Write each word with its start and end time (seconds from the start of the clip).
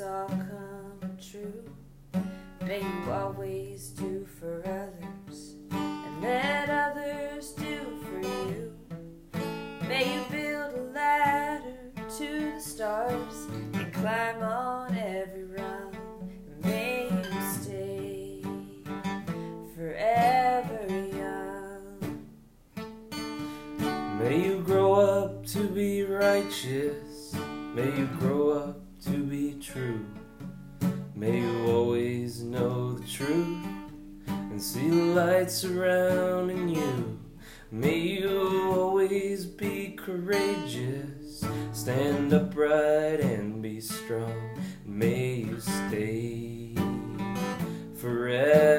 all 0.00 0.28
come 0.28 1.18
true. 1.20 1.64
May 2.66 2.80
you 2.80 3.12
always 3.12 3.88
do 3.90 4.19
light 35.40 35.50
surrounding 35.50 36.68
you. 36.68 37.18
May 37.70 37.96
you 37.96 38.74
always 38.76 39.46
be 39.46 39.92
courageous, 39.92 41.42
stand 41.72 42.34
upright 42.34 43.20
and 43.20 43.62
be 43.62 43.80
strong. 43.80 44.60
May 44.84 45.36
you 45.36 45.58
stay 45.60 46.74
forever 47.94 48.69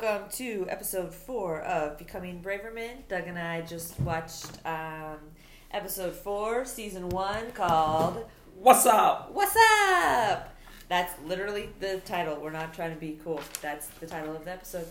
welcome 0.00 0.26
to 0.30 0.64
episode 0.70 1.12
four 1.12 1.60
of 1.60 1.98
Becoming 1.98 2.42
Braverman. 2.42 3.06
Doug 3.08 3.26
and 3.26 3.38
I 3.38 3.60
just 3.60 4.00
watched 4.00 4.46
um, 4.64 5.18
episode 5.70 6.14
four, 6.14 6.64
season 6.64 7.10
one, 7.10 7.52
called 7.52 8.24
What's 8.56 8.86
up? 8.86 9.32
What's 9.34 9.54
Up? 9.54 10.56
That's 10.88 11.12
literally 11.26 11.68
the 11.78 12.00
title. 12.06 12.40
We're 12.40 12.52
not 12.52 12.72
trying 12.72 12.94
to 12.94 12.98
be 12.98 13.18
cool. 13.22 13.42
That's 13.60 13.88
the 13.88 14.06
title 14.06 14.34
of 14.34 14.46
the 14.46 14.52
episode. 14.52 14.86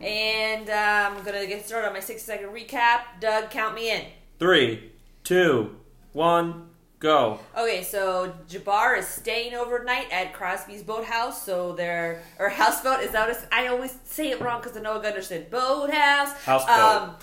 And 0.00 0.70
um, 0.70 1.16
I'm 1.16 1.24
going 1.24 1.40
to 1.40 1.48
get 1.48 1.66
started 1.66 1.88
on 1.88 1.94
my 1.94 2.00
60 2.00 2.24
second 2.24 2.50
recap. 2.50 3.00
Doug, 3.20 3.50
count 3.50 3.74
me 3.74 3.90
in. 3.90 4.04
Three, 4.38 4.92
two, 5.24 5.74
one, 6.12 6.68
go. 6.98 7.40
Okay, 7.56 7.82
so 7.82 8.34
Jabbar 8.48 8.98
is 8.98 9.06
staying 9.06 9.54
overnight 9.54 10.10
at 10.10 10.32
Crosby's 10.32 10.82
boathouse. 10.82 11.42
So 11.42 11.72
they're 11.72 12.22
or 12.38 12.48
houseboat 12.60 13.00
is 13.00 13.12
that 13.12 13.28
what 13.28 13.48
I 13.52 13.68
always 13.68 13.96
say 14.04 14.30
it 14.30 14.40
wrong 14.40 14.60
because 14.60 14.76
I 14.76 14.80
know 14.80 15.00
I 15.00 15.06
understand 15.06 15.50
boathouse. 15.50 16.32
Houseboat. 16.44 16.78
Um, 16.78 17.16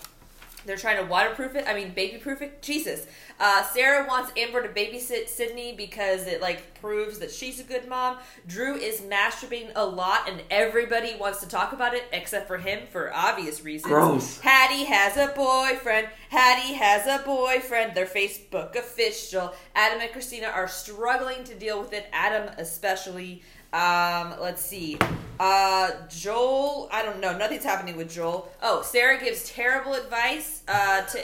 they're 0.66 0.78
trying 0.78 0.98
to 0.98 1.10
waterproof 1.10 1.56
it. 1.56 1.66
I 1.68 1.74
mean, 1.74 1.94
baby-proof 1.94 2.42
it. 2.42 2.62
Jesus. 2.62 3.08
Uh, 3.40 3.64
Sarah 3.64 4.08
wants 4.08 4.32
Amber 4.38 4.62
to 4.62 4.70
babysit 4.70 5.28
Sydney 5.28 5.74
because 5.76 6.28
it 6.28 6.42
like 6.42 6.80
proves 6.80 7.20
that 7.20 7.32
she's 7.32 7.60
a 7.60 7.64
good 7.64 7.88
mom. 7.88 8.18
Drew 8.48 8.76
is 8.76 9.02
masturbating 9.02 9.72
a 9.76 9.86
lot, 9.86 10.30
and 10.30 10.42
everybody 10.52 11.16
wants 11.20 11.40
to 11.40 11.48
talk 11.48 11.74
about 11.74 11.94
it 11.94 12.04
except 12.12 12.48
for 12.48 12.58
him 12.58 12.88
for 12.92 13.14
obvious 13.14 13.64
reasons. 13.64 13.92
Gross. 13.92 14.40
Haddie 14.40 14.86
has 14.86 15.18
a 15.18 15.34
boyfriend. 15.36 16.08
Haddie 16.30 16.76
has 16.76 17.08
a 17.08 17.24
boyfriend. 17.26 17.96
Their 17.96 18.06
Facebook 18.06 18.76
official. 18.76 19.54
Adam 19.76 20.00
and 20.02 20.12
Christina 20.12 20.48
are 20.48 20.68
struggling 20.68 21.44
to 21.46 21.56
deal 21.56 21.82
with 21.82 21.94
it. 21.94 22.08
Adam 22.14 22.54
especially. 22.58 23.42
Um, 23.74 24.36
let's 24.40 24.62
see. 24.62 24.98
Uh, 25.40 25.92
Joel. 26.10 26.90
I 26.92 27.04
don't 27.04 27.20
know. 27.20 27.36
Nothing's 27.38 27.64
happening 27.64 27.98
with 27.98 28.12
Joel. 28.12 28.52
Oh, 28.62 28.84
Sarah 28.84 29.20
gives 29.20 29.50
terrible 29.50 29.94
advice 29.96 30.62
uh, 30.68 31.02
to 31.02 31.20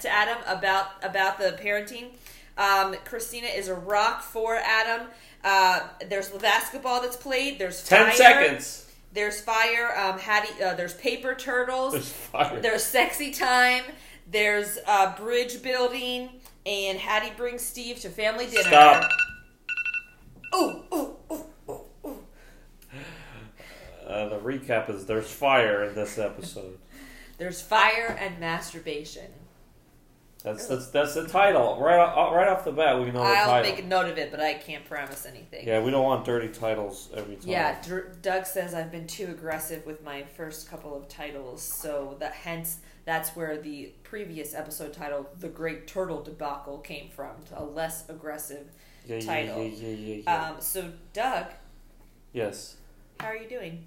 to 0.00 0.08
Adam 0.08 0.38
about 0.46 0.86
about 1.02 1.38
the 1.38 1.58
parenting. 1.62 2.06
Um, 2.56 2.94
Christina 3.04 3.46
is 3.48 3.68
a 3.68 3.74
rock 3.74 4.22
for 4.22 4.56
Adam. 4.56 5.08
Uh, 5.44 5.80
there's 6.08 6.28
basketball 6.30 7.00
that's 7.02 7.16
played. 7.16 7.58
There's 7.58 7.84
Ten 7.86 8.06
fire. 8.06 8.14
seconds. 8.16 8.86
There's 9.12 9.40
fire. 9.40 9.94
Um, 9.96 10.18
Haddie. 10.18 10.62
Uh, 10.62 10.74
there's 10.74 10.94
paper 10.94 11.34
turtles. 11.34 11.92
There's 11.92 12.08
fire. 12.12 12.60
There's 12.60 12.82
sexy 12.82 13.30
time. 13.32 13.84
There's 14.30 14.78
uh, 14.86 15.16
bridge 15.16 15.62
building, 15.62 16.30
and 16.64 16.98
Haddie 16.98 17.32
brings 17.36 17.62
Steve 17.62 18.00
to 18.00 18.08
family 18.08 18.46
dinner. 18.46 18.62
Stop. 18.62 19.10
Ooh, 20.54 20.82
ooh, 20.94 21.16
ooh. 21.32 21.44
Uh, 24.10 24.28
the 24.28 24.38
recap 24.38 24.90
is 24.90 25.06
there's 25.06 25.30
fire 25.30 25.84
in 25.84 25.94
this 25.94 26.18
episode. 26.18 26.78
There's 27.38 27.62
fire 27.62 28.18
and 28.20 28.38
masturbation. 28.38 29.30
That's 30.44 30.66
that's 30.66 30.88
that's 30.88 31.14
the 31.14 31.26
title 31.26 31.78
right 31.80 31.98
off, 31.98 32.34
right 32.34 32.48
off 32.48 32.64
the 32.64 32.72
bat. 32.72 32.98
We 32.98 33.10
know 33.10 33.22
I'll 33.22 33.46
title. 33.46 33.70
make 33.70 33.82
a 33.82 33.86
note 33.86 34.10
of 34.10 34.16
it, 34.16 34.30
but 34.30 34.40
I 34.40 34.54
can't 34.54 34.84
promise 34.86 35.26
anything. 35.26 35.66
Yeah, 35.66 35.82
we 35.82 35.90
don't 35.90 36.04
want 36.04 36.24
dirty 36.24 36.48
titles 36.48 37.10
every 37.14 37.36
time. 37.36 37.50
Yeah, 37.50 37.80
Dr- 37.82 38.22
Doug 38.22 38.46
says 38.46 38.72
I've 38.72 38.90
been 38.90 39.06
too 39.06 39.26
aggressive 39.26 39.84
with 39.84 40.02
my 40.02 40.22
first 40.22 40.70
couple 40.70 40.96
of 40.96 41.08
titles, 41.08 41.62
so 41.62 42.16
that 42.20 42.32
hence 42.32 42.78
that's 43.04 43.30
where 43.30 43.58
the 43.58 43.92
previous 44.02 44.54
episode 44.54 44.94
title, 44.94 45.28
"The 45.38 45.48
Great 45.48 45.86
Turtle 45.86 46.22
Debacle," 46.22 46.78
came 46.78 47.10
from, 47.10 47.32
a 47.54 47.64
less 47.64 48.08
aggressive 48.08 48.70
yeah, 49.06 49.16
yeah, 49.16 49.26
title. 49.26 49.62
Yeah, 49.62 49.88
yeah, 49.88 49.96
yeah, 49.96 50.22
yeah. 50.24 50.50
Um, 50.50 50.60
so, 50.60 50.90
Doug, 51.12 51.46
yes. 52.32 52.76
how 53.18 53.26
are 53.26 53.36
you 53.36 53.48
doing? 53.48 53.84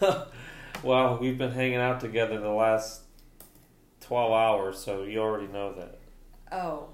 well, 0.82 1.18
we've 1.20 1.38
been 1.38 1.52
hanging 1.52 1.76
out 1.76 2.00
together 2.00 2.38
the 2.40 2.48
last 2.50 3.02
twelve 4.00 4.32
hours, 4.32 4.78
so 4.78 5.02
you 5.04 5.18
already 5.20 5.46
know 5.52 5.72
that. 5.74 5.98
Oh, 6.50 6.88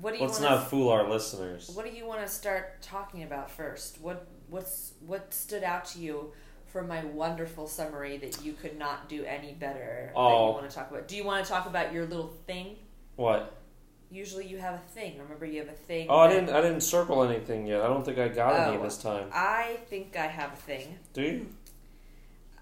what 0.00 0.12
do 0.12 0.18
you 0.20 0.26
Let's 0.26 0.40
want? 0.40 0.50
not 0.52 0.70
fool 0.70 0.88
our 0.90 1.08
listeners. 1.08 1.70
What 1.74 1.84
do 1.84 1.92
you 1.92 2.06
want 2.06 2.22
to 2.22 2.28
start 2.28 2.82
talking 2.82 3.22
about 3.22 3.50
first? 3.50 4.00
What 4.00 4.26
what's 4.48 4.92
what 5.06 5.32
stood 5.32 5.62
out 5.62 5.84
to 5.86 5.98
you 6.00 6.32
from 6.66 6.88
my 6.88 7.04
wonderful 7.04 7.66
summary 7.68 8.16
that 8.18 8.44
you 8.44 8.52
could 8.52 8.78
not 8.78 9.08
do 9.08 9.24
any 9.24 9.52
better? 9.52 10.10
That 10.12 10.18
Oh. 10.18 10.48
you 10.48 10.54
want 10.54 10.68
to 10.70 10.74
talk 10.76 10.90
about? 10.90 11.06
Do 11.08 11.16
you 11.16 11.24
want 11.24 11.44
to 11.44 11.50
talk 11.50 11.66
about 11.66 11.92
your 11.92 12.06
little 12.06 12.34
thing? 12.46 12.76
What? 13.16 13.52
Usually 14.14 14.46
you 14.46 14.58
have 14.58 14.74
a 14.74 14.78
thing. 14.78 15.18
Remember, 15.18 15.44
you 15.44 15.58
have 15.58 15.68
a 15.68 15.72
thing. 15.72 16.06
Oh, 16.08 16.18
I 16.20 16.28
didn't. 16.32 16.50
I 16.50 16.60
didn't 16.60 16.82
circle 16.82 17.24
anything 17.24 17.66
yet. 17.66 17.80
I 17.80 17.88
don't 17.88 18.04
think 18.04 18.16
I 18.18 18.28
got 18.28 18.68
any 18.68 18.76
Oh. 18.78 18.82
this 18.82 18.96
time. 18.96 19.28
I 19.32 19.78
think 19.90 20.16
I 20.16 20.28
have 20.28 20.52
a 20.52 20.56
thing, 20.56 20.98
Do 21.12 21.22
you? 21.22 21.46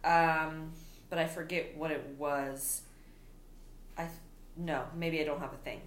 um, 0.05 0.73
but 1.11 1.19
I 1.19 1.27
forget 1.27 1.77
what 1.77 1.91
it 1.91 2.03
was. 2.19 2.83
I 3.99 4.09
no, 4.57 4.85
maybe 4.97 5.21
I 5.21 5.25
don't 5.25 5.41
have 5.41 5.53
a 5.53 5.57
thing. 5.59 5.81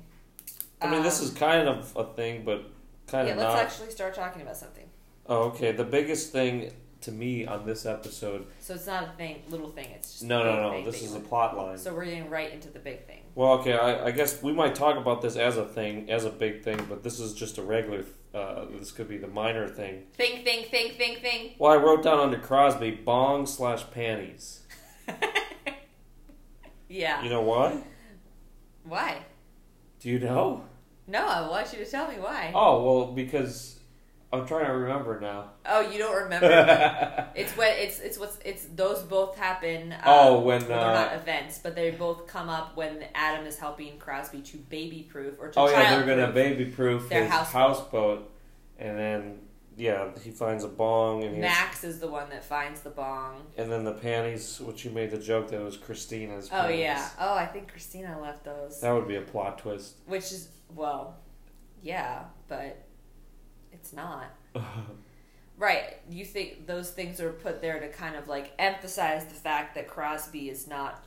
I 0.81 0.89
mean, 0.89 1.01
this 1.03 1.19
Um, 1.19 1.25
is 1.27 1.33
kind 1.33 1.67
of 1.67 1.95
a 1.97 2.03
thing, 2.13 2.43
but 2.45 2.65
kind 3.07 3.27
yeah. 3.27 3.33
of 3.33 3.39
Yeah, 3.39 3.43
Let's 3.47 3.55
not. 3.55 3.63
actually 3.65 3.91
start 3.91 4.13
talking 4.13 4.41
about 4.43 4.57
something. 4.57 4.87
Oh, 5.27 5.45
okay. 5.49 5.71
The 5.71 5.83
biggest 5.83 6.31
thing 6.31 6.71
to 7.05 7.11
me 7.11 7.45
on 7.45 7.65
this 7.65 7.85
episode. 7.85 8.47
So 8.59 8.73
it's 8.73 8.87
not 8.87 9.03
a 9.03 9.11
thing, 9.17 9.43
little 9.49 9.71
thing. 9.71 9.89
It's 9.95 10.11
just 10.11 10.23
No, 10.23 10.43
no, 10.43 10.61
no. 10.61 10.71
thing 10.71 10.85
This 10.85 11.01
is 11.01 11.15
a 11.15 11.19
plot 11.19 11.55
line. 11.55 11.77
So 11.77 11.93
we're 11.93 12.05
getting 12.05 12.29
right 12.29 12.51
into 12.51 12.69
the 12.69 12.79
big 12.79 13.07
thing. 13.07 13.21
Well, 13.35 13.53
okay. 13.59 13.73
I, 13.73 14.07
I 14.07 14.11
guess 14.11 14.41
we 14.41 14.51
might 14.51 14.75
talk 14.75 14.97
about 14.97 15.21
this 15.21 15.35
as 15.35 15.57
a 15.57 15.65
thing, 15.65 16.09
as 16.09 16.25
a 16.25 16.29
big 16.29 16.63
thing, 16.63 16.85
but 16.89 17.03
this 17.03 17.19
is 17.19 17.33
just 17.33 17.57
a 17.57 17.61
regular. 17.63 18.03
Uh, 18.33 18.65
this 18.77 18.91
could 18.91 19.07
be 19.07 19.17
the 19.17 19.27
minor 19.27 19.67
thing. 19.67 20.03
Thing, 20.13 20.43
thing, 20.43 20.65
thing, 20.65 20.91
thing, 20.93 21.17
thing. 21.21 21.51
Well, 21.57 21.71
I 21.71 21.77
wrote 21.77 22.03
down 22.03 22.19
under 22.19 22.39
Crosby 22.39 22.91
bong 22.91 23.45
slash 23.45 23.89
panties. 23.91 24.61
yeah. 26.89 27.23
You 27.23 27.29
know 27.29 27.41
why? 27.41 27.81
Why? 28.83 29.19
Do 29.99 30.09
you 30.09 30.19
know? 30.19 30.65
No, 31.07 31.25
I 31.25 31.47
want 31.47 31.71
you 31.71 31.83
to 31.85 31.89
tell 31.89 32.07
me 32.07 32.15
why. 32.15 32.51
Oh 32.53 32.83
well, 32.83 33.11
because 33.11 33.79
I'm 34.41 34.47
trying 34.47 34.65
to 34.65 34.71
remember 34.73 35.19
now. 35.19 35.51
Oh, 35.65 35.81
you 35.81 35.97
don't 35.97 36.23
remember? 36.23 37.27
it's 37.35 37.55
when 37.57 37.73
it's 37.77 37.99
it's 37.99 38.17
what's 38.19 38.37
it's 38.45 38.65
those 38.75 39.01
both 39.03 39.35
happen. 39.37 39.93
Um, 39.93 39.99
Oh, 40.05 40.39
when, 40.41 40.59
well, 40.61 40.67
they're 40.69 40.79
uh, 40.79 40.93
not 41.05 41.13
events, 41.15 41.59
but 41.61 41.75
they 41.75 41.91
both 41.91 42.27
come 42.27 42.49
up 42.49 42.75
when 42.77 43.05
Adam 43.15 43.45
is 43.45 43.57
helping 43.57 43.97
Crosby 43.97 44.41
to 44.41 44.57
baby 44.57 45.07
proof 45.09 45.35
or 45.39 45.49
to 45.49 45.59
oh 45.59 45.69
yeah, 45.69 45.95
they're 45.97 46.05
gonna 46.15 46.31
baby 46.31 46.65
proof 46.65 47.09
Their 47.09 47.23
his 47.23 47.31
houseboat. 47.31 47.53
houseboat, 47.61 48.31
and 48.79 48.97
then 48.97 49.39
yeah, 49.77 50.07
he 50.23 50.31
finds 50.31 50.63
a 50.63 50.69
bong 50.69 51.23
and 51.25 51.33
he's, 51.35 51.41
Max 51.41 51.83
is 51.83 51.99
the 51.99 52.07
one 52.07 52.29
that 52.29 52.45
finds 52.45 52.79
the 52.81 52.89
bong. 52.91 53.41
and 53.57 53.69
then 53.69 53.83
the 53.83 53.91
panties, 53.91 54.61
which 54.61 54.85
you 54.85 54.91
made 54.91 55.11
the 55.11 55.17
joke 55.17 55.49
that 55.49 55.59
it 55.59 55.63
was 55.63 55.75
Christina's. 55.77 56.47
Oh 56.47 56.61
panties. 56.61 56.79
yeah. 56.79 57.09
Oh, 57.19 57.33
I 57.33 57.45
think 57.45 57.69
Christina 57.71 58.17
left 58.21 58.45
those. 58.45 58.79
that 58.81 58.91
would 58.93 59.07
be 59.07 59.17
a 59.17 59.21
plot 59.21 59.57
twist. 59.59 59.95
Which 60.05 60.31
is 60.31 60.47
well, 60.73 61.17
yeah, 61.81 62.23
but 62.47 62.84
it's 63.75 63.93
not. 63.93 64.33
Right. 65.57 65.97
You 66.09 66.25
think 66.25 66.67
those 66.67 66.89
things 66.91 67.21
are 67.21 67.31
put 67.31 67.61
there 67.61 67.79
to 67.79 67.87
kind 67.87 68.15
of 68.15 68.27
like 68.27 68.51
emphasize 68.59 69.23
the 69.25 69.35
fact 69.35 69.75
that 69.75 69.87
Crosby 69.87 70.49
is 70.49 70.67
not 70.67 71.01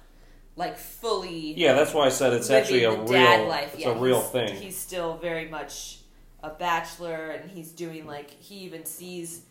like 0.57 0.79
fully 0.79 1.53
Yeah, 1.55 1.75
that's 1.75 1.93
why 1.93 2.07
I 2.07 2.09
said 2.09 2.33
it's 2.33 2.51
actually 2.51 2.85
a 2.85 2.99
real, 2.99 3.47
life. 3.47 3.75
it's 3.75 3.83
yeah, 3.85 3.91
a 3.91 3.99
real 3.99 4.21
thing. 4.21 4.57
He's 4.57 4.77
still 4.77 5.19
very 5.19 5.49
much 5.49 5.99
a 6.43 6.51
bachelor, 6.51 7.31
and 7.31 7.51
he's 7.51 7.73
doing 7.73 8.07
like 8.07 8.31
he 8.31 8.57
even 8.61 8.85
sees 8.87 9.43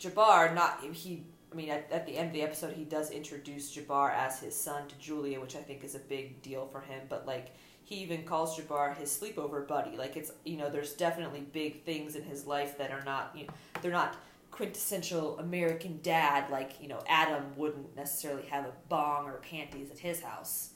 Jabbar. 0.00 0.54
Not 0.54 0.82
he. 0.92 1.22
I 1.52 1.56
mean, 1.56 1.70
at, 1.70 1.86
at 1.92 2.04
the 2.04 2.16
end 2.16 2.28
of 2.28 2.32
the 2.32 2.42
episode, 2.42 2.72
he 2.74 2.82
does 2.82 3.12
introduce 3.12 3.74
Jabbar 3.76 4.12
as 4.12 4.40
his 4.40 4.56
son 4.56 4.88
to 4.88 4.94
Julia, 4.96 5.40
which 5.40 5.54
I 5.54 5.60
think 5.60 5.84
is 5.84 5.94
a 5.94 6.00
big 6.00 6.42
deal 6.42 6.66
for 6.66 6.80
him. 6.80 7.02
But 7.08 7.26
like, 7.26 7.54
he 7.84 7.96
even 7.96 8.24
calls 8.24 8.58
Jabbar 8.58 8.96
his 8.96 9.10
sleepover 9.10 9.66
buddy. 9.66 9.96
Like, 9.96 10.16
it's 10.16 10.32
you 10.44 10.56
know, 10.56 10.70
there's 10.70 10.94
definitely 10.94 11.40
big 11.40 11.84
things 11.84 12.16
in 12.16 12.24
his 12.24 12.46
life 12.46 12.78
that 12.78 12.90
are 12.90 13.04
not 13.04 13.32
you 13.36 13.46
know, 13.46 13.52
they're 13.82 13.92
not 13.92 14.16
quintessential 14.50 15.38
American 15.38 16.00
dad. 16.02 16.50
Like 16.50 16.80
you 16.80 16.88
know, 16.88 17.02
Adam 17.08 17.44
wouldn't 17.56 17.94
necessarily 17.96 18.44
have 18.44 18.64
a 18.64 18.72
bong 18.88 19.26
or 19.26 19.34
panties 19.34 19.90
at 19.90 19.98
his 19.98 20.20
house. 20.22 20.70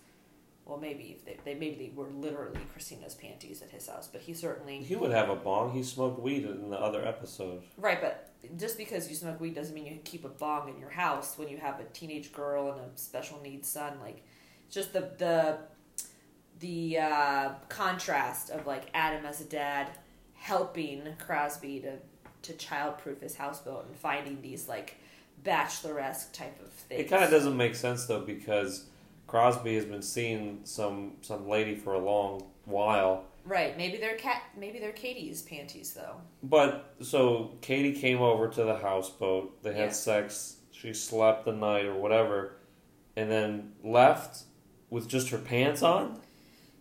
Well, 0.67 0.77
maybe 0.77 1.17
if 1.17 1.25
they, 1.25 1.39
they 1.45 1.55
maybe 1.55 1.77
they 1.77 1.93
were 1.95 2.09
literally 2.11 2.61
Christina's 2.73 3.15
panties 3.15 3.63
at 3.63 3.71
his 3.71 3.89
house, 3.89 4.07
but 4.07 4.21
he 4.21 4.35
certainly 4.35 4.83
He 4.83 4.97
would 4.97 5.13
have 5.13 5.31
a 5.31 5.37
bong. 5.37 5.73
He 5.73 5.83
smoked 5.83 6.21
weed 6.21 6.45
in 6.45 6.69
the 6.69 6.77
other 6.77 7.07
episode. 7.07 7.63
right. 7.79 8.01
But 8.03 8.33
just 8.59 8.77
because 8.77 9.09
you 9.09 9.17
smoke 9.17 9.41
weed 9.41 9.55
doesn't 9.55 9.75
mean 9.75 9.87
you 9.87 9.93
can 9.93 10.03
keep 10.03 10.27
a 10.27 10.29
bong 10.29 10.69
in 10.69 10.79
your 10.79 10.91
house 10.91 11.39
when 11.39 11.49
you 11.49 11.57
have 11.57 11.81
a 11.81 11.85
teenage 11.85 12.33
girl 12.33 12.73
and 12.73 12.81
a 12.81 12.99
special 12.99 13.41
needs 13.43 13.67
son. 13.67 13.95
Like, 14.03 14.23
it's 14.67 14.75
just 14.75 14.93
the 14.93 15.11
the 15.17 15.59
the 16.61 16.99
uh, 16.99 17.51
contrast 17.69 18.51
of 18.51 18.67
like 18.67 18.85
Adam 18.95 19.25
as 19.27 19.41
a 19.41 19.45
dad 19.45 19.91
helping 20.35 21.03
Crosby 21.19 21.81
to 21.81 21.97
to 22.41 22.53
childproof 22.53 23.21
his 23.21 23.35
houseboat 23.37 23.87
and 23.87 23.97
finding 23.97 24.41
these 24.41 24.69
like 24.69 24.97
bacheloresque 25.45 26.33
type 26.33 26.59
of 26.65 26.71
things. 26.73 27.01
It 27.01 27.11
kind 27.11 27.25
of 27.25 27.31
doesn't 27.31 27.57
make 27.57 27.75
sense 27.75 28.07
though 28.07 28.21
because 28.21 28.85
Crosby 29.27 29.75
has 29.75 29.85
been 29.85 30.03
seeing 30.03 30.61
some 30.65 31.13
some 31.21 31.49
lady 31.49 31.75
for 31.75 31.95
a 31.95 31.99
long 31.99 32.45
while. 32.65 33.25
Right. 33.45 33.77
Maybe 33.77 33.97
they're 33.99 34.17
cat. 34.17 34.43
Maybe 34.57 34.79
they're 34.79 34.93
Katie's 34.93 35.43
panties 35.43 35.93
though. 35.95 36.17
But 36.43 36.95
so 37.01 37.53
Katie 37.61 37.99
came 37.99 38.21
over 38.21 38.49
to 38.49 38.65
the 38.65 38.77
houseboat. 38.77 39.63
They 39.63 39.73
had 39.75 39.87
Yeah. 39.87 39.93
sex. 39.93 40.57
She 40.71 40.93
slept 40.95 41.45
the 41.45 41.53
night 41.53 41.87
or 41.87 41.95
whatever, 41.95 42.53
and 43.17 43.29
then 43.31 43.73
left 43.83 44.45
with 44.91 45.09
just 45.09 45.31
her 45.31 45.39
pants 45.39 45.83
on. 45.83 46.21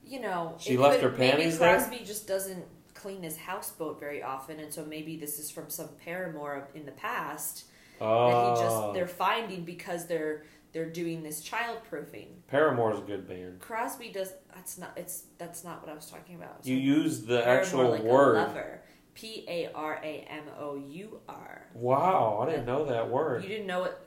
You 0.07 0.19
know, 0.21 0.56
She 0.59 0.77
left 0.77 1.01
could- 1.01 1.12
her 1.12 1.18
panties 1.18 1.38
maybe 1.38 1.57
there? 1.57 1.75
Crosby 1.77 2.00
just 2.06 2.27
doesn't 2.27 2.65
clean 2.94 3.24
his 3.24 3.38
houseboat 3.38 4.00
very 4.00 4.24
often, 4.24 4.59
and 4.59 4.74
so 4.74 4.83
maybe 4.86 5.18
this 5.18 5.38
is 5.39 5.51
from 5.51 5.69
some 5.69 5.89
paramour 6.04 6.68
in 6.74 6.86
the 6.86 6.92
past 6.94 7.65
that 8.00 8.06
Oh, 8.06 8.56
he 8.56 8.62
just 8.62 8.75
ah. 8.75 8.92
they're 8.92 9.07
finding 9.07 9.63
because 9.63 10.06
they're 10.07 10.44
they're 10.74 10.89
doing 10.89 11.24
this 11.24 11.42
childproofing. 11.48 12.27
Paramore's 12.48 13.00
a 13.00 13.01
good 13.01 13.27
band. 13.27 13.59
Crosby 13.59 14.09
does 14.12 14.33
that's 14.54 14.77
not 14.77 14.92
it's 14.98 15.24
that's 15.38 15.63
not 15.63 15.81
what 15.81 15.92
I 15.92 15.95
was 15.95 16.07
talking 16.10 16.36
about. 16.36 16.60
You 16.63 16.75
use 16.75 17.21
the 17.25 17.42
Paramour 17.42 17.60
actual 17.62 17.89
like 17.92 18.03
word. 18.03 18.80
P 19.13 19.45
A 19.48 19.71
R 19.74 20.00
A 20.03 20.27
M 20.30 20.44
O 20.60 20.75
U 20.75 21.19
R. 21.27 21.65
Wow, 21.74 22.39
I 22.45 22.51
didn't 22.51 22.65
know 22.65 22.86
that 22.86 23.10
word. 23.10 23.42
You 23.44 23.50
didn't 23.50 23.65
know 23.68 23.86
it, 23.86 23.98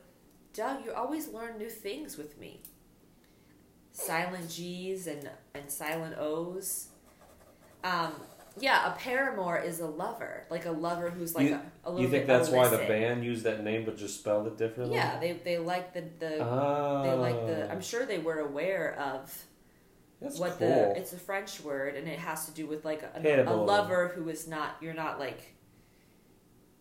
Doug. 0.52 0.84
You 0.84 0.92
always 0.92 1.28
learn 1.28 1.58
new 1.58 1.68
things 1.70 2.16
with 2.16 2.38
me. 2.38 2.62
Silent 3.92 4.48
G's 4.50 5.06
and 5.06 5.28
and 5.54 5.70
silent 5.70 6.16
O's. 6.18 6.88
Um, 7.82 8.12
yeah, 8.58 8.92
a 8.92 8.96
paramour 8.96 9.58
is 9.58 9.80
a 9.80 9.86
lover, 9.86 10.44
like 10.50 10.66
a 10.66 10.70
lover 10.70 11.10
who's 11.10 11.34
like 11.34 11.48
You- 11.48 11.54
a, 11.54 11.62
a 11.84 11.90
little 11.90 12.04
You 12.04 12.10
think 12.10 12.26
bit 12.26 12.32
that's 12.32 12.50
why 12.50 12.68
the 12.68 12.78
band 12.78 13.24
used 13.24 13.44
that 13.44 13.62
name 13.64 13.84
but 13.84 13.96
just 13.96 14.18
spelled 14.20 14.46
it 14.46 14.56
differently? 14.58 14.96
Yeah, 14.96 15.18
they 15.18 15.32
they 15.32 15.58
like 15.58 15.94
the 15.94 16.04
the 16.18 16.38
Oh, 16.44 17.02
they 17.04 17.12
like 17.14 17.46
the. 17.46 17.70
I'm 17.70 17.80
sure 17.80 18.04
they 18.06 18.18
were 18.18 18.40
aware 18.40 18.98
of 18.98 19.44
that's 20.20 20.38
what 20.38 20.58
cool. 20.58 20.68
the. 20.68 20.98
It's 20.98 21.12
a 21.12 21.18
French 21.18 21.60
word, 21.60 21.96
and 21.96 22.06
it 22.06 22.18
has 22.18 22.46
to 22.46 22.52
do 22.52 22.66
with 22.66 22.84
like 22.84 23.02
a, 23.02 23.44
a, 23.46 23.54
lover 23.54 24.08
who 24.08 24.28
is 24.28 24.46
not. 24.46 24.76
You're 24.80 24.94
not 24.94 25.18
like 25.18 25.54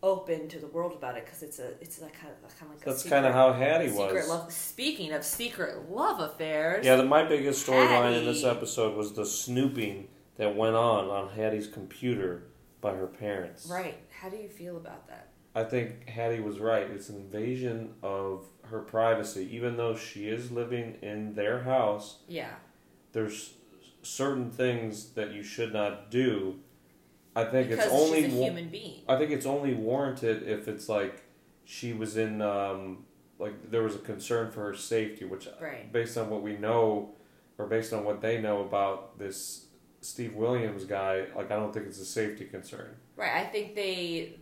open 0.01 0.47
to 0.47 0.59
the 0.59 0.67
world 0.67 0.93
about 0.93 1.17
it 1.17 1.25
because 1.25 1.43
it's 1.43 1.59
a 1.59 1.71
it's 1.81 2.01
like 2.01 2.13
kind 2.13 2.33
of 2.43 2.57
kind 2.59 2.71
of 2.71 2.77
like 2.77 2.87
a 2.87 2.89
that's 2.89 3.03
kind 3.03 3.25
of 3.25 3.33
how 3.33 3.51
Haddie 3.53 3.89
secret 3.89 4.13
was. 4.13 4.29
love. 4.29 4.51
Speaking 4.53 5.11
of 5.13 5.23
secret 5.25 5.89
love 5.89 6.19
affairs, 6.19 6.85
Yeah, 6.85 6.95
the, 6.95 7.03
my 7.03 7.23
biggest 7.25 7.65
storyline 7.67 8.17
in 8.17 8.25
this 8.25 8.43
episode 8.43 8.95
was 8.95 9.13
the 9.13 9.25
snooping 9.25 10.07
that 10.37 10.55
went 10.55 10.75
on 10.75 11.05
on 11.09 11.29
Haddie's 11.29 11.67
computer 11.67 12.43
by 12.81 12.93
her 12.95 13.07
parents. 13.07 13.67
right? 13.69 13.97
How 14.21 14.29
do 14.29 14.37
you 14.37 14.47
feel 14.47 14.77
about 14.77 15.07
that? 15.09 15.27
I 15.53 15.63
think 15.65 16.07
Haddie 16.07 16.39
was 16.39 16.59
right. 16.59 16.89
It's 16.89 17.09
an 17.09 17.17
invasion 17.17 17.95
of 18.01 18.45
her 18.69 18.79
privacy. 18.79 19.49
Even 19.51 19.75
though 19.75 19.95
she 19.97 20.29
is 20.29 20.49
living 20.51 20.97
in 21.01 21.33
their 21.33 21.63
house, 21.63 22.19
Yeah, 22.29 22.53
there's 23.11 23.55
certain 24.01 24.49
things 24.49 25.09
that 25.15 25.33
you 25.33 25.43
should 25.43 25.73
not 25.73 26.09
do. 26.09 26.59
I 27.47 27.51
think 27.51 27.69
because 27.69 27.85
it's 27.85 27.93
only 27.93 28.23
she's 28.23 28.33
a 28.33 28.43
human 28.43 28.69
being. 28.69 29.01
I 29.07 29.17
think 29.17 29.31
it's 29.31 29.45
only 29.45 29.73
warranted 29.73 30.47
if 30.47 30.67
it's 30.67 30.87
like 30.89 31.23
she 31.65 31.93
was 31.93 32.17
in 32.17 32.41
um, 32.41 33.05
like 33.37 33.69
there 33.71 33.83
was 33.83 33.95
a 33.95 33.99
concern 33.99 34.51
for 34.51 34.61
her 34.65 34.75
safety, 34.75 35.25
which 35.25 35.47
Right. 35.61 35.91
based 35.91 36.17
on 36.17 36.29
what 36.29 36.41
we 36.41 36.57
know 36.57 37.11
or 37.57 37.65
based 37.67 37.93
on 37.93 38.03
what 38.03 38.21
they 38.21 38.41
know 38.41 38.61
about 38.61 39.17
this 39.19 39.65
Steve 40.01 40.33
Williams 40.35 40.85
guy, 40.85 41.25
like 41.35 41.51
I 41.51 41.55
don't 41.55 41.73
think 41.73 41.85
it's 41.87 41.99
a 41.99 42.05
safety 42.05 42.45
concern. 42.45 42.95
Right. 43.15 43.33
I 43.33 43.45
think 43.45 43.75
they. 43.75 44.37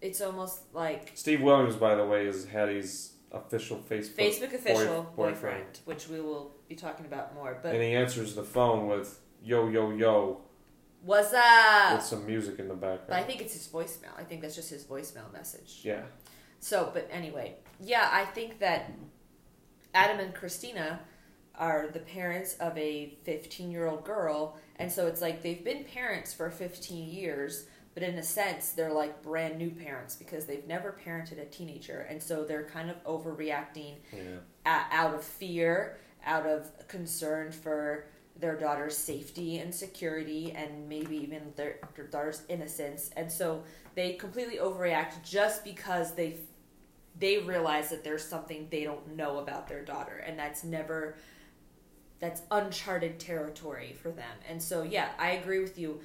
It's 0.00 0.20
almost 0.20 0.74
like 0.74 1.12
Steve 1.14 1.42
Williams, 1.42 1.76
by 1.76 1.94
the 1.94 2.04
way, 2.04 2.26
is 2.26 2.46
Haddie's 2.46 3.12
official 3.30 3.78
Facebook 3.78 4.16
Facebook 4.16 4.52
official 4.52 5.02
boy- 5.16 5.30
boyfriend, 5.30 5.80
which 5.84 6.08
we 6.08 6.20
will 6.20 6.52
be 6.68 6.74
talking 6.74 7.06
about 7.06 7.34
more. 7.34 7.58
But 7.62 7.74
and 7.74 7.82
he 7.82 7.94
answers 7.94 8.34
the 8.34 8.42
phone 8.42 8.88
with 8.88 9.20
"yo 9.42 9.68
yo 9.68 9.90
yo" 9.92 10.40
what's 11.04 11.32
up? 11.32 11.94
with 11.96 12.04
some 12.04 12.26
music 12.26 12.58
in 12.58 12.68
the 12.68 12.74
But 12.74 13.16
I 13.16 13.22
think 13.22 13.40
it's 13.40 13.54
his 13.54 13.68
voicemail. 13.68 14.16
I 14.16 14.24
think 14.24 14.42
that's 14.42 14.56
just 14.56 14.70
his 14.70 14.84
voicemail 14.84 15.32
message. 15.32 15.80
Yeah, 15.82 16.02
So, 16.60 16.90
but 16.92 17.08
anyway, 17.10 17.56
yeah, 17.80 18.08
I 18.12 18.24
think 18.24 18.58
that 18.60 18.92
Adam 19.94 20.20
and 20.20 20.34
Christina 20.34 21.00
are 21.54 21.88
the 21.92 22.00
parents 22.00 22.54
of 22.54 22.76
a 22.78 23.16
15 23.24 23.70
year 23.70 23.86
old 23.86 24.04
girl. 24.04 24.56
And 24.76 24.90
so 24.90 25.06
it's 25.06 25.20
like 25.20 25.42
they've 25.42 25.62
been 25.62 25.84
parents 25.84 26.32
for 26.32 26.50
15 26.50 27.08
years, 27.08 27.66
but 27.94 28.02
in 28.02 28.14
a 28.16 28.22
sense, 28.22 28.70
they're 28.70 28.92
like 28.92 29.22
brand 29.22 29.58
new 29.58 29.70
parents 29.70 30.16
because 30.16 30.46
they've 30.46 30.66
never 30.66 30.96
parented 31.04 31.40
a 31.40 31.44
teenager. 31.44 32.00
And 32.08 32.22
so 32.22 32.44
they're 32.44 32.64
kind 32.64 32.90
of 32.90 33.02
overreacting 33.04 33.96
yeah. 34.12 34.38
out 34.64 35.14
of 35.14 35.22
fear, 35.22 35.98
out 36.24 36.46
of 36.46 36.70
concern 36.88 37.52
for 37.52 38.06
their 38.42 38.58
daughter's 38.58 38.98
safety 38.98 39.58
and 39.58 39.72
security, 39.74 40.52
and 40.52 40.88
maybe 40.88 41.16
even 41.16 41.40
their, 41.56 41.78
their 41.94 42.06
daughter's 42.06 42.42
innocence. 42.48 43.10
And 43.16 43.30
so 43.30 43.62
they 43.94 44.14
completely 44.14 44.56
overreact 44.56 45.22
just 45.22 45.64
because 45.64 46.14
they 46.14 46.36
they 47.18 47.38
realize 47.38 47.90
that 47.90 48.02
there's 48.02 48.24
something 48.24 48.66
they 48.70 48.84
don't 48.84 49.16
know 49.16 49.38
about 49.38 49.68
their 49.68 49.84
daughter, 49.84 50.24
and 50.26 50.38
that's 50.38 50.64
never 50.64 51.16
that's 52.18 52.42
uncharted 52.50 53.18
territory 53.18 53.94
for 54.02 54.10
them. 54.10 54.36
And 54.48 54.60
so 54.60 54.82
yeah, 54.82 55.10
I 55.18 55.30
agree 55.32 55.60
with 55.60 55.78
you. 55.78 56.00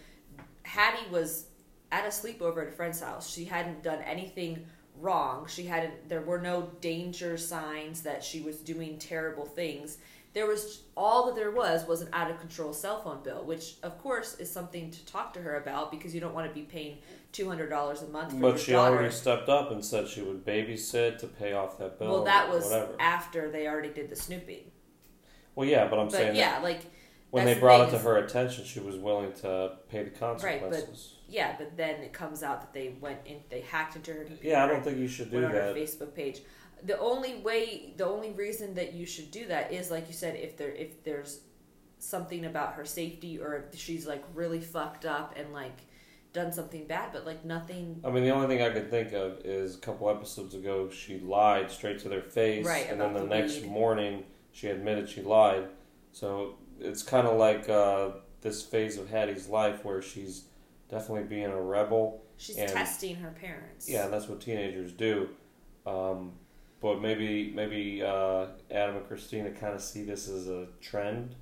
Haddie 0.63 1.09
was 1.11 1.45
at 1.91 2.05
a 2.05 2.09
sleepover 2.09 2.61
at 2.61 2.67
a 2.69 2.71
friend's 2.71 3.01
house. 3.01 3.29
She 3.29 3.45
hadn't 3.45 3.81
done 3.81 4.01
anything 4.03 4.65
wrong. 4.99 5.47
She 5.47 5.65
hadn't 5.65 6.07
there 6.07 6.21
were 6.21 6.39
no 6.39 6.69
danger 6.81 7.37
signs 7.37 8.01
that 8.03 8.23
she 8.23 8.41
was 8.41 8.57
doing 8.57 8.99
terrible 8.99 9.45
things. 9.45 9.97
There 10.37 10.45
was 10.45 10.83
all 10.95 11.25
that 11.25 11.35
there 11.35 11.49
was 11.49 11.87
was 11.87 12.01
an 12.01 12.09
out 12.13 12.29
of 12.29 12.39
control 12.39 12.71
cell 12.71 13.01
phone 13.01 13.23
bill, 13.23 13.43
which 13.43 13.77
of 13.81 13.97
course 13.97 14.35
is 14.37 14.51
something 14.51 14.91
to 14.91 15.03
talk 15.07 15.33
to 15.33 15.41
her 15.41 15.55
about 15.57 15.89
because 15.89 16.13
you 16.13 16.21
don't 16.21 16.35
want 16.35 16.47
to 16.47 16.53
be 16.53 16.61
paying 16.61 16.99
two 17.31 17.47
hundred 17.49 17.71
dollars 17.71 18.03
a 18.03 18.07
month 18.09 18.39
But 18.39 18.59
she 18.59 18.73
daughter. 18.73 18.97
already 18.97 19.11
stepped 19.11 19.49
up 19.49 19.71
and 19.71 19.83
said 19.83 20.07
she 20.07 20.21
would 20.21 20.45
babysit 20.45 21.17
to 21.21 21.27
pay 21.27 21.53
off 21.53 21.79
that 21.79 21.97
bill. 21.97 22.09
well, 22.09 22.23
that 22.25 22.49
was 22.51 22.65
whatever. 22.65 22.91
after 22.99 23.49
they 23.49 23.67
already 23.67 23.89
did 23.89 24.11
the 24.11 24.15
snooping. 24.15 24.69
Well, 25.55 25.67
yeah, 25.67 25.87
but 25.87 25.97
I'm 25.97 26.05
But 26.05 26.13
saying 26.13 26.27
that 26.33 26.37
yeah, 26.37 26.59
like 26.59 26.81
when 27.31 27.45
they 27.45 27.55
brought 27.59 27.87
thing 27.89 27.95
it 27.95 27.97
to 27.97 28.03
her 28.07 28.17
attention, 28.17 28.63
she 28.63 28.79
was 28.79 28.95
willing 28.95 29.33
to 29.41 29.71
pay 29.89 30.03
the 30.03 30.11
consequences. 30.11 30.71
Right, 30.83 30.87
but- 30.87 31.33
yeah, 31.33 31.55
but 31.57 31.75
then 31.75 31.95
it 32.01 32.13
comes 32.13 32.43
out 32.43 32.61
that 32.61 32.73
they 32.73 32.95
went 33.01 33.21
in, 33.25 33.37
they 33.49 33.61
hacked 33.61 33.95
into 33.95 34.13
her 34.13 34.23
computer. 34.23 34.47
yeah, 34.49 34.63
I 34.63 34.67
don't 34.67 34.83
think 34.83 34.99
you 34.99 35.07
should 35.07 35.31
do 35.31 35.37
went 35.41 35.47
on 35.47 35.51
her 35.53 35.73
that. 35.73 35.75
Facebook 35.75 36.13
page. 36.13 36.41
The 36.83 36.99
only 36.99 37.35
way, 37.37 37.93
the 37.97 38.05
only 38.05 38.31
reason 38.31 38.75
that 38.75 38.93
you 38.93 39.05
should 39.05 39.31
do 39.31 39.47
that 39.47 39.71
is, 39.71 39.89
like 39.91 40.07
you 40.07 40.13
said, 40.13 40.35
if 40.35 40.57
there 40.57 40.71
if 40.71 41.03
there's 41.03 41.41
something 41.99 42.45
about 42.45 42.73
her 42.73 42.85
safety 42.85 43.39
or 43.39 43.55
if 43.73 43.79
she's 43.79 44.05
like 44.05 44.23
really 44.35 44.59
fucked 44.61 45.05
up 45.05 45.33
and 45.35 45.51
like 45.53 45.79
done 46.33 46.51
something 46.51 46.85
bad, 46.85 47.11
but 47.11 47.25
like 47.25 47.43
nothing. 47.43 47.99
I 48.05 48.11
mean, 48.11 48.23
the 48.23 48.29
only 48.29 48.47
thing 48.47 48.61
I 48.61 48.69
could 48.69 48.91
think 48.91 49.13
of 49.13 49.39
is 49.43 49.75
a 49.75 49.79
couple 49.79 50.09
episodes 50.09 50.53
ago 50.53 50.89
she 50.89 51.19
lied 51.19 51.71
straight 51.71 51.99
to 51.99 52.09
their 52.09 52.21
face, 52.21 52.65
Right, 52.65 52.87
and 52.89 53.01
then 53.01 53.13
the, 53.13 53.21
the 53.21 53.25
next 53.25 53.63
morning 53.65 54.23
she 54.51 54.67
admitted 54.67 55.09
she 55.09 55.21
lied. 55.21 55.67
So 56.11 56.57
it's 56.79 57.01
kind 57.03 57.27
of 57.27 57.37
like 57.37 57.67
uh, 57.69 58.09
this 58.41 58.61
phase 58.63 58.97
of 58.97 59.09
Haddie's 59.09 59.47
life 59.47 59.83
where 59.83 60.01
she's 60.01 60.45
definitely 60.89 61.23
being 61.23 61.45
a 61.45 61.61
rebel. 61.61 62.23
She's 62.37 62.57
And- 62.57 62.69
testing 62.71 63.15
her 63.15 63.31
parents. 63.31 63.89
Yeah, 63.89 64.05
and 64.05 64.13
that's 64.13 64.27
what 64.27 64.41
teenagers 64.41 64.91
do. 64.91 65.29
Um, 65.87 66.33
but 66.81 67.01
maybe 67.01 67.51
maybe 67.55 68.01
uh, 68.03 68.47
Adam 68.71 68.97
and 68.97 69.07
Christina 69.07 69.51
kind 69.51 69.73
of 69.73 69.81
see 69.81 70.03
this 70.03 70.27
as 70.27 70.47
a 70.47 70.67
trend. 70.81 71.35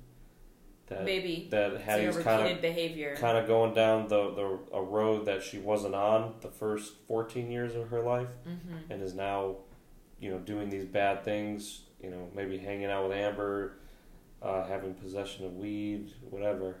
That 0.88 1.04
Maybe 1.04 1.48
that 1.50 1.80
Haddie's 1.80 2.16
kind 2.18 2.46
of 2.46 2.62
behavior. 2.62 3.16
kind 3.16 3.36
of 3.36 3.48
going 3.48 3.74
down 3.74 4.06
the, 4.06 4.30
the 4.30 4.58
a 4.72 4.80
road 4.80 5.26
that 5.26 5.42
she 5.42 5.58
wasn't 5.58 5.96
on 5.96 6.34
the 6.42 6.48
first 6.48 6.92
14 7.08 7.50
years 7.50 7.74
of 7.74 7.88
her 7.88 8.02
life 8.02 8.28
hmm 8.44 8.76
and 8.88 9.02
is 9.02 9.12
now 9.12 9.56
you 10.20 10.30
know 10.30 10.38
doing 10.38 10.70
these 10.70 10.84
bad 10.84 11.24
things 11.24 11.80
you 12.00 12.08
know 12.08 12.28
maybe 12.36 12.56
hanging 12.56 12.86
out 12.86 13.08
with 13.08 13.16
amber 13.18 13.78
uh, 14.42 14.62
having 14.64 14.94
possession 14.94 15.44
of 15.44 15.56
weed 15.56 16.12
whatever 16.30 16.76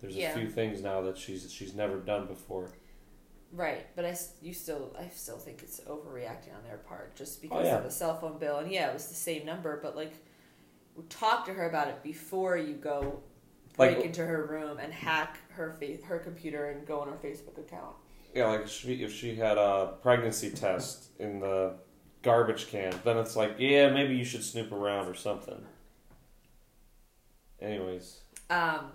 there's 0.00 0.14
Yeah. 0.14 0.30
a 0.30 0.34
few 0.38 0.48
things 0.48 0.80
now 0.80 1.00
that 1.00 1.18
she's 1.18 1.52
she's 1.52 1.74
never 1.74 1.96
done 1.96 2.28
before 2.28 2.70
Right, 3.52 3.86
but 3.96 4.04
I 4.04 4.14
you 4.42 4.52
still 4.52 4.94
I 4.98 5.08
still 5.08 5.38
think 5.38 5.62
it's 5.62 5.80
overreacting 5.80 6.54
on 6.54 6.62
their 6.66 6.76
part 6.78 7.16
just 7.16 7.40
because 7.40 7.62
Oh, 7.64 7.64
yeah. 7.68 7.78
of 7.78 7.84
the 7.84 7.90
cell 7.90 8.18
phone 8.20 8.38
bill 8.38 8.58
and 8.58 8.70
yeah 8.70 8.90
it 8.90 8.92
was 8.94 9.06
the 9.08 9.14
same 9.14 9.46
number 9.46 9.80
but 9.82 9.96
like 9.96 10.12
talk 11.08 11.46
to 11.46 11.54
her 11.54 11.68
about 11.68 11.88
it 11.88 12.02
before 12.02 12.56
you 12.58 12.74
go 12.74 13.22
Like- 13.78 13.94
break 13.94 14.04
into 14.06 14.24
her 14.26 14.44
room 14.46 14.78
and 14.78 14.92
hack 14.92 15.38
her 15.50 15.72
fa- 15.72 15.96
her 16.04 16.18
computer 16.18 16.70
and 16.70 16.86
go 16.86 17.00
on 17.00 17.08
her 17.08 17.16
Facebook 17.16 17.56
account. 17.58 17.94
yeah 18.34 18.48
like 18.48 18.62
if 18.62 18.70
she, 18.70 19.02
if 19.02 19.14
she 19.14 19.34
had 19.34 19.56
a 19.56 19.94
pregnancy 20.02 20.50
test 20.50 21.06
in 21.18 21.40
the 21.40 21.72
garbage 22.22 22.68
can 22.68 22.92
then 23.04 23.16
it's 23.16 23.34
like 23.34 23.54
yeah 23.58 23.88
maybe 23.88 24.14
you 24.14 24.24
should 24.24 24.44
snoop 24.44 24.72
around 24.72 25.06
or 25.08 25.14
something 25.14 25.64
anyways 27.60 28.20
Um, 28.50 28.92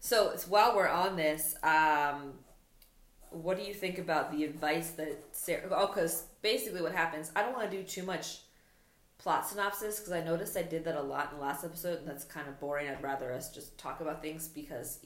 so 0.00 0.34
while 0.48 0.74
we're 0.74 0.88
on 0.88 1.16
this, 1.16 1.54
um, 1.62 2.32
what 3.30 3.56
do 3.56 3.62
you 3.62 3.74
think 3.74 3.98
about 3.98 4.32
the 4.32 4.44
advice 4.44 4.90
that 4.92 5.22
Sarah? 5.32 5.68
Oh, 5.70 5.86
because 5.86 6.24
basically 6.42 6.82
what 6.82 6.92
happens, 6.92 7.30
I 7.36 7.42
don't 7.42 7.52
want 7.52 7.70
to 7.70 7.76
do 7.76 7.82
too 7.84 8.02
much 8.02 8.40
plot 9.18 9.46
synopsis 9.46 10.00
because 10.00 10.12
I 10.12 10.22
noticed 10.22 10.56
I 10.56 10.62
did 10.62 10.84
that 10.84 10.96
a 10.96 11.02
lot 11.02 11.30
in 11.30 11.38
the 11.38 11.44
last 11.44 11.64
episode, 11.64 11.98
and 11.98 12.08
that's 12.08 12.24
kind 12.24 12.48
of 12.48 12.58
boring. 12.58 12.88
I'd 12.88 13.02
rather 13.02 13.32
us 13.32 13.52
just 13.52 13.76
talk 13.78 14.00
about 14.00 14.22
things 14.22 14.48
because 14.48 14.98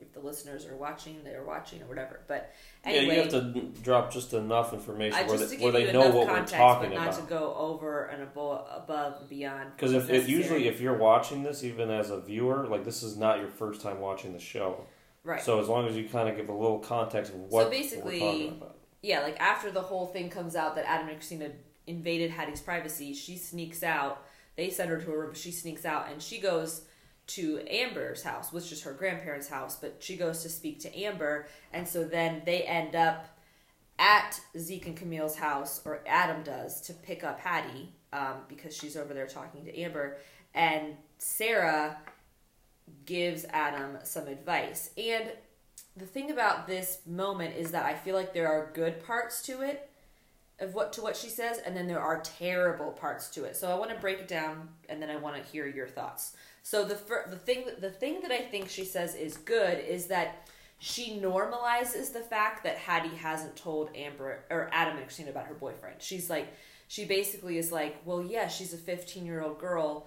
if 0.00 0.12
the 0.12 0.20
listeners 0.20 0.66
are 0.66 0.76
watching, 0.76 1.22
they're 1.24 1.44
watching 1.44 1.82
or 1.82 1.86
whatever. 1.86 2.20
But 2.26 2.52
anyway, 2.84 3.16
yeah 3.16 3.24
you 3.24 3.30
have 3.30 3.30
to 3.30 3.60
drop 3.82 4.12
just 4.12 4.32
enough 4.32 4.72
information 4.72 5.26
where 5.26 5.38
they, 5.38 5.56
where 5.56 5.72
they 5.72 5.92
know 5.92 6.10
what 6.10 6.26
context, 6.28 6.54
we're 6.54 6.58
talking 6.58 6.90
but 6.90 6.94
not 6.96 7.08
about 7.08 7.20
to 7.20 7.26
go 7.26 7.54
over 7.54 8.04
and 8.06 8.22
above, 8.22 8.66
above 8.74 9.20
and 9.20 9.28
beyond. 9.28 9.72
Because 9.76 9.92
if 9.92 10.08
it 10.08 10.28
usually 10.28 10.68
if 10.68 10.80
you're 10.80 10.96
watching 10.96 11.42
this, 11.42 11.62
even 11.62 11.90
as 11.90 12.10
a 12.10 12.20
viewer, 12.20 12.66
like 12.66 12.84
this 12.84 13.02
is 13.02 13.16
not 13.16 13.38
your 13.38 13.48
first 13.48 13.80
time 13.80 14.00
watching 14.00 14.32
the 14.32 14.38
show. 14.38 14.86
right. 15.24 15.42
So 15.42 15.60
as 15.60 15.68
long 15.68 15.86
as 15.86 15.96
you 15.96 16.08
kind 16.08 16.28
of 16.28 16.36
give 16.36 16.48
a 16.48 16.54
little 16.54 16.78
context 16.78 17.32
of 17.32 17.40
what 17.40 17.64
so 17.64 17.70
basically- 17.70 18.20
we're 18.20 18.26
talking 18.32 18.48
about. 18.48 18.76
yeah, 19.02 19.20
like 19.20 19.38
after 19.40 19.70
the 19.70 19.82
whole 19.82 20.06
thing 20.06 20.30
comes 20.30 20.56
out 20.56 20.74
that 20.76 20.88
Adam 20.88 21.08
and 21.08 21.16
Christina 21.16 21.50
invaded 21.86 22.30
Haddie's 22.30 22.60
privacy, 22.60 23.12
she 23.12 23.36
sneaks 23.36 23.82
out. 23.82 24.24
They 24.56 24.70
send 24.70 24.90
her 24.90 25.00
to 25.00 25.12
a 25.12 25.16
room, 25.18 25.28
but 25.30 25.36
she 25.36 25.52
sneaks 25.52 25.84
out 25.84 26.10
and 26.10 26.22
she 26.22 26.38
goes 26.38 26.82
to 27.34 27.60
Amber's 27.68 28.22
house, 28.22 28.52
which 28.52 28.72
is 28.72 28.82
her 28.82 28.92
grandparents' 28.92 29.48
house, 29.48 29.76
but 29.76 29.96
she 30.00 30.16
goes 30.16 30.42
to 30.42 30.48
speak 30.48 30.80
to 30.80 30.98
Amber, 30.98 31.46
and 31.72 31.86
so 31.86 32.04
then 32.04 32.42
they 32.44 32.62
end 32.62 32.94
up 32.94 33.26
at 33.98 34.40
Zeke 34.58 34.86
and 34.86 34.96
Camille's 34.96 35.36
house, 35.36 35.82
or 35.84 36.02
Adam 36.06 36.42
does, 36.42 36.80
to 36.82 36.94
pick 36.94 37.22
up 37.22 37.38
Haddie 37.38 37.92
um, 38.12 38.36
because 38.48 38.76
she's 38.76 38.96
over 38.96 39.12
there 39.12 39.26
talking 39.26 39.64
to 39.64 39.78
Amber, 39.78 40.16
and 40.54 40.96
Sarah 41.18 41.98
gives 43.04 43.44
Adam 43.50 43.98
some 44.02 44.26
advice. 44.26 44.90
And 44.96 45.30
the 45.96 46.06
thing 46.06 46.30
about 46.30 46.66
this 46.66 47.00
moment 47.06 47.56
is 47.56 47.72
that 47.72 47.84
I 47.84 47.94
feel 47.94 48.14
like 48.14 48.32
there 48.32 48.48
are 48.48 48.70
good 48.74 49.04
parts 49.04 49.42
to 49.42 49.62
it 49.62 49.90
of 50.60 50.74
what 50.74 50.92
to 50.92 51.02
what 51.02 51.16
she 51.16 51.28
says 51.28 51.58
and 51.58 51.76
then 51.76 51.86
there 51.86 52.00
are 52.00 52.20
terrible 52.20 52.92
parts 52.92 53.28
to 53.30 53.44
it. 53.44 53.56
So 53.56 53.70
I 53.70 53.78
want 53.78 53.90
to 53.90 53.96
break 53.96 54.18
it 54.18 54.28
down 54.28 54.68
and 54.88 55.00
then 55.00 55.10
I 55.10 55.16
want 55.16 55.36
to 55.36 55.50
hear 55.50 55.66
your 55.66 55.88
thoughts. 55.88 56.36
So 56.70 56.84
the 56.84 56.94
fir- 56.94 57.26
the 57.28 57.36
thing 57.36 57.64
the 57.80 57.90
thing 57.90 58.20
that 58.20 58.30
I 58.30 58.42
think 58.42 58.68
she 58.68 58.84
says 58.84 59.16
is 59.16 59.36
good 59.36 59.80
is 59.80 60.06
that 60.06 60.46
she 60.78 61.18
normalizes 61.20 62.12
the 62.12 62.20
fact 62.20 62.62
that 62.62 62.76
Haddie 62.76 63.16
hasn't 63.16 63.56
told 63.56 63.90
Amber 63.96 64.44
or 64.48 64.70
Adam 64.72 64.96
and 64.96 65.04
Christina 65.04 65.30
about 65.30 65.46
her 65.46 65.54
boyfriend. 65.54 65.96
She's 65.98 66.30
like 66.30 66.46
she 66.86 67.06
basically 67.06 67.58
is 67.58 67.72
like, 67.72 67.96
"Well, 68.04 68.22
yeah, 68.22 68.46
she's 68.46 68.72
a 68.72 68.76
15-year-old 68.76 69.58
girl 69.58 70.06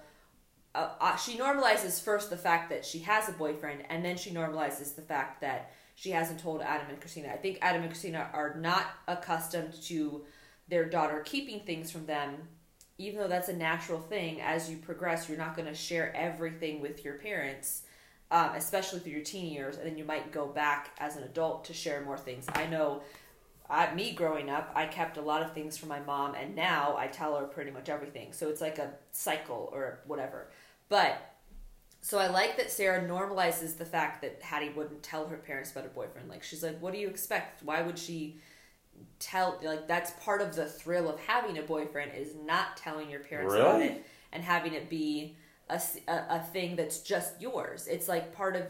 uh, 0.74 0.88
uh, 1.00 1.16
she 1.16 1.36
normalizes 1.36 2.02
first 2.02 2.30
the 2.30 2.36
fact 2.38 2.70
that 2.70 2.84
she 2.84 3.00
has 3.00 3.28
a 3.28 3.32
boyfriend, 3.32 3.82
and 3.90 4.02
then 4.02 4.16
she 4.16 4.30
normalizes 4.30 4.96
the 4.96 5.02
fact 5.02 5.42
that 5.42 5.70
she 5.94 6.12
hasn't 6.12 6.40
told 6.40 6.62
Adam 6.62 6.88
and 6.88 6.98
Christina. 6.98 7.28
I 7.28 7.36
think 7.36 7.58
Adam 7.60 7.82
and 7.82 7.90
Christina 7.90 8.30
are 8.32 8.56
not 8.58 8.86
accustomed 9.06 9.74
to 9.84 10.24
their 10.68 10.86
daughter 10.86 11.20
keeping 11.24 11.60
things 11.60 11.90
from 11.90 12.06
them, 12.06 12.48
even 12.98 13.20
though 13.20 13.28
that's 13.28 13.48
a 13.48 13.56
natural 13.56 14.00
thing. 14.00 14.40
As 14.40 14.70
you 14.70 14.76
progress, 14.76 15.28
you're 15.28 15.38
not 15.38 15.56
going 15.56 15.68
to 15.68 15.74
share 15.74 16.14
everything 16.14 16.80
with 16.80 17.04
your 17.04 17.14
parents, 17.14 17.82
um, 18.30 18.50
especially 18.54 19.00
through 19.00 19.12
your 19.12 19.24
teen 19.24 19.52
years, 19.52 19.76
and 19.76 19.86
then 19.86 19.98
you 19.98 20.04
might 20.04 20.32
go 20.32 20.46
back 20.46 20.90
as 20.98 21.16
an 21.16 21.24
adult 21.24 21.64
to 21.66 21.72
share 21.72 22.02
more 22.04 22.18
things. 22.18 22.46
I 22.54 22.66
know. 22.66 23.02
I, 23.68 23.94
me 23.94 24.12
growing 24.12 24.50
up, 24.50 24.70
I 24.74 24.84
kept 24.84 25.16
a 25.16 25.22
lot 25.22 25.42
of 25.42 25.54
things 25.54 25.78
from 25.78 25.88
my 25.88 26.00
mom, 26.00 26.34
and 26.34 26.54
now 26.54 26.96
I 26.98 27.06
tell 27.06 27.36
her 27.38 27.46
pretty 27.46 27.70
much 27.70 27.88
everything. 27.88 28.32
So 28.32 28.48
it's 28.50 28.60
like 28.60 28.78
a 28.78 28.90
cycle 29.10 29.70
or 29.72 30.00
whatever. 30.06 30.50
But 30.90 31.34
so 32.02 32.18
I 32.18 32.28
like 32.28 32.58
that 32.58 32.70
Sarah 32.70 33.08
normalizes 33.08 33.78
the 33.78 33.86
fact 33.86 34.20
that 34.20 34.42
Haddie 34.42 34.68
wouldn't 34.76 35.02
tell 35.02 35.26
her 35.26 35.38
parents 35.38 35.72
about 35.72 35.84
her 35.84 35.90
boyfriend. 35.90 36.28
Like 36.28 36.42
she's 36.42 36.62
like, 36.62 36.78
"What 36.82 36.92
do 36.92 36.98
you 36.98 37.08
expect? 37.08 37.62
Why 37.62 37.80
would 37.80 37.98
she 37.98 38.36
tell?" 39.24 39.58
Like 39.62 39.88
that's 39.88 40.12
part 40.22 40.40
of 40.40 40.54
the 40.54 40.66
thrill 40.66 41.08
of 41.08 41.18
having 41.20 41.58
a 41.58 41.62
boyfriend 41.62 42.12
is 42.16 42.34
not 42.44 42.76
telling 42.76 43.10
your 43.10 43.20
parents 43.20 43.54
about 43.54 43.82
it 43.82 44.04
and 44.32 44.42
having 44.42 44.74
it 44.74 44.90
be 44.90 45.36
a, 45.70 45.80
a, 46.08 46.40
thing 46.52 46.76
that's 46.76 47.00
just 47.00 47.40
yours. 47.40 47.86
It's 47.88 48.08
like 48.08 48.34
part 48.34 48.56
of. 48.56 48.64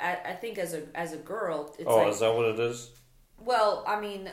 I 0.00 0.18
I 0.26 0.32
think 0.32 0.58
as 0.58 0.74
a 0.74 0.82
as 0.94 1.12
a 1.12 1.16
girl, 1.16 1.74
it's 1.78 1.88
oh, 1.88 1.96
like 1.96 2.08
is 2.08 2.20
that 2.20 2.34
what 2.34 2.46
it 2.46 2.60
is? 2.60 2.90
well, 3.38 3.84
I 3.86 4.00
mean, 4.00 4.30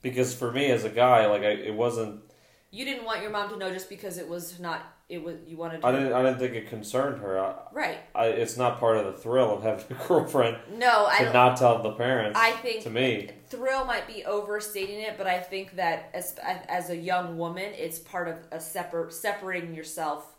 Because 0.00 0.34
for 0.34 0.50
me 0.52 0.70
as 0.70 0.84
a 0.84 0.90
guy, 0.90 1.26
like 1.26 1.42
I, 1.42 1.50
it 1.50 1.74
wasn't. 1.74 2.22
you 2.70 2.84
didn't 2.84 3.04
want 3.04 3.22
your 3.22 3.30
mom 3.30 3.50
to 3.50 3.56
know 3.56 3.72
just 3.72 3.88
because 3.88 4.18
it 4.18 4.28
was 4.28 4.58
not. 4.58 4.91
It 5.12 5.22
was 5.22 5.36
you 5.46 5.58
wanted. 5.58 5.82
To, 5.82 5.86
I 5.86 5.92
didn't. 5.92 6.12
I 6.14 6.22
didn't 6.22 6.38
think 6.38 6.54
it 6.54 6.70
concerned 6.70 7.20
her. 7.20 7.38
I, 7.38 7.54
Right. 7.70 7.98
I, 8.14 8.28
it's 8.28 8.56
not 8.56 8.80
part 8.80 8.96
of 8.96 9.04
the 9.04 9.12
thrill 9.12 9.54
of 9.54 9.62
having 9.62 9.84
a 9.90 10.04
girlfriend 10.08 10.56
No, 10.74 11.06
I 11.06 11.18
to 11.18 11.24
don't. 11.24 11.32
not 11.34 11.58
tell 11.58 11.82
the 11.82 11.92
parents. 11.92 12.38
I 12.40 12.52
think 12.52 12.82
to 12.84 12.90
me, 12.90 13.28
thrill 13.48 13.84
might 13.84 14.06
be 14.06 14.24
overstating 14.24 15.00
it, 15.00 15.18
but 15.18 15.26
I 15.26 15.38
think 15.38 15.76
that 15.76 16.08
as 16.14 16.34
as 16.42 16.88
a 16.88 16.96
young 16.96 17.36
woman, 17.36 17.74
it's 17.76 17.98
part 17.98 18.26
of 18.26 18.38
a 18.52 18.58
separate 18.58 19.12
separating 19.12 19.74
yourself 19.74 20.34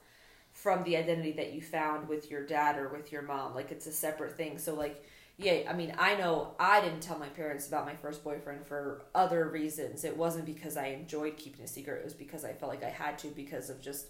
from 0.53 0.83
the 0.83 0.97
identity 0.97 1.33
that 1.33 1.53
you 1.53 1.61
found 1.61 2.09
with 2.09 2.31
your 2.31 2.43
dad 2.43 2.75
or 2.75 2.89
with 2.89 3.11
your 3.11 3.21
mom. 3.21 3.53
Like 3.53 3.71
it's 3.71 3.85
a 3.85 3.91
separate 3.93 4.35
thing. 4.35 4.57
So 4.57 4.73
like 4.73 5.05
yeah, 5.37 5.61
I 5.69 5.73
mean, 5.73 5.93
I 5.99 6.15
know 6.15 6.55
I 6.59 6.81
didn't 6.81 7.01
tell 7.01 7.19
my 7.19 7.29
parents 7.29 7.67
about 7.67 7.85
my 7.85 7.95
first 7.95 8.23
boyfriend 8.23 8.65
for 8.65 9.03
other 9.13 9.49
reasons. 9.49 10.03
It 10.03 10.17
wasn't 10.17 10.45
because 10.45 10.77
I 10.77 10.87
enjoyed 10.87 11.37
keeping 11.37 11.63
a 11.63 11.67
secret. 11.67 11.99
It 11.99 12.05
was 12.05 12.13
because 12.15 12.43
I 12.43 12.53
felt 12.53 12.71
like 12.71 12.83
I 12.83 12.89
had 12.89 13.19
to 13.19 13.27
because 13.27 13.69
of 13.69 13.79
just 13.79 14.07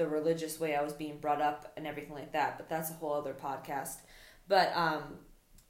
the 0.00 0.08
religious 0.08 0.58
way 0.58 0.74
I 0.74 0.82
was 0.82 0.94
being 0.94 1.18
brought 1.18 1.42
up 1.42 1.74
and 1.76 1.86
everything 1.86 2.14
like 2.14 2.32
that. 2.32 2.56
But 2.56 2.70
that's 2.70 2.88
a 2.90 2.94
whole 2.94 3.12
other 3.12 3.34
podcast. 3.34 3.96
But 4.48 4.74
um 4.74 5.02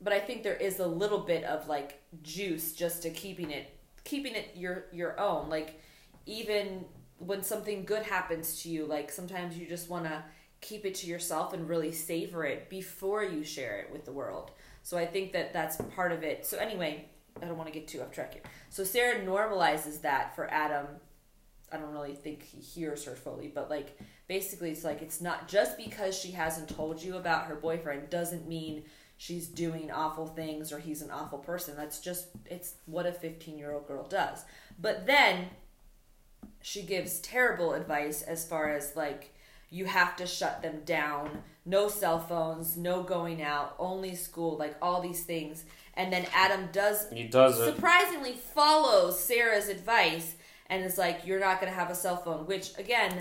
but 0.01 0.13
I 0.13 0.21
think 0.21 0.45
there 0.45 0.55
is 0.55 0.79
a 0.79 0.87
little 0.87 1.19
bit 1.19 1.43
of 1.43 1.67
like 1.67 2.01
juice 2.23 2.73
just 2.73 3.03
to 3.03 3.11
keeping 3.11 3.51
it 3.51 3.77
keeping 4.05 4.37
it 4.37 4.53
your 4.55 4.85
your 4.93 5.19
own. 5.19 5.51
Like 5.51 5.81
even 6.27 6.85
when 7.19 7.43
something 7.43 7.85
good 7.85 8.05
happens 8.05 8.63
to 8.63 8.69
you, 8.69 8.87
like 8.87 9.11
sometimes 9.11 9.59
you 9.59 9.67
just 9.67 9.91
want 9.91 10.05
to 10.05 10.23
keep 10.61 10.87
it 10.87 10.95
to 10.95 11.09
yourself 11.09 11.53
and 11.53 11.69
really 11.69 11.91
savor 11.91 12.45
it 12.45 12.71
before 12.71 13.25
you 13.25 13.43
share 13.43 13.81
it 13.81 13.93
with 13.93 14.05
the 14.05 14.13
world. 14.13 14.53
So 14.85 14.97
I 14.97 15.07
think 15.07 15.33
that 15.33 15.53
that's 15.53 15.77
part 15.97 16.13
of 16.13 16.23
it. 16.23 16.47
So 16.47 16.57
anyway, 16.57 17.07
I 17.43 17.47
don't 17.47 17.57
want 17.57 17.67
to 17.67 17.77
get 17.77 17.89
too 17.89 18.01
off 18.01 18.13
track 18.13 18.35
here. 18.35 18.43
So 18.69 18.85
Sarah 18.85 19.21
normalizes 19.25 20.03
that 20.03 20.37
for 20.37 20.49
Adam. 20.49 20.87
I 21.73 21.77
don't 21.77 21.93
really 21.93 22.15
think 22.15 22.43
he 22.43 22.61
hears 22.61 23.05
her 23.05 23.15
fully, 23.15 23.49
but 23.49 23.71
like 23.71 23.99
basically 24.29 24.71
it's 24.71 24.85
like 24.85 25.03
it's 25.03 25.21
not 25.21 25.49
just 25.49 25.77
because 25.77 26.19
she 26.19 26.33
hasn't 26.33 26.69
told 26.69 27.03
you 27.03 27.17
about 27.17 27.47
her 27.47 27.55
boyfriend 27.55 28.11
doesn't 28.11 28.49
mean 28.49 28.85
she's 29.17 29.47
doing 29.47 29.91
awful 29.91 30.27
things 30.27 30.73
or 30.73 30.79
he's 30.79 31.03
an 31.03 31.11
awful 31.11 31.39
person. 31.39 31.77
That's 31.77 32.00
just 32.00 32.29
it's 32.47 32.75
what 32.87 33.07
a 33.07 33.12
15-year-old 33.12 33.87
girl 33.87 34.07
does. 34.09 34.45
But 34.81 35.07
then 35.07 35.49
she 36.62 36.83
gives 36.83 37.21
terrible 37.21 37.73
advice 37.73 38.23
as 38.23 38.47
far 38.47 38.75
as 38.75 38.97
like 38.97 39.35
you 39.71 39.85
have 39.85 40.17
to 40.17 40.27
shut 40.27 40.62
them 40.62 40.81
down 40.85 41.43
no 41.65 41.89
cell 41.89 42.19
phones 42.19 42.77
no 42.77 43.03
going 43.03 43.43
out 43.43 43.75
only 43.79 44.15
school 44.15 44.57
like 44.57 44.75
all 44.83 45.00
these 45.00 45.25
things 45.25 45.65
and 45.95 46.12
then 46.12 46.27
adam 46.35 46.69
does 46.73 47.07
he 47.12 47.25
does 47.25 47.59
it. 47.61 47.75
surprisingly 47.75 48.33
follows 48.33 49.19
sarah's 49.23 49.69
advice 49.69 50.35
and 50.71 50.83
is 50.85 50.97
like 50.97 51.27
you're 51.27 51.41
not 51.41 51.61
going 51.61 51.71
to 51.71 51.79
have 51.79 51.91
a 51.91 51.95
cell 51.95 52.17
phone 52.17 52.47
which 52.47 52.71
again 52.79 53.12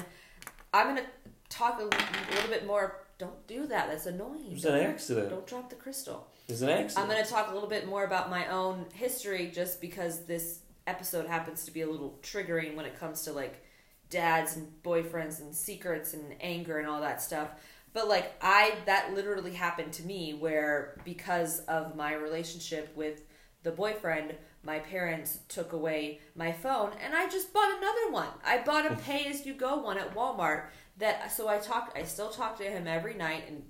i'm 0.74 0.96
going 0.96 0.98
to 0.98 1.10
talk 1.50 1.80
a 1.80 1.84
little, 1.84 2.50
bit 2.50 2.66
more 2.66 2.96
don't 3.18 3.46
do 3.48 3.66
that 3.68 3.90
that's 3.90 4.06
annoying 4.06 4.46
It 4.48 4.54
was 4.54 4.66
an 4.66 4.80
accident. 4.80 5.30
don't 5.30 5.46
drop 5.46 5.70
the 5.70 5.76
crystal 5.76 6.28
It's 6.48 6.62
an 6.62 6.70
accident. 6.70 7.00
I'm 7.00 7.12
going 7.12 7.24
to 7.24 7.30
talk 7.30 7.50
a 7.52 7.54
little 7.54 7.68
bit 7.68 7.88
more 7.88 8.06
about 8.06 8.30
my 8.30 8.48
own 8.48 8.86
history 8.94 9.52
just 9.54 9.82
because 9.82 10.26
this 10.26 10.60
episode 10.88 11.28
happens 11.28 11.66
to 11.66 11.72
be 11.72 11.82
a 11.82 11.90
little 11.90 12.18
triggering 12.24 12.76
when 12.76 12.86
it 12.86 12.98
comes 13.00 13.24
to 13.24 13.34
like 13.34 13.64
dads 14.10 14.56
and 14.56 14.72
boyfriends 14.84 15.40
and 15.42 15.54
secrets 15.54 16.14
and 16.14 16.34
anger 16.42 16.80
and 16.80 16.88
all 16.88 17.02
that 17.02 17.22
stuff. 17.22 17.50
But 17.94 18.08
like 18.08 18.34
I 18.42 18.74
that 18.86 19.14
literally 19.14 19.54
happened 19.54 19.92
to 19.94 20.04
me 20.04 20.34
where 20.34 21.00
because 21.04 21.60
of 21.62 21.96
my 21.96 22.14
relationship 22.14 22.96
with 22.96 23.22
the 23.64 23.72
boyfriend, 23.72 24.36
my 24.64 24.80
parents 24.80 25.40
took 25.48 25.74
away 25.74 26.20
my 26.36 26.52
phone 26.52 26.92
and 27.04 27.16
I 27.16 27.28
just 27.30 27.54
bought 27.54 27.78
another 27.78 28.12
one. 28.12 28.28
I 28.46 28.60
bought 28.60 28.92
a 28.92 28.96
pay 28.96 29.26
as 29.26 29.46
you 29.46 29.54
go 29.54 29.78
one 29.78 29.98
at 29.98 30.14
Walmart 30.14 30.66
that 30.98 31.32
so 31.32 31.48
I 31.48 31.58
talked 31.60 31.98
I 31.98 32.04
still 32.04 32.30
talk 32.30 32.58
to 32.58 32.64
him 32.64 32.88
every 32.88 33.14
night 33.14 33.46
and 33.48 33.64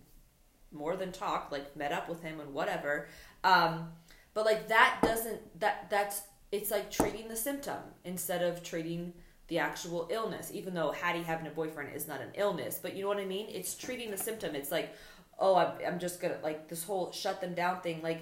more 0.71 0.95
than 0.95 1.11
talk, 1.11 1.49
like 1.51 1.75
met 1.75 1.91
up 1.91 2.09
with 2.09 2.21
him 2.21 2.39
and 2.39 2.53
whatever. 2.53 3.07
Um, 3.43 3.89
but 4.33 4.45
like 4.45 4.67
that 4.67 4.99
doesn't 5.01 5.59
that 5.59 5.89
that's 5.89 6.21
it's 6.51 6.71
like 6.71 6.89
treating 6.89 7.27
the 7.27 7.35
symptom 7.35 7.77
instead 8.03 8.41
of 8.41 8.63
treating 8.63 9.13
the 9.47 9.59
actual 9.59 10.07
illness. 10.11 10.51
Even 10.53 10.73
though 10.73 10.91
Haddie 10.91 11.23
having 11.23 11.47
a 11.47 11.51
boyfriend 11.51 11.95
is 11.95 12.07
not 12.07 12.21
an 12.21 12.31
illness, 12.35 12.79
but 12.81 12.95
you 12.95 13.03
know 13.03 13.09
what 13.09 13.17
I 13.17 13.25
mean. 13.25 13.47
It's 13.49 13.75
treating 13.75 14.11
the 14.11 14.17
symptom. 14.17 14.55
It's 14.55 14.71
like, 14.71 14.93
oh, 15.37 15.55
I'm, 15.55 15.73
I'm 15.85 15.99
just 15.99 16.21
gonna 16.21 16.37
like 16.43 16.67
this 16.67 16.83
whole 16.83 17.11
shut 17.11 17.41
them 17.41 17.53
down 17.53 17.81
thing. 17.81 18.01
Like, 18.01 18.21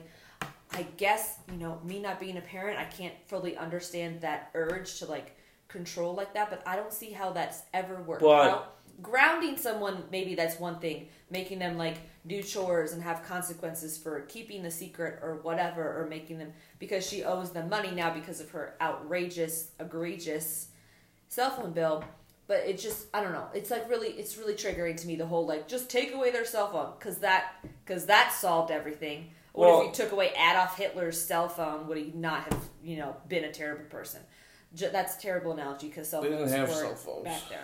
I 0.72 0.84
guess 0.98 1.38
you 1.52 1.58
know 1.58 1.80
me 1.84 2.00
not 2.00 2.20
being 2.20 2.38
a 2.38 2.42
parent, 2.42 2.78
I 2.80 2.86
can't 2.86 3.14
fully 3.28 3.56
understand 3.58 4.22
that 4.22 4.52
urge 4.54 5.00
to 5.00 5.06
like 5.06 5.38
control 5.68 6.14
like 6.14 6.34
that. 6.34 6.50
But 6.50 6.62
I 6.68 6.76
don't 6.76 6.94
see 6.94 7.12
how 7.12 7.32
that's 7.32 7.62
ever 7.74 8.02
worked 8.02 8.22
But- 8.22 8.50
out. 8.50 8.74
Grounding 9.00 9.58
someone, 9.58 10.06
maybe 10.12 10.34
that's 10.34 10.60
one 10.60 10.80
thing. 10.80 11.08
Making 11.30 11.60
them 11.60 11.78
like 11.78 11.98
do 12.26 12.42
chores 12.42 12.94
and 12.94 13.04
have 13.04 13.24
consequences 13.24 13.96
for 13.96 14.22
keeping 14.22 14.64
the 14.64 14.72
secret 14.72 15.20
or 15.22 15.36
whatever, 15.44 16.02
or 16.02 16.08
making 16.08 16.40
them 16.40 16.52
because 16.80 17.08
she 17.08 17.24
owes 17.24 17.52
them 17.52 17.70
money 17.70 17.92
now 17.92 18.12
because 18.12 18.40
of 18.42 18.50
her 18.50 18.74
outrageous, 18.82 19.70
egregious 19.80 20.70
cell 21.30 21.52
phone 21.52 21.74
bill. 21.74 22.04
But 22.48 22.62
it 22.66 22.80
just, 22.80 23.06
I 23.14 23.22
don't 23.22 23.34
know. 23.34 23.48
It's 23.54 23.70
like 23.70 23.88
really, 23.88 24.08
it's 24.08 24.36
really 24.36 24.56
triggering 24.56 24.98
to 25.00 25.06
me. 25.06 25.16
The 25.16 25.28
whole 25.28 25.46
like 25.46 25.68
just 25.68 25.92
take 25.92 26.12
away 26.14 26.32
their 26.32 26.46
cell 26.46 26.72
phone 26.72 26.94
because 26.98 27.20
that 27.20 27.54
because 27.86 28.08
that 28.08 28.34
solved 28.34 28.72
everything. 28.72 29.30
What 29.58 29.70
Well- 29.70 29.82
if 29.82 29.88
you 29.88 29.94
took 30.04 30.12
away 30.12 30.32
Adolf 30.38 30.78
Hitler's 30.78 31.20
cell 31.20 31.50
phone? 31.50 31.88
Would 31.88 31.98
he 31.98 32.12
not 32.14 32.44
have, 32.44 32.70
you 32.84 32.98
know, 32.98 33.16
been 33.28 33.44
a 33.44 33.52
terrible 33.52 33.86
person? 33.86 34.22
Ju- 34.76 34.90
that's 34.92 35.18
a 35.18 35.20
terrible 35.20 35.54
analogy 35.54 35.88
because 35.88 36.08
cell 36.10 36.22
They 36.22 36.28
didn't 36.30 36.42
phones 36.50 36.52
have 36.52 36.70
were 36.70 36.76
cell 36.76 36.96
phones. 36.96 37.24
back 37.24 37.42
there. 37.50 37.64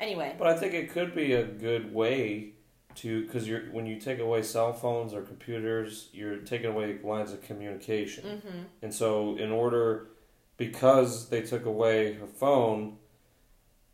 Anyway, 0.00 0.34
But 0.38 0.46
I 0.48 0.56
think 0.56 0.72
it 0.72 0.90
could 0.90 1.14
be 1.14 1.34
a 1.34 1.44
good 1.44 1.92
way 1.94 2.52
to 2.96 3.26
because 3.26 3.46
you're 3.46 3.64
when 3.70 3.84
you 3.84 4.00
take 4.00 4.18
away 4.18 4.42
cell 4.42 4.72
phones 4.72 5.12
or 5.12 5.20
computers, 5.20 6.08
you're 6.14 6.38
taking 6.38 6.70
away 6.70 6.98
lines 7.02 7.32
of 7.34 7.42
communication. 7.42 8.24
mm-hmm. 8.42 8.58
And 8.80 8.94
so, 8.94 9.36
in 9.36 9.50
order, 9.52 10.08
because 10.56 11.28
they 11.28 11.42
took 11.42 11.66
away 11.66 12.14
her 12.14 12.26
phone, 12.26 12.96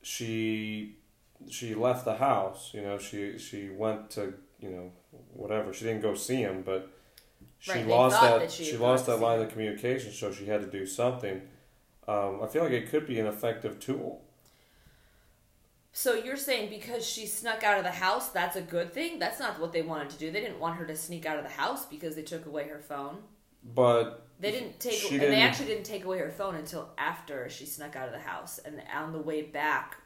she 0.02 0.96
she 1.50 1.74
left 1.74 2.04
the 2.04 2.16
house. 2.18 2.70
You 2.72 2.82
know, 2.82 2.98
she 2.98 3.36
she 3.38 3.70
went 3.70 4.10
to 4.10 4.34
you 4.60 4.70
know 4.70 4.92
whatever. 5.32 5.72
She 5.72 5.84
didn't 5.84 6.02
go 6.02 6.14
see 6.14 6.36
him, 6.36 6.62
but 6.62 6.88
she 7.62 7.70
Right, 7.70 7.86
lost 7.86 8.20
that, 8.20 8.40
that 8.40 8.50
she 8.50 8.64
she 8.64 8.76
lost 8.76 9.06
that 9.06 9.18
line 9.20 9.40
of 9.40 9.48
communication. 9.48 10.10
So 10.12 10.32
she 10.32 10.46
had 10.46 10.60
to 10.62 10.66
do 10.66 10.84
something. 10.84 11.42
Um, 12.08 12.40
I 12.42 12.48
feel 12.48 12.64
like 12.64 12.72
it 12.72 12.88
could 12.90 13.06
be 13.06 13.20
an 13.20 13.26
effective 13.26 13.78
tool. 13.78 14.24
So 15.92 16.14
you're 16.14 16.36
saying 16.36 16.70
because 16.70 17.06
she 17.06 17.24
snuck 17.26 17.62
out 17.62 17.78
of 17.78 17.84
the 17.84 17.90
house, 17.92 18.30
that's 18.30 18.56
a 18.56 18.62
good 18.62 18.92
thing? 18.92 19.20
That's 19.20 19.38
not 19.38 19.60
what 19.60 19.72
they 19.72 19.82
wanted 19.82 20.10
to 20.10 20.18
do. 20.18 20.32
They 20.32 20.40
didn't 20.40 20.58
want 20.58 20.76
her 20.78 20.86
to 20.86 20.96
sneak 20.96 21.24
out 21.24 21.36
of 21.36 21.44
the 21.44 21.50
house 21.50 21.86
because 21.86 22.16
they 22.16 22.22
took 22.22 22.46
away 22.46 22.66
her 22.68 22.80
phone. 22.80 23.18
But 23.62 24.26
They 24.40 24.50
didn't 24.50 24.80
take, 24.80 24.94
She 24.94 25.10
and 25.10 25.20
they 25.20 25.26
didn't- 25.26 25.38
actually 25.42 25.66
didn't 25.66 25.84
take 25.84 26.04
away 26.04 26.18
her 26.18 26.30
phone 26.32 26.56
until 26.56 26.90
after 26.98 27.48
she 27.48 27.64
snuck 27.66 27.94
out 27.94 28.06
of 28.08 28.12
the 28.12 28.18
house. 28.20 28.58
And 28.58 28.82
on 28.92 29.12
the 29.12 29.20
way 29.20 29.42
back, 29.42 29.98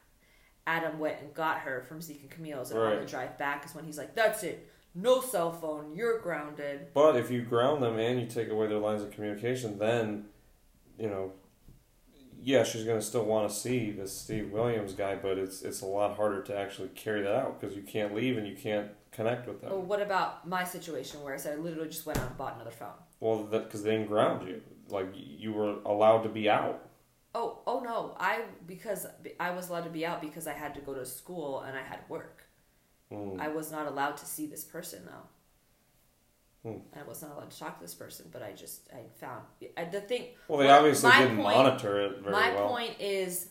Adam 0.67 0.99
went 0.99 1.21
and 1.23 1.33
got 1.33 1.61
her 1.61 1.81
from 1.89 2.03
Zeke 2.03 2.21
and 2.21 2.31
Camille's. 2.31 2.71
And 2.73 2.81
on 2.81 3.01
the 3.01 3.07
drive 3.07 3.39
back 3.39 3.65
is 3.65 3.75
when 3.75 3.85
he's 3.87 3.97
like, 3.97 4.15
"That's 4.15 4.43
it, 4.43 4.69
no 4.97 5.21
cell 5.21 5.53
phone, 5.53 5.95
you're 5.95 6.19
grounded." 6.21 6.89
But 6.95 7.17
if 7.17 7.31
you 7.31 7.43
ground 7.43 7.83
them 7.83 7.99
and 7.99 8.21
you 8.21 8.27
take 8.27 8.49
away 8.51 8.67
their 8.67 8.79
lines 8.79 9.03
of 9.03 9.13
communication, 9.13 9.79
then, 9.79 10.27
you 10.99 11.09
know, 11.09 11.33
yeah, 12.43 12.63
she's 12.63 12.85
gonna 12.85 13.03
still 13.03 13.25
want 13.25 13.49
to 13.49 13.55
see 13.55 13.91
this 13.91 14.13
Steve 14.13 14.53
Williams 14.53 14.95
guy, 14.95 15.17
but 15.17 15.39
it's 15.39 15.63
it's 15.63 15.81
a 15.83 15.87
lot 15.87 16.17
harder 16.17 16.43
to 16.43 16.57
actually 16.57 16.89
carry 16.89 17.23
that 17.23 17.35
out 17.35 17.61
because 17.61 17.77
you 17.77 17.83
can't 17.83 18.15
leave 18.15 18.39
and 18.39 18.47
you 18.47 18.55
can't 18.55 18.91
connect 19.11 19.49
with 19.49 19.61
them. 19.61 19.71
Well, 19.71 19.83
what 19.83 20.01
about 20.01 20.47
my 20.47 20.63
situation 20.63 21.23
where 21.23 21.35
I 21.35 21.39
said 21.39 21.59
I 21.59 21.61
literally 21.61 21.89
just 21.89 22.07
went 22.07 22.19
out 22.19 22.29
and 22.29 22.37
bought 22.37 22.55
another 22.55 22.71
phone? 22.71 22.99
Well, 23.19 23.45
because 23.45 23.83
they 23.83 23.93
didn't 23.93 24.09
ground 24.09 24.47
you, 24.47 24.61
like 24.89 25.09
you 25.15 25.53
were 25.53 25.79
allowed 25.85 26.23
to 26.23 26.29
be 26.29 26.49
out. 26.49 26.89
Oh, 27.35 27.59
oh 27.67 27.81
no! 27.81 28.17
I 28.19 28.43
because 28.67 29.07
I 29.41 29.51
was 29.51 29.69
allowed 29.69 29.85
to 29.85 29.91
be 29.91 30.07
out 30.07 30.21
because 30.21 30.47
I 30.47 30.53
had 30.53 30.75
to 30.75 30.81
go 30.81 30.95
to 30.95 31.05
school 31.05 31.63
and 31.63 31.77
I 31.77 31.83
had 31.83 32.01
work. 32.09 32.45
Mm. 33.13 33.41
I 33.41 33.49
was 33.49 33.71
not 33.71 33.87
allowed 33.87 34.17
to 34.19 34.27
see 34.27 34.47
this 34.47 34.65
person 34.65 35.03
though. 35.07 36.71
Hmm. 36.71 36.79
I 36.99 37.05
was 37.05 37.23
not 37.23 37.33
allowed 37.33 37.51
to 37.53 37.59
talk 37.59 37.79
to 37.79 37.85
this 37.85 37.95
person, 37.95 38.27
but 38.33 38.43
I 38.43 38.53
just 38.53 38.89
I 38.93 39.03
found 39.21 39.43
I, 39.77 39.85
the 39.85 40.01
thing. 40.01 40.29
Well, 40.49 40.59
they 40.59 40.67
my- 40.67 40.73
obviously 40.79 41.13
didn't 41.13 41.37
point- 41.37 41.57
monitor 41.57 42.01
it 42.01 42.19
very 42.19 42.33
My 42.33 42.53
well. 42.53 42.65
My 42.65 42.69
point 42.69 43.01
is, 43.01 43.51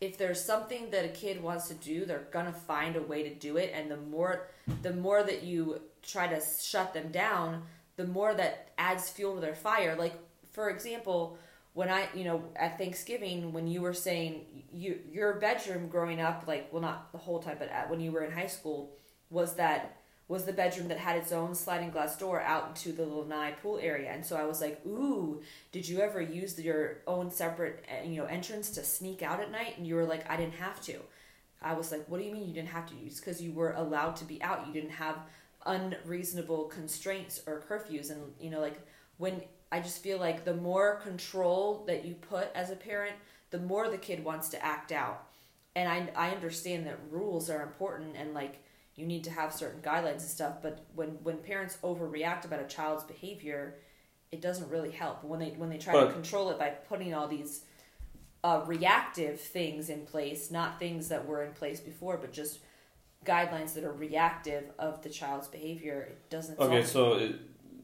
if 0.00 0.16
there's 0.18 0.40
something 0.42 0.90
that 0.90 1.04
a 1.04 1.08
kid 1.08 1.42
wants 1.42 1.66
to 1.68 1.74
do, 1.74 2.04
they're 2.04 2.28
gonna 2.30 2.52
find 2.52 2.94
a 2.94 3.02
way 3.02 3.24
to 3.24 3.34
do 3.34 3.56
it, 3.56 3.72
and 3.74 3.90
the 3.90 3.96
more 3.96 4.48
the 4.82 4.92
more 4.92 5.22
that 5.24 5.42
you 5.42 5.80
try 6.02 6.28
to 6.28 6.40
shut 6.62 6.94
them 6.94 7.10
down, 7.10 7.64
the 7.96 8.06
more 8.06 8.34
that 8.34 8.70
adds 8.78 9.10
fuel 9.10 9.34
to 9.34 9.40
their 9.40 9.54
fire. 9.56 9.96
Like 9.96 10.14
for 10.52 10.70
example, 10.70 11.36
when 11.74 11.90
I 11.90 12.08
you 12.14 12.24
know 12.24 12.42
at 12.56 12.78
Thanksgiving 12.78 13.52
when 13.52 13.66
you 13.66 13.82
were 13.82 13.92
saying 13.92 14.46
you 14.72 15.00
your 15.12 15.34
bedroom 15.34 15.88
growing 15.88 16.20
up, 16.20 16.44
like 16.46 16.72
well 16.72 16.80
not 16.80 17.12
the 17.12 17.18
whole 17.18 17.40
time, 17.40 17.56
but 17.58 17.68
at, 17.68 17.90
when 17.90 18.00
you 18.00 18.12
were 18.12 18.24
in 18.24 18.32
high 18.32 18.46
school, 18.46 18.96
was 19.28 19.56
that 19.56 19.96
was 20.26 20.44
the 20.44 20.52
bedroom 20.52 20.88
that 20.88 20.96
had 20.96 21.16
its 21.16 21.32
own 21.32 21.54
sliding 21.54 21.90
glass 21.90 22.16
door 22.16 22.40
out 22.40 22.68
into 22.68 22.92
the 22.92 23.04
Nye 23.28 23.52
pool 23.62 23.78
area. 23.82 24.10
And 24.10 24.24
so 24.24 24.36
I 24.36 24.44
was 24.44 24.60
like, 24.60 24.80
"Ooh, 24.86 25.42
did 25.70 25.86
you 25.86 26.00
ever 26.00 26.22
use 26.22 26.58
your 26.58 27.02
own 27.06 27.30
separate, 27.30 27.84
uh, 27.90 28.08
you 28.08 28.16
know, 28.16 28.24
entrance 28.24 28.70
to 28.70 28.84
sneak 28.84 29.22
out 29.22 29.40
at 29.40 29.50
night?" 29.50 29.76
And 29.76 29.86
you 29.86 29.96
were 29.96 30.06
like, 30.06 30.28
"I 30.30 30.36
didn't 30.36 30.54
have 30.54 30.80
to." 30.82 31.00
I 31.60 31.74
was 31.74 31.92
like, 31.92 32.06
"What 32.08 32.18
do 32.18 32.24
you 32.24 32.32
mean 32.32 32.48
you 32.48 32.54
didn't 32.54 32.68
have 32.68 32.86
to 32.90 32.94
use? 32.94 33.20
Because 33.20 33.42
you 33.42 33.52
were 33.52 33.72
allowed 33.72 34.16
to 34.16 34.24
be 34.24 34.42
out. 34.42 34.66
You 34.66 34.72
didn't 34.72 34.90
have 34.90 35.18
unreasonable 35.66 36.64
constraints 36.66 37.42
or 37.46 37.62
curfews." 37.68 38.10
And 38.10 38.32
you 38.40 38.50
know, 38.50 38.60
like 38.60 38.78
when 39.18 39.42
I 39.72 39.80
just 39.80 40.02
feel 40.02 40.18
like 40.18 40.44
the 40.44 40.54
more 40.54 40.96
control 40.96 41.84
that 41.86 42.04
you 42.04 42.14
put 42.14 42.48
as 42.54 42.70
a 42.70 42.76
parent, 42.76 43.16
the 43.50 43.58
more 43.58 43.88
the 43.88 43.98
kid 43.98 44.24
wants 44.24 44.48
to 44.50 44.64
act 44.64 44.92
out. 44.92 45.26
And 45.74 45.88
I 45.88 46.28
I 46.28 46.30
understand 46.30 46.86
that 46.86 46.98
rules 47.10 47.50
are 47.50 47.62
important 47.62 48.16
and 48.16 48.34
like 48.34 48.64
you 48.96 49.06
need 49.06 49.24
to 49.24 49.30
have 49.30 49.52
certain 49.52 49.80
guidelines 49.80 50.20
and 50.20 50.22
stuff 50.22 50.62
but 50.62 50.84
when 50.94 51.10
when 51.22 51.38
parents 51.38 51.78
overreact 51.82 52.44
about 52.44 52.60
a 52.60 52.66
child's 52.66 53.04
behavior 53.04 53.76
it 54.30 54.40
doesn't 54.40 54.70
really 54.70 54.90
help 54.90 55.22
when 55.24 55.40
they 55.40 55.50
when 55.50 55.68
they 55.68 55.78
try 55.78 55.94
to 56.04 56.12
control 56.12 56.50
it 56.50 56.58
by 56.58 56.68
putting 56.68 57.14
all 57.14 57.28
these 57.28 57.62
uh, 58.42 58.62
reactive 58.66 59.40
things 59.40 59.88
in 59.88 60.04
place 60.04 60.50
not 60.50 60.78
things 60.78 61.08
that 61.08 61.26
were 61.26 61.42
in 61.42 61.52
place 61.52 61.80
before 61.80 62.16
but 62.16 62.32
just 62.32 62.60
guidelines 63.24 63.74
that 63.74 63.84
are 63.84 63.92
reactive 63.92 64.64
of 64.78 65.02
the 65.02 65.08
child's 65.08 65.48
behavior 65.48 66.02
it 66.10 66.30
doesn't 66.30 66.58
Okay, 66.58 66.84
so 66.84 67.14
it, 67.14 67.36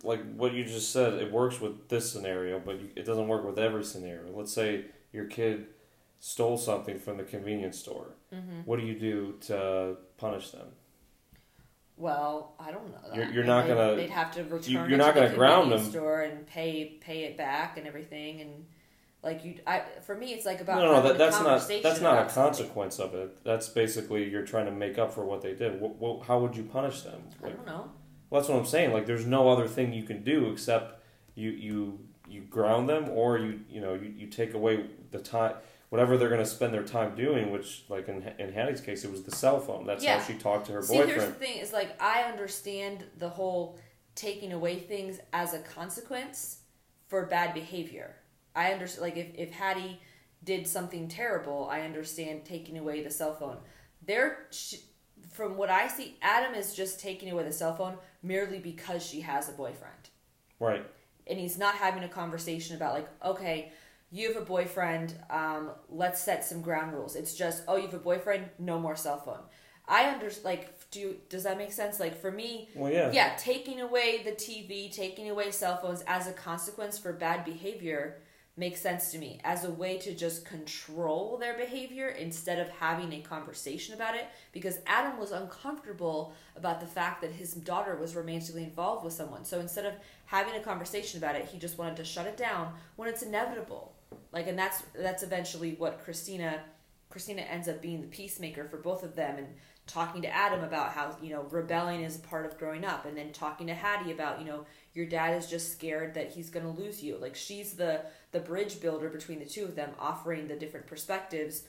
like 0.02 0.22
what 0.34 0.52
you 0.54 0.64
just 0.64 0.92
said, 0.92 1.14
it 1.14 1.30
works 1.32 1.60
with 1.60 1.88
this 1.88 2.10
scenario, 2.10 2.58
but 2.58 2.80
you, 2.80 2.88
it 2.96 3.04
doesn't 3.04 3.28
work 3.28 3.44
with 3.44 3.58
every 3.58 3.84
scenario. 3.84 4.30
Let's 4.32 4.52
say 4.52 4.84
your 5.12 5.26
kid 5.26 5.66
stole 6.20 6.56
something 6.58 6.98
from 6.98 7.16
the 7.16 7.24
convenience 7.24 7.78
store. 7.78 8.14
Mhm. 8.32 8.64
What 8.66 8.78
do 8.80 8.86
you 8.86 8.98
do 8.98 9.34
to 9.48 9.96
punish 10.18 10.50
them? 10.50 10.68
well 11.96 12.54
i 12.58 12.70
don't 12.70 12.86
know 12.90 13.08
that. 13.08 13.14
You're- 13.16 13.32
you're 13.34 13.44
not 13.44 13.66
gonna- 13.68 13.94
they'd 13.94 14.08
have 14.08 14.32
to 14.32 14.42
return 14.44 14.72
you're 14.72 14.84
it 14.94 14.96
not 14.96 15.14
to 15.14 15.20
gonna 15.20 15.34
ground 15.34 15.62
convenience 15.64 15.82
them. 15.82 15.92
store 15.92 16.22
and 16.22 16.46
pay 16.46 16.96
pay 17.00 17.24
it 17.24 17.36
back 17.36 17.76
and 17.76 17.86
everything 17.86 18.40
and 18.40 18.66
like 19.22 19.44
you 19.44 19.56
I 19.66 19.82
for 20.06 20.14
me 20.16 20.32
it's 20.32 20.46
like 20.46 20.62
about 20.62 20.78
No, 20.78 20.92
no, 20.94 21.02
that, 21.02 21.18
that's 21.18 21.38
not 21.40 21.68
that's 21.82 22.00
not 22.00 22.14
a 22.14 22.18
about 22.20 22.30
something. 22.30 22.42
consequence 22.64 22.98
of 22.98 23.14
it. 23.14 23.44
That's 23.44 23.68
basically 23.68 24.30
you're 24.30 24.46
trying 24.46 24.64
to 24.64 24.72
make 24.72 24.96
up 24.96 25.12
for 25.12 25.26
what 25.26 25.42
they 25.42 25.52
did. 25.54 25.78
What, 25.78 25.96
what, 25.96 26.22
how 26.26 26.38
would 26.38 26.56
you 26.56 26.62
punish 26.62 27.02
them? 27.02 27.20
I 27.44 27.50
don't 27.50 27.66
know. 27.66 27.90
Well, 28.30 28.40
that's 28.40 28.48
what 28.48 28.58
I'm 28.58 28.66
saying. 28.66 28.92
Like, 28.92 29.06
there's 29.06 29.26
no 29.26 29.48
other 29.50 29.66
thing 29.66 29.92
you 29.92 30.04
can 30.04 30.22
do 30.22 30.50
except 30.50 31.02
you 31.34 31.50
you 31.50 31.98
you 32.28 32.42
ground 32.42 32.88
them, 32.88 33.08
or 33.10 33.38
you 33.38 33.60
you 33.68 33.80
know 33.80 33.94
you, 33.94 34.14
you 34.16 34.26
take 34.28 34.54
away 34.54 34.86
the 35.10 35.18
time 35.18 35.54
whatever 35.88 36.16
they're 36.16 36.28
going 36.28 36.40
to 36.40 36.46
spend 36.46 36.72
their 36.72 36.84
time 36.84 37.16
doing. 37.16 37.50
Which, 37.50 37.84
like 37.88 38.08
in 38.08 38.22
in 38.38 38.52
Haddie's 38.52 38.80
case, 38.80 39.04
it 39.04 39.10
was 39.10 39.24
the 39.24 39.32
cell 39.34 39.58
phone. 39.60 39.84
That's 39.86 40.04
Yeah. 40.04 40.18
how 40.20 40.24
she 40.26 40.34
talked 40.34 40.66
to 40.66 40.72
her 40.72 40.82
See, 40.82 40.94
here's 40.94 41.08
boyfriend. 41.08 41.34
the 41.34 41.38
thing: 41.38 41.58
is 41.58 41.72
like 41.72 42.00
I 42.00 42.22
understand 42.22 43.04
the 43.18 43.28
whole 43.28 43.78
taking 44.14 44.52
away 44.52 44.78
things 44.78 45.18
as 45.32 45.54
a 45.54 45.58
consequence 45.60 46.58
for 47.08 47.26
bad 47.26 47.52
behavior. 47.54 48.14
I 48.54 48.72
understand, 48.72 49.02
like 49.02 49.16
if 49.16 49.26
if 49.34 49.50
Haddie 49.52 50.00
did 50.44 50.66
something 50.68 51.08
terrible, 51.08 51.68
I 51.70 51.80
understand 51.82 52.44
taking 52.44 52.78
away 52.78 53.02
the 53.02 53.10
cell 53.10 53.34
phone. 53.34 53.58
There, 54.06 54.46
sh- 54.50 54.76
from 55.32 55.56
what 55.56 55.68
I 55.68 55.86
see, 55.88 56.16
Adam 56.22 56.54
is 56.54 56.74
just 56.74 56.98
taking 57.00 57.30
away 57.30 57.42
the 57.44 57.52
cell 57.52 57.74
phone 57.76 57.96
merely 58.22 58.58
because 58.58 59.04
she 59.04 59.20
has 59.22 59.48
a 59.48 59.52
boyfriend. 59.52 60.08
Right. 60.58 60.84
and 61.26 61.38
he's 61.38 61.56
not 61.58 61.74
having 61.76 62.02
a 62.04 62.08
conversation 62.08 62.76
about 62.76 62.92
like 62.94 63.08
okay 63.24 63.72
you 64.12 64.32
have 64.32 64.42
a 64.42 64.44
boyfriend. 64.44 65.14
Um, 65.30 65.70
let's 65.88 66.20
set 66.20 66.44
some 66.44 66.62
ground 66.62 66.92
rules. 66.92 67.14
It's 67.14 67.32
just, 67.32 67.62
oh, 67.68 67.76
you 67.76 67.82
have 67.84 67.94
a 67.94 67.98
boyfriend. 67.98 68.46
No 68.58 68.76
more 68.80 68.96
cell 68.96 69.20
phone. 69.20 69.38
I 69.86 70.10
under 70.10 70.28
like. 70.44 70.90
Do 70.90 70.98
you, 70.98 71.16
does 71.28 71.44
that 71.44 71.56
make 71.56 71.70
sense? 71.70 72.00
Like 72.00 72.20
for 72.20 72.32
me, 72.32 72.68
Well, 72.74 72.92
yeah. 72.92 73.12
yeah, 73.12 73.36
taking 73.38 73.80
away 73.80 74.22
the 74.24 74.32
TV, 74.32 74.92
taking 74.92 75.30
away 75.30 75.52
cell 75.52 75.76
phones 75.80 76.02
as 76.08 76.26
a 76.26 76.32
consequence 76.32 76.98
for 76.98 77.12
bad 77.12 77.44
behavior 77.44 78.18
makes 78.60 78.80
sense 78.80 79.10
to 79.10 79.18
me 79.18 79.40
as 79.42 79.64
a 79.64 79.70
way 79.70 79.96
to 79.96 80.14
just 80.14 80.44
control 80.44 81.38
their 81.38 81.56
behavior 81.56 82.08
instead 82.08 82.58
of 82.58 82.68
having 82.68 83.10
a 83.14 83.20
conversation 83.22 83.94
about 83.94 84.14
it 84.14 84.28
because 84.52 84.78
Adam 84.86 85.18
was 85.18 85.32
uncomfortable 85.32 86.34
about 86.54 86.78
the 86.78 86.86
fact 86.86 87.22
that 87.22 87.32
his 87.32 87.54
daughter 87.54 87.96
was 87.96 88.14
romantically 88.14 88.62
involved 88.62 89.02
with 89.02 89.14
someone. 89.14 89.46
So 89.46 89.60
instead 89.60 89.86
of 89.86 89.94
having 90.26 90.54
a 90.54 90.60
conversation 90.60 91.18
about 91.18 91.36
it, 91.36 91.46
he 91.46 91.58
just 91.58 91.78
wanted 91.78 91.96
to 91.96 92.04
shut 92.04 92.26
it 92.26 92.36
down 92.36 92.74
when 92.96 93.08
it's 93.08 93.22
inevitable. 93.22 93.94
Like 94.30 94.46
and 94.46 94.58
that's 94.58 94.82
that's 94.94 95.22
eventually 95.22 95.74
what 95.78 96.04
Christina 96.04 96.60
Christina 97.08 97.42
ends 97.42 97.66
up 97.66 97.80
being 97.80 98.02
the 98.02 98.08
peacemaker 98.08 98.64
for 98.64 98.76
both 98.76 99.02
of 99.02 99.16
them 99.16 99.38
and 99.38 99.48
talking 99.86 100.22
to 100.22 100.28
Adam 100.28 100.62
about 100.62 100.92
how, 100.92 101.16
you 101.20 101.30
know, 101.30 101.46
rebelling 101.50 102.02
is 102.02 102.16
a 102.16 102.20
part 102.20 102.46
of 102.46 102.56
growing 102.58 102.84
up 102.84 103.06
and 103.06 103.16
then 103.16 103.32
talking 103.32 103.66
to 103.66 103.74
Haddie 103.74 104.12
about, 104.12 104.38
you 104.38 104.46
know, 104.46 104.64
your 104.94 105.06
dad 105.06 105.36
is 105.36 105.46
just 105.46 105.72
scared 105.72 106.14
that 106.14 106.30
he's 106.32 106.50
going 106.50 106.64
to 106.66 106.80
lose 106.82 107.02
you. 107.02 107.16
Like 107.16 107.36
she's 107.36 107.74
the 107.74 108.02
the 108.32 108.40
bridge 108.40 108.80
builder 108.80 109.08
between 109.08 109.38
the 109.38 109.44
two 109.46 109.64
of 109.64 109.74
them 109.76 109.90
offering 109.98 110.48
the 110.48 110.56
different 110.56 110.86
perspectives 110.86 111.64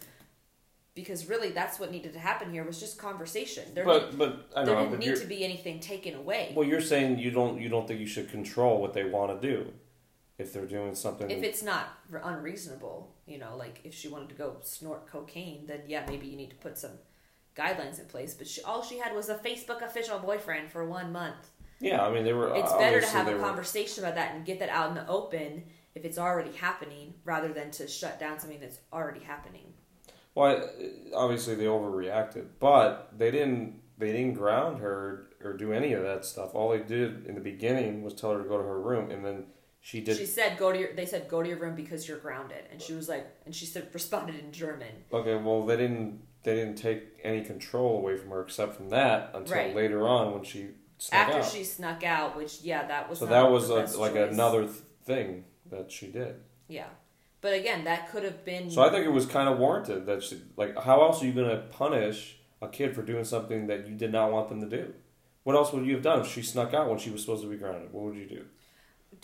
because 0.93 1.29
really 1.29 1.49
that's 1.51 1.79
what 1.79 1.91
needed 1.91 2.13
to 2.13 2.19
happen 2.19 2.51
here 2.51 2.63
was 2.63 2.79
just 2.79 2.97
conversation. 2.97 3.63
There, 3.73 3.85
But 3.85 4.17
but 4.17 4.49
I 4.55 4.65
there 4.65 4.75
know. 4.75 4.83
didn't 4.89 4.99
need 4.99 5.15
to 5.17 5.25
be 5.27 5.43
anything 5.43 5.79
taken 5.79 6.15
away. 6.15 6.51
well, 6.55 6.67
you're 6.67 6.81
saying 6.81 7.19
you 7.19 7.31
don't 7.31 7.61
you 7.61 7.69
don't 7.69 7.87
think 7.87 7.99
you 7.99 8.07
should 8.07 8.29
control 8.29 8.81
what 8.81 8.93
they 8.93 9.03
want 9.05 9.39
to 9.41 9.47
do 9.47 9.71
if 10.37 10.51
they're 10.53 10.65
doing 10.65 10.95
something. 10.95 11.29
if 11.29 11.43
it's 11.43 11.61
not 11.63 11.89
unreasonable, 12.23 13.13
you 13.27 13.37
know, 13.37 13.55
like 13.55 13.79
if 13.83 13.93
she 13.93 14.07
wanted 14.07 14.29
to 14.29 14.35
go 14.35 14.55
snort 14.61 15.07
cocaine, 15.07 15.65
then 15.67 15.81
yeah, 15.87 16.03
maybe 16.07 16.27
you 16.27 16.35
need 16.35 16.49
to 16.49 16.55
put 16.57 16.77
some 16.77 16.91
guidelines 17.55 17.99
in 17.99 18.05
place. 18.07 18.33
But 18.33 18.47
she, 18.47 18.61
all 18.63 18.81
she 18.83 18.97
had 18.97 19.15
was 19.15 19.29
a 19.29 19.35
Facebook 19.35 19.81
official 19.81 20.19
boyfriend 20.19 20.71
for 20.71 20.83
one 20.85 21.11
month. 21.11 21.51
Yeah, 21.81 22.05
I 22.05 22.11
mean 22.13 22.23
they 22.23 22.33
were. 22.33 22.55
It's 22.55 22.71
uh, 22.71 22.77
better 22.77 23.01
to 23.01 23.07
have 23.07 23.27
a 23.27 23.33
were- 23.33 23.39
conversation 23.39 24.03
about 24.03 24.15
that 24.15 24.35
and 24.35 24.45
get 24.45 24.59
that 24.59 24.69
out 24.69 24.89
in 24.89 24.95
the 24.95 25.07
open 25.07 25.63
if 25.95 26.05
it's 26.05 26.17
already 26.17 26.51
happening, 26.53 27.13
rather 27.25 27.51
than 27.51 27.69
to 27.71 27.87
shut 27.87 28.17
down 28.19 28.39
something 28.39 28.59
that's 28.61 28.79
already 28.93 29.19
happening. 29.19 29.73
Well, 30.35 30.55
I- 30.55 31.15
obviously 31.15 31.55
they 31.55 31.65
overreacted, 31.65 32.45
but 32.59 33.09
they 33.17 33.31
didn't. 33.31 33.81
They 33.97 34.11
didn't 34.13 34.33
ground 34.33 34.79
her 34.79 35.27
or 35.43 35.53
do 35.53 35.73
any 35.73 35.93
of 35.93 36.01
that 36.03 36.25
stuff. 36.25 36.55
All 36.55 36.69
they 36.71 36.79
did 36.79 37.25
in 37.27 37.35
the 37.35 37.41
beginning 37.41 38.01
was 38.03 38.13
tell 38.15 38.31
her 38.33 38.41
to 38.41 38.47
go 38.49 38.57
to 38.57 38.63
her 38.63 38.79
room, 38.81 39.11
and 39.11 39.23
then 39.23 39.45
she 39.79 40.01
did. 40.01 40.17
She 40.17 40.25
said, 40.25 40.57
"Go 40.57 40.71
to 40.71 40.79
your." 40.79 40.93
They 40.93 41.05
said, 41.05 41.27
"Go 41.27 41.43
to 41.43 41.49
your 41.49 41.59
room 41.59 41.75
because 41.75 42.07
you're 42.07 42.17
grounded," 42.19 42.63
and 42.71 42.81
she 42.81 42.93
was 42.93 43.07
like, 43.09 43.27
and 43.45 43.53
she 43.53 43.65
said, 43.65 43.89
responded 43.93 44.39
in 44.39 44.51
German. 44.51 44.87
okay, 45.13 45.35
well 45.35 45.65
they 45.65 45.77
didn't. 45.77 46.21
They 46.43 46.55
didn't 46.55 46.77
take 46.77 47.03
any 47.23 47.43
control 47.43 47.97
away 47.97 48.17
from 48.17 48.29
her 48.31 48.41
except 48.41 48.73
from 48.75 48.89
that 48.89 49.29
until 49.35 49.55
Right. 49.57 49.75
later 49.75 50.07
on 50.07 50.33
when 50.33 50.43
she 50.43 50.69
snuck 51.01 51.19
After 51.21 51.39
out. 51.39 51.45
she 51.45 51.63
snuck 51.63 52.03
out, 52.03 52.37
which 52.37 52.61
yeah, 52.61 52.85
that 52.87 53.09
was 53.09 53.19
so 53.19 53.25
that 53.25 53.49
was 53.49 53.69
a, 53.69 53.75
like 53.99 54.13
choice. 54.13 54.31
another 54.31 54.63
th- 54.65 54.75
thing 55.03 55.45
that 55.69 55.91
she 55.91 56.07
did. 56.07 56.35
Yeah, 56.67 56.87
but 57.41 57.53
again, 57.53 57.83
that 57.85 58.09
could 58.11 58.23
have 58.23 58.45
been. 58.45 58.69
So 58.69 58.83
I 58.83 58.89
think 58.89 59.05
it 59.05 59.11
was 59.11 59.25
kind 59.25 59.49
of 59.49 59.57
warranted 59.57 60.05
that 60.05 60.21
she 60.23 60.41
like 60.57 60.77
how 60.81 61.01
else 61.01 61.21
are 61.21 61.25
you 61.25 61.33
going 61.33 61.49
to 61.49 61.63
punish 61.69 62.37
a 62.61 62.67
kid 62.67 62.93
for 62.95 63.01
doing 63.01 63.23
something 63.23 63.67
that 63.67 63.87
you 63.87 63.95
did 63.95 64.11
not 64.11 64.31
want 64.31 64.49
them 64.49 64.61
to 64.61 64.67
do? 64.69 64.93
What 65.43 65.55
else 65.55 65.73
would 65.73 65.85
you 65.85 65.93
have 65.95 66.03
done 66.03 66.21
if 66.21 66.27
she 66.27 66.43
snuck 66.43 66.73
out 66.73 66.87
when 66.87 66.99
she 66.99 67.09
was 67.09 67.21
supposed 67.21 67.41
to 67.41 67.49
be 67.49 67.57
grounded? 67.57 67.91
What 67.91 68.03
would 68.05 68.15
you 68.15 68.27
do? 68.27 68.45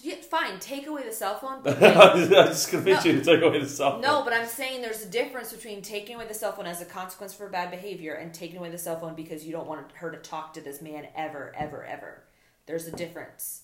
Yeah, 0.03 0.15
fine, 0.21 0.60
take 0.60 0.86
away 0.88 1.03
the 1.03 1.12
cell 1.12 1.39
phone. 1.39 1.62
I 1.65 2.13
was 2.15 2.29
just 2.29 2.69
convinced 2.69 3.05
you 3.05 3.13
to 3.13 3.23
take 3.23 3.41
away 3.41 3.60
the 3.60 3.67
cell 3.67 3.93
phone. 3.93 4.01
no, 4.01 4.23
but 4.23 4.31
I'm 4.33 4.45
saying 4.45 4.81
there's 4.81 5.03
a 5.03 5.10
difference 5.10 5.51
between 5.51 5.81
taking 5.81 6.15
away 6.15 6.27
the 6.27 6.33
cell 6.33 6.51
phone 6.51 6.67
as 6.67 6.81
a 6.81 6.86
consequence 6.86 7.33
for 7.33 7.49
bad 7.49 7.71
behavior 7.71 8.13
and 8.13 8.33
taking 8.33 8.57
away 8.57 8.69
the 8.69 8.77
cell 8.77 8.99
phone 8.99 9.15
because 9.15 9.45
you 9.45 9.51
don't 9.51 9.67
want 9.67 9.91
her 9.93 10.12
to 10.12 10.17
talk 10.17 10.53
to 10.53 10.62
this 10.62 10.81
man 10.81 11.07
ever, 11.15 11.51
ever, 11.57 11.83
ever. 11.83 12.23
There's 12.67 12.86
a 12.88 12.91
difference. 12.91 13.63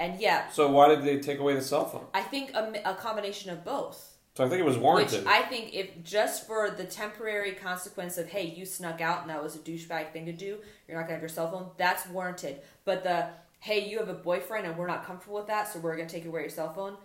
And 0.00 0.18
yeah, 0.18 0.48
So 0.50 0.70
why 0.70 0.88
did 0.88 1.02
they 1.02 1.18
take 1.20 1.38
away 1.38 1.54
the 1.54 1.60
cell 1.60 1.84
phone? 1.86 2.06
I 2.14 2.22
think 2.22 2.54
a, 2.54 2.72
a 2.84 2.94
combination 2.94 3.50
of 3.50 3.64
both. 3.64 4.14
So 4.34 4.44
I 4.44 4.48
think 4.48 4.60
it 4.60 4.64
was 4.64 4.76
Which 4.76 4.82
warranted. 4.82 5.26
I 5.26 5.42
think 5.42 5.74
if 5.74 6.02
just 6.04 6.46
for 6.46 6.70
the 6.70 6.84
temporary 6.84 7.52
consequence 7.52 8.18
of 8.18 8.28
hey, 8.28 8.46
you 8.46 8.66
snuck 8.66 9.00
out 9.00 9.22
and 9.22 9.30
that 9.30 9.42
was 9.42 9.56
a 9.56 9.58
douchebag 9.58 10.12
thing 10.12 10.26
to 10.26 10.32
do, 10.32 10.58
you're 10.86 10.96
not 10.96 11.04
gonna 11.04 11.14
have 11.14 11.22
your 11.22 11.28
cell 11.28 11.50
phone. 11.50 11.70
That's 11.78 12.06
warranted. 12.08 12.60
But 12.84 13.02
the 13.02 13.28
hey, 13.60 13.88
you 13.88 13.98
have 13.98 14.08
a 14.08 14.14
boyfriend 14.14 14.66
and 14.66 14.76
we're 14.76 14.86
not 14.86 15.04
comfortable 15.04 15.36
with 15.36 15.46
that, 15.48 15.68
so 15.72 15.78
we're 15.78 15.96
gonna 15.96 16.08
take 16.08 16.24
away 16.26 16.42
your 16.42 16.50
cell 16.50 16.72
phone. 16.72 16.96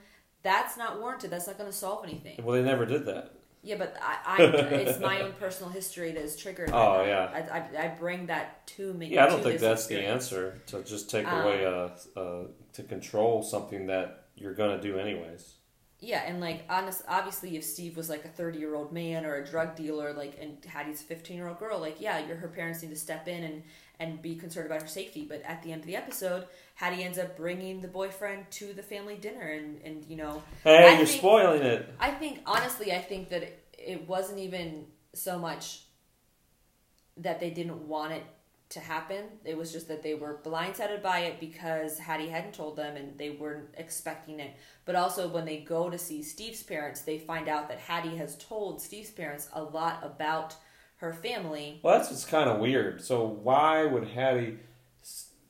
That's 0.44 0.78
not 0.78 1.00
warranted. 1.00 1.30
That's 1.32 1.48
not 1.48 1.58
gonna 1.58 1.72
solve 1.72 2.04
anything. 2.04 2.44
well, 2.44 2.56
they 2.56 2.64
never 2.64 2.86
did 2.86 3.06
that. 3.06 3.34
Yeah, 3.64 3.76
but 3.78 3.96
I, 4.02 4.18
I 4.26 4.44
it's 4.44 5.00
my 5.00 5.22
own 5.22 5.34
personal 5.34 5.72
history 5.72 6.12
that 6.14 6.24
is 6.24 6.36
triggered. 6.36 6.72
Oh, 6.74 7.04
yeah. 7.06 7.30
I, 7.32 7.60
I, 7.60 7.86
I 7.86 7.88
bring 7.90 8.26
that 8.26 8.66
to 8.68 8.92
me. 8.94 9.08
Yeah, 9.08 9.26
I 9.26 9.28
don't 9.30 9.44
think 9.44 9.60
that's 9.60 9.86
the 9.86 10.00
answer 10.04 10.60
to 10.68 10.84
just 10.84 11.12
take 11.12 11.28
Um, 11.28 11.42
away 11.42 11.66
uh 11.66 11.90
uh 12.20 12.44
to 12.74 12.84
control 12.84 13.44
something 13.44 13.86
that 13.88 14.26
you're 14.36 14.56
gonna 14.56 14.82
do 14.82 14.98
anyways. 14.98 15.56
Yeah, 16.04 16.24
and 16.26 16.42
like 16.42 16.64
honest, 16.68 17.04
obviously, 17.08 17.56
if 17.58 17.64
Steve 17.64 17.96
was 17.96 18.10
like 18.10 18.26
a 18.26 18.28
thirty-year-old 18.28 18.92
man 18.92 19.24
or 19.24 19.36
a 19.36 19.46
drug 19.46 19.76
dealer, 19.76 20.14
like, 20.14 20.36
and 20.42 20.58
Haddie's 20.66 21.00
a 21.02 21.04
fifteen-year-old 21.04 21.60
girl, 21.60 21.80
like, 21.80 22.02
yeah, 22.02 22.26
your 22.26 22.38
her 22.38 22.48
parents 22.48 22.82
need 22.82 22.90
to 22.90 22.96
step 22.96 23.28
in 23.28 23.44
and 23.44 23.64
and 24.00 24.20
be 24.20 24.34
concerned 24.36 24.66
about 24.66 24.82
her 24.82 24.88
safety. 24.88 25.26
But 25.30 25.44
at 25.44 25.62
the 25.62 25.72
end 25.72 25.82
of 25.82 25.86
the 25.88 25.96
episode, 25.96 26.48
Haddie 26.74 27.04
ends 27.04 27.20
up 27.20 27.38
bringing 27.38 27.82
the 27.82 27.88
boyfriend 27.88 28.50
to 28.52 28.74
the 28.74 28.82
family 28.82 29.16
dinner, 29.16 29.42
and 29.48 29.80
and 29.84 30.04
you 30.06 30.16
know, 30.18 30.42
Hey, 30.64 30.88
I 30.88 30.98
you're 30.98 31.06
think- 31.06 31.20
spoiling 31.20 31.62
it. 31.62 31.88
I 32.00 32.10
think 32.10 32.40
honestly, 32.48 32.92
I 32.92 33.00
think 33.02 33.30
that 33.30 33.44
it, 33.44 33.64
it 33.78 34.08
wasn't 34.08 34.40
even 34.40 34.88
so 35.14 35.38
much 35.38 35.84
that 37.18 37.40
they 37.40 37.52
didn't 37.52 37.88
want 37.88 38.14
it 38.14 38.24
to 38.72 38.80
happen. 38.80 39.26
It 39.46 39.58
was 39.58 39.72
just 39.72 39.88
that 39.88 40.02
they 40.02 40.16
were 40.16 40.40
blindsided 40.44 41.02
by 41.02 41.20
it 41.20 41.40
because 41.40 42.00
Haddie 42.00 42.30
hadn't 42.30 42.54
told 42.54 42.76
them 42.76 42.96
and 42.96 43.18
they 43.18 43.32
weren't 43.32 43.70
expecting 43.78 44.40
it. 44.40 44.56
But 44.86 44.96
also, 44.96 45.28
when 45.28 45.46
they 45.46 45.58
go 45.58 45.90
to 45.90 45.98
see 45.98 46.24
Steve's 46.24 46.64
parents, 46.64 47.02
they 47.02 47.20
find 47.20 47.48
out 47.48 47.70
that 47.70 47.80
Haddie 47.80 48.16
has 48.18 48.38
told 48.38 48.82
Steve's 48.82 49.12
parents 49.12 49.50
a 49.54 49.62
lot 49.62 50.00
about 50.04 50.56
her 50.98 51.14
family. 51.14 51.80
Well, 51.84 51.98
that's 51.98 52.10
just 52.10 52.30
kind 52.30 52.50
of 52.50 52.60
weird. 52.60 53.02
So 53.02 53.26
why 53.26 53.86
would 53.86 54.08
Haddie 54.08 54.58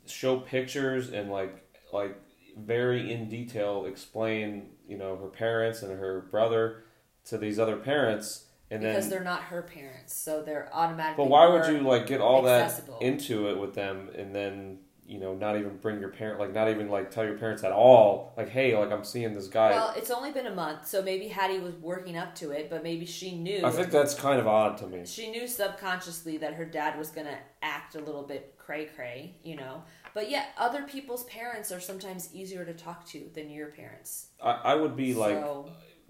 show 0.05 0.39
pictures 0.39 1.09
and 1.09 1.29
like 1.29 1.63
like 1.93 2.17
very 2.57 3.11
in 3.11 3.29
detail 3.29 3.85
explain 3.85 4.69
you 4.87 4.97
know 4.97 5.15
her 5.15 5.27
parents 5.27 5.83
and 5.83 5.97
her 5.97 6.27
brother 6.31 6.83
to 7.25 7.37
these 7.37 7.59
other 7.59 7.77
parents 7.77 8.45
and 8.71 8.81
because 8.81 9.09
then 9.09 9.09
they're 9.09 9.23
not 9.23 9.43
her 9.43 9.61
parents, 9.61 10.13
so 10.13 10.41
they're 10.41 10.69
automatically. 10.73 11.23
but 11.23 11.29
why 11.29 11.47
would 11.47 11.67
you 11.67 11.81
like 11.81 12.07
get 12.07 12.21
all 12.21 12.47
accessible. 12.47 12.97
that 12.99 13.05
into 13.05 13.49
it 13.49 13.59
with 13.59 13.75
them 13.75 14.09
and 14.17 14.33
then 14.33 14.79
you 15.05 15.19
know 15.19 15.35
not 15.35 15.57
even 15.57 15.75
bring 15.77 15.99
your 15.99 16.07
parent 16.07 16.39
like 16.39 16.53
not 16.53 16.69
even 16.69 16.89
like 16.89 17.11
tell 17.11 17.25
your 17.25 17.37
parents 17.37 17.65
at 17.65 17.73
all 17.73 18.33
like 18.37 18.47
hey 18.47 18.77
like 18.77 18.91
I'm 18.91 19.03
seeing 19.03 19.35
this 19.35 19.49
guy. 19.49 19.71
Well, 19.71 19.93
it's 19.97 20.09
only 20.09 20.31
been 20.31 20.47
a 20.47 20.55
month, 20.55 20.87
so 20.87 21.01
maybe 21.01 21.27
Haddie 21.27 21.59
was 21.59 21.75
working 21.75 22.17
up 22.17 22.33
to 22.35 22.51
it, 22.51 22.69
but 22.69 22.81
maybe 22.81 23.05
she 23.05 23.35
knew. 23.35 23.65
I 23.65 23.71
think 23.71 23.91
that's 23.91 24.13
kind 24.13 24.39
of 24.39 24.47
odd 24.47 24.77
to 24.77 24.87
me. 24.87 25.05
she 25.05 25.29
knew 25.29 25.47
subconsciously 25.47 26.37
that 26.37 26.53
her 26.53 26.65
dad 26.65 26.97
was 26.97 27.09
gonna 27.09 27.37
act 27.61 27.95
a 27.95 27.99
little 27.99 28.23
bit 28.23 28.55
cray 28.57 28.85
cray, 28.85 29.35
you 29.43 29.57
know. 29.57 29.83
But 30.13 30.29
yet, 30.29 30.49
other 30.57 30.83
people's 30.83 31.25
parents 31.25 31.71
are 31.71 31.79
sometimes 31.79 32.33
easier 32.33 32.63
to 32.65 32.73
talk 32.73 33.05
to 33.07 33.29
than 33.33 33.49
your 33.49 33.67
parents. 33.67 34.27
I, 34.41 34.51
I 34.51 34.75
would 34.75 34.95
be 34.95 35.13
like 35.13 35.43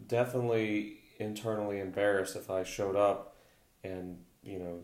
definitely 0.08 1.01
internally 1.22 1.80
embarrassed 1.80 2.36
if 2.36 2.50
I 2.50 2.64
showed 2.64 2.96
up 2.96 3.36
and 3.84 4.18
you 4.44 4.60
know 4.60 4.80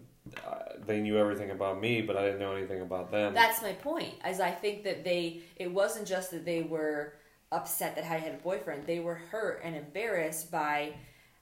they 0.86 1.00
knew 1.00 1.18
everything 1.18 1.52
about 1.52 1.80
me, 1.80 2.02
but 2.02 2.18
I 2.18 2.26
didn't 2.26 2.40
know 2.40 2.54
anything 2.54 2.82
about 2.82 3.12
them. 3.12 3.34
that's 3.34 3.62
my 3.62 3.74
point. 3.74 4.14
As 4.22 4.40
I 4.40 4.52
think 4.52 4.84
that 4.84 5.04
they, 5.04 5.42
it 5.56 5.72
wasn't 5.72 6.08
just 6.08 6.32
that 6.32 6.46
they 6.46 6.64
were 6.64 7.14
upset 7.52 7.96
that 7.96 8.04
Haddie 8.04 8.24
had 8.24 8.34
a 8.34 8.38
boyfriend; 8.38 8.86
they 8.86 9.00
were 9.00 9.16
hurt 9.16 9.62
and 9.64 9.76
embarrassed 9.76 10.52
by 10.52 10.94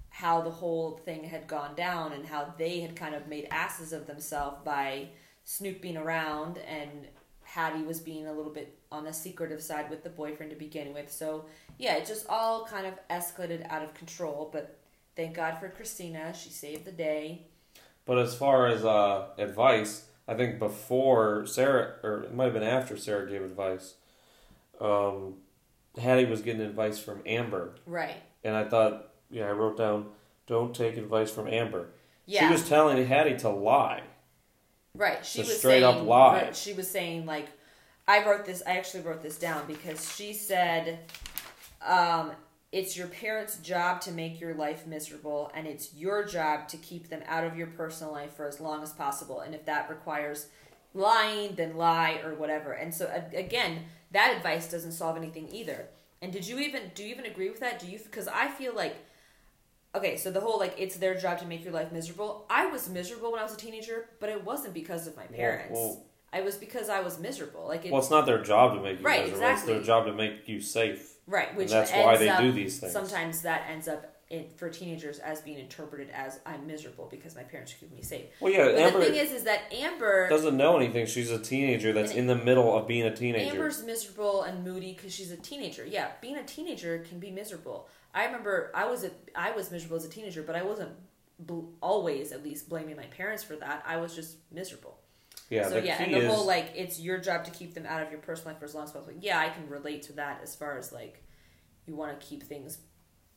how 0.10 0.42
the 0.42 0.52
whole 0.52 1.02
thing 1.04 1.24
had 1.24 1.46
gone 1.48 1.76
down 1.76 2.14
and 2.14 2.26
how 2.26 2.54
they 2.58 2.80
had 2.80 2.96
kind 2.96 3.14
of 3.14 3.28
made 3.28 3.48
asses 3.52 3.92
of 3.92 4.08
themselves 4.08 4.58
by 4.64 5.10
snooping 5.44 5.98
around 5.98 6.58
and 6.60 7.08
Haddie 7.44 7.84
was 7.84 8.00
being 8.00 8.28
a 8.28 8.34
little 8.34 8.52
bit 8.52 8.78
on 8.92 9.04
the 9.04 9.14
secretive 9.14 9.62
side 9.62 9.90
with 9.90 10.04
the 10.04 10.10
boyfriend 10.10 10.52
to 10.52 10.58
begin 10.58 10.94
with. 10.94 11.12
So 11.12 11.46
yeah, 11.78 11.96
it 11.96 12.06
just 12.06 12.26
all 12.28 12.66
kind 12.66 12.88
of 12.88 12.94
escalated 13.10 13.70
out 13.70 13.84
of 13.84 13.94
control. 13.94 14.50
But 14.52 14.78
thank 15.16 15.36
God 15.36 15.58
for 15.60 15.70
Christina; 15.70 16.34
she 16.34 16.50
saved 16.50 16.86
the 16.86 16.92
day. 16.92 17.48
But 18.06 18.20
as 18.20 18.36
far 18.36 18.68
as 18.68 18.86
uh, 18.86 19.30
advice, 19.38 20.06
I 20.28 20.36
think 20.36 20.60
before 20.60 21.46
Sarah, 21.48 21.96
or 22.04 22.24
it 22.24 22.34
might 22.34 22.46
have 22.46 22.54
been 22.54 22.64
after 22.64 22.98
Sarah 22.98 23.28
gave 23.30 23.42
advice, 23.42 23.96
um, 24.80 25.36
Haddie 26.00 26.26
was 26.26 26.42
getting 26.42 26.62
advice 26.62 27.00
from 27.00 27.22
Amber, 27.26 27.76
Right? 27.86 28.18
and 28.44 28.56
I 28.56 28.66
thought, 28.66 29.10
yeah, 29.32 29.46
I 29.48 29.52
wrote 29.52 29.78
down, 29.78 30.08
don't 30.46 30.76
take 30.76 30.98
advice 30.98 31.32
from 31.32 31.48
Amber. 31.48 31.88
Yeah. 32.28 32.48
She 32.48 32.52
was 32.54 32.68
telling 32.68 33.04
Haddie 33.08 33.38
to 33.38 33.50
lie. 33.50 34.02
Right. 34.94 35.26
She 35.26 35.40
was 35.40 35.58
straight 35.58 35.82
saying, 35.82 35.84
up 35.84 36.06
lie. 36.06 36.42
right, 36.44 36.56
She 36.56 36.74
was 36.74 36.90
saying 36.90 37.26
like, 37.26 37.48
I 38.08 38.24
wrote 38.26 38.46
this. 38.46 38.62
I 38.68 38.78
actually 38.78 39.02
wrote 39.04 39.22
this 39.24 39.38
down 39.38 39.66
because 39.68 40.16
she 40.16 40.34
said, 40.34 41.00
um, 41.86 42.32
it's 42.76 42.98
your 42.98 43.08
parents' 43.08 43.56
job 43.60 44.02
to 44.02 44.12
make 44.12 44.42
your 44.42 44.54
life 44.54 44.86
miserable, 44.86 45.50
and 45.56 45.66
it's 45.66 45.94
your 45.94 46.26
job 46.26 46.68
to 46.68 46.76
keep 46.76 47.08
them 47.08 47.22
out 47.26 47.46
of 47.46 47.58
your 47.58 47.68
personal 47.68 48.12
life 48.12 48.34
for 48.34 48.46
as 48.46 48.60
long 48.60 48.84
as 48.84 48.92
possible. 48.92 49.40
And 49.40 49.56
if 49.56 49.64
that 49.64 49.90
requires 49.90 50.48
lying, 50.94 51.56
then 51.56 51.78
lie 51.78 52.20
or 52.22 52.36
whatever. 52.36 52.74
And 52.74 52.94
so 52.94 53.10
again, 53.34 53.86
that 54.12 54.36
advice 54.36 54.70
doesn't 54.70 54.92
solve 54.92 55.16
anything 55.16 55.48
either. 55.54 55.88
And 56.22 56.34
did 56.34 56.46
you 56.46 56.60
even 56.60 56.92
do 56.94 57.06
you 57.06 57.12
even 57.12 57.26
agree 57.26 57.50
with 57.50 57.62
that? 57.62 57.80
Do 57.80 57.88
you 57.88 57.98
because 57.98 58.28
I 58.28 58.50
feel 58.50 58.76
like 58.76 58.98
okay, 59.96 60.18
so 60.18 60.30
the 60.30 60.42
whole 60.42 60.60
like 60.60 60.76
it's 60.78 60.98
their 60.98 61.16
job 61.16 61.40
to 61.40 61.46
make 61.46 61.64
your 61.64 61.74
life 61.74 61.94
miserable. 61.94 62.46
I 62.50 62.66
was 62.66 62.90
miserable 62.90 63.32
when 63.32 63.40
I 63.40 63.44
was 63.44 63.54
a 63.54 63.58
teenager, 63.58 64.10
but 64.20 64.28
it 64.28 64.44
wasn't 64.44 64.74
because 64.74 65.08
of 65.08 65.16
my 65.16 65.28
parents. 65.28 65.72
well- 65.72 66.04
I 66.34 66.42
was 66.42 66.58
because 66.58 66.90
I 66.90 67.00
was 67.00 67.18
miserable. 67.18 67.66
Like 67.66 67.86
it, 67.86 67.94
Well, 67.94 68.02
it's 68.02 68.10
not 68.10 68.26
their 68.26 68.44
job 68.44 68.76
to 68.76 68.82
make 68.82 69.00
you 69.00 69.06
Right, 69.06 69.30
miserable. 69.30 69.54
It's 69.54 69.62
their 69.62 69.82
job 69.82 70.08
to 70.08 70.14
make 70.14 70.50
you 70.50 70.60
safe. 70.60 71.15
Right, 71.28 71.56
which 71.56 71.72
and 71.72 71.82
that's 71.82 71.92
ends 71.92 72.06
why 72.06 72.18
they 72.18 72.30
up, 72.30 72.42
do 72.42 72.52
these 72.52 72.80
things. 72.80 72.94
Sometimes 72.94 73.42
that 73.42 73.68
ends 73.70 73.88
up 73.88 74.16
in, 74.30 74.46
for 74.56 74.70
teenagers 74.70 75.20
as 75.20 75.42
being 75.42 75.60
interpreted 75.60 76.10
as 76.14 76.40
I'm 76.46 76.66
miserable 76.66 77.08
because 77.10 77.36
my 77.36 77.44
parents 77.44 77.74
keep 77.80 77.92
me 77.94 78.02
safe. 78.02 78.26
Well, 78.40 78.52
yeah, 78.52 78.66
But 78.66 78.76
Amber 78.78 79.00
the 79.00 79.06
thing 79.06 79.16
is, 79.16 79.32
is 79.32 79.44
that 79.44 79.62
Amber 79.72 80.30
doesn't 80.30 80.58
know 80.58 80.78
anything. 80.78 81.06
She's 81.06 81.32
a 81.32 81.40
teenager 81.40 81.94
that's 81.94 82.12
in 82.14 82.28
the 82.28 82.36
middle 82.36 82.76
of 82.76 82.88
being 82.88 83.04
a 83.04 83.16
teenager. 83.16 83.52
Amber's 83.52 83.84
miserable 83.84 84.44
and 84.44 84.64
moody 84.64 84.94
because 84.94 85.14
she's 85.14 85.32
a 85.32 85.38
teenager. 85.38 85.86
Yeah, 85.86 86.10
being 86.22 86.38
a 86.38 86.44
teenager 86.44 87.00
can 87.08 87.20
be 87.20 87.32
miserable. 87.32 87.88
I 88.14 88.26
remember 88.26 88.72
I 88.74 88.86
was 88.86 89.04
a, 89.04 89.12
I 89.36 89.52
was 89.52 89.72
miserable 89.72 89.98
as 89.98 90.06
a 90.06 90.10
teenager, 90.10 90.42
but 90.42 90.56
I 90.56 90.64
wasn't 90.64 90.92
bl- 91.40 91.66
always 91.82 92.32
at 92.32 92.44
least 92.44 92.70
blaming 92.70 92.96
my 92.96 93.06
parents 93.06 93.44
for 93.44 93.56
that. 93.58 93.84
I 93.86 93.98
was 93.98 94.16
just 94.16 94.38
miserable. 94.52 94.98
Yeah, 95.50 95.68
so 95.70 95.80
the 95.80 95.86
yeah, 95.86 96.02
and 96.02 96.14
the 96.14 96.18
is 96.20 96.34
whole 96.34 96.46
like 96.46 96.72
it's 96.76 97.00
your 97.00 97.18
job 97.20 97.46
to 97.46 97.52
keep 97.52 97.74
them 97.74 97.86
out 97.86 98.02
of 98.02 98.12
your 98.12 98.20
personal 98.20 98.52
life 98.54 98.60
for 98.60 98.66
as 98.66 98.74
long 98.76 98.86
as 98.86 98.92
possible. 98.92 99.14
Yeah, 99.20 99.40
I 99.40 99.50
can 99.50 99.70
relate 99.70 100.04
to 100.04 100.14
that 100.14 100.40
as 100.44 100.56
far 100.56 100.78
as 100.78 100.92
like 100.92 101.24
you 101.86 101.96
want 101.96 102.20
to 102.20 102.26
keep 102.26 102.44
things 102.44 102.80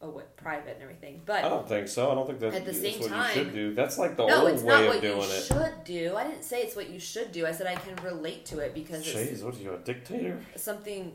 uh, 0.00 0.06
away, 0.06 0.24
private 0.36 0.74
and 0.74 0.82
everything. 0.82 1.20
But 1.26 1.44
I 1.44 1.48
don't 1.48 1.68
think 1.68 1.88
so. 1.88 2.10
I 2.10 2.14
don't 2.14 2.26
think 2.26 2.40
that's, 2.40 2.56
At 2.56 2.64
the 2.64 2.72
same 2.74 3.00
what 3.00 3.10
time- 3.10 3.28
you 3.28 3.34
should 3.34 3.52
do. 3.52 3.74
That's 3.74 3.98
like 3.98 4.16
the 4.16 4.26
no, 4.26 4.42
old 4.42 4.50
it's 4.54 4.62
way 4.62 4.74
not 4.74 4.82
of 4.84 4.88
what 4.88 5.00
doing 5.02 5.16
you 5.18 5.22
it. 5.24 5.44
should 5.44 5.84
do. 5.84 6.16
I 6.16 6.24
didn't 6.24 6.44
say 6.44 6.62
it's 6.62 6.76
what 6.76 6.88
you 6.88 6.98
should 6.98 7.30
do. 7.32 7.46
I 7.46 7.52
said 7.52 7.66
I 7.66 7.74
can 7.74 7.96
relate 8.04 8.46
to 8.46 8.58
it 8.60 8.74
because 8.74 9.04
Jeez, 9.06 9.42
what 9.44 9.56
are 9.56 9.58
you, 9.58 9.74
a 9.74 9.78
dictator? 9.78 10.40
something. 10.56 11.12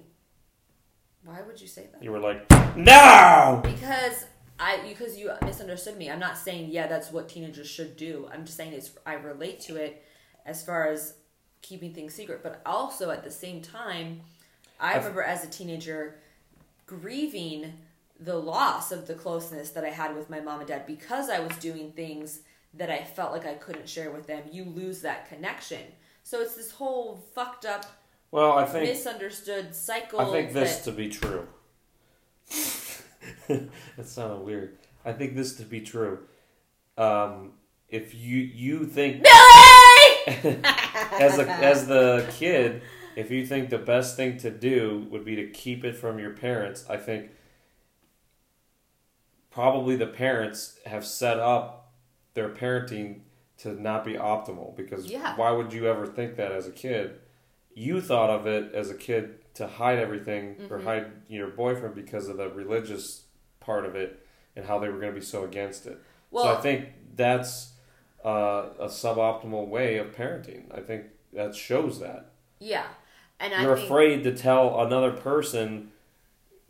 Why 1.25 1.41
would 1.41 1.59
you 1.59 1.67
say 1.67 1.87
that? 1.91 2.03
You 2.03 2.11
were 2.11 2.19
like, 2.19 2.49
no! 2.75 3.61
Because 3.63 4.25
I 4.59 4.79
because 4.87 5.17
you 5.17 5.31
misunderstood 5.43 5.97
me. 5.97 6.11
I'm 6.11 6.19
not 6.19 6.37
saying 6.37 6.69
yeah 6.69 6.87
that's 6.87 7.11
what 7.11 7.29
teenagers 7.29 7.67
should 7.67 7.95
do. 7.97 8.29
I'm 8.31 8.45
just 8.45 8.57
saying 8.57 8.73
it's 8.73 8.91
I 9.05 9.13
relate 9.13 9.61
to 9.61 9.77
it 9.77 10.03
as 10.45 10.63
far 10.63 10.87
as 10.87 11.15
keeping 11.61 11.93
things 11.93 12.13
secret, 12.13 12.41
but 12.43 12.61
also 12.65 13.09
at 13.09 13.23
the 13.23 13.31
same 13.31 13.61
time, 13.61 14.21
I 14.79 14.89
I've- 14.91 14.99
remember 14.99 15.23
as 15.23 15.43
a 15.43 15.47
teenager 15.47 16.15
grieving 16.85 17.73
the 18.19 18.35
loss 18.37 18.91
of 18.91 19.07
the 19.07 19.13
closeness 19.15 19.69
that 19.71 19.83
I 19.83 19.89
had 19.89 20.15
with 20.15 20.29
my 20.29 20.39
mom 20.39 20.59
and 20.59 20.67
dad 20.67 20.85
because 20.85 21.29
I 21.29 21.39
was 21.39 21.55
doing 21.57 21.91
things 21.91 22.41
that 22.73 22.89
I 22.89 23.03
felt 23.03 23.31
like 23.31 23.45
I 23.45 23.53
couldn't 23.55 23.87
share 23.89 24.11
with 24.11 24.27
them. 24.27 24.43
You 24.51 24.65
lose 24.65 25.01
that 25.01 25.27
connection. 25.29 25.81
So 26.23 26.41
it's 26.41 26.55
this 26.55 26.71
whole 26.71 27.23
fucked 27.35 27.65
up, 27.65 27.85
Well, 28.31 28.53
I 28.53 28.65
think 28.65 28.85
misunderstood 28.89 29.75
cycle. 29.75 30.19
I 30.19 30.31
think 30.31 30.53
this 30.53 30.77
that- 30.77 30.83
to 30.85 30.91
be 30.91 31.09
true. 31.09 31.47
that 33.47 33.69
sounded 34.07 34.45
weird. 34.45 34.77
I 35.05 35.11
think 35.13 35.35
this 35.35 35.55
to 35.57 35.63
be 35.63 35.81
true. 35.81 36.19
Um, 36.97 37.53
if 37.89 38.13
you 38.13 38.37
you 38.39 38.85
think! 38.85 39.23
As 40.27 41.37
a, 41.39 41.49
as 41.49 41.87
the 41.87 42.27
kid, 42.37 42.81
if 43.15 43.29
you 43.31 43.45
think 43.45 43.69
the 43.69 43.77
best 43.77 44.15
thing 44.15 44.37
to 44.39 44.49
do 44.49 45.07
would 45.11 45.23
be 45.25 45.35
to 45.35 45.47
keep 45.49 45.83
it 45.83 45.95
from 45.95 46.19
your 46.19 46.31
parents, 46.31 46.85
I 46.89 46.97
think 46.97 47.29
probably 49.51 49.95
the 49.95 50.07
parents 50.07 50.79
have 50.85 51.05
set 51.05 51.39
up 51.39 51.91
their 52.33 52.49
parenting 52.49 53.19
to 53.57 53.79
not 53.79 54.03
be 54.03 54.13
optimal 54.13 54.75
because 54.75 55.05
Yeah. 55.09 55.35
why 55.35 55.51
would 55.51 55.71
you 55.71 55.87
ever 55.87 56.07
think 56.07 56.35
that 56.37 56.51
as 56.51 56.67
a 56.67 56.71
kid? 56.71 57.19
You 57.75 58.01
thought 58.01 58.29
of 58.29 58.47
it 58.47 58.73
as 58.73 58.89
a 58.89 58.95
kid 58.95 59.39
to 59.55 59.67
hide 59.67 59.99
everything 59.99 60.55
or 60.69 60.79
Mhm. 60.79 60.83
hide 60.83 61.11
your 61.27 61.47
boyfriend 61.49 61.93
because 61.95 62.27
of 62.27 62.37
the 62.37 62.49
religious 62.49 63.25
part 63.59 63.85
of 63.85 63.95
it 63.95 64.19
and 64.55 64.65
how 64.65 64.79
they 64.79 64.89
were 64.89 64.99
going 64.99 65.13
to 65.13 65.19
be 65.19 65.25
so 65.25 65.43
against 65.43 65.85
it. 65.85 65.97
well, 66.31 66.45
so 66.45 66.57
I 66.57 66.61
think 66.61 66.89
that's 67.15 67.72
uh, 68.25 68.69
a 68.79 68.87
suboptimal 68.87 69.67
way 69.67 69.97
of 69.97 70.15
parenting. 70.15 70.63
I 70.75 70.81
think 70.81 71.05
that 71.33 71.55
shows 71.55 71.99
that 71.99 72.31
yeah, 72.59 72.85
and 73.39 73.51
you're 73.61 73.73
afraid 73.73 74.23
to 74.23 74.35
tell 74.35 74.81
another 74.85 75.11
person, 75.11 75.91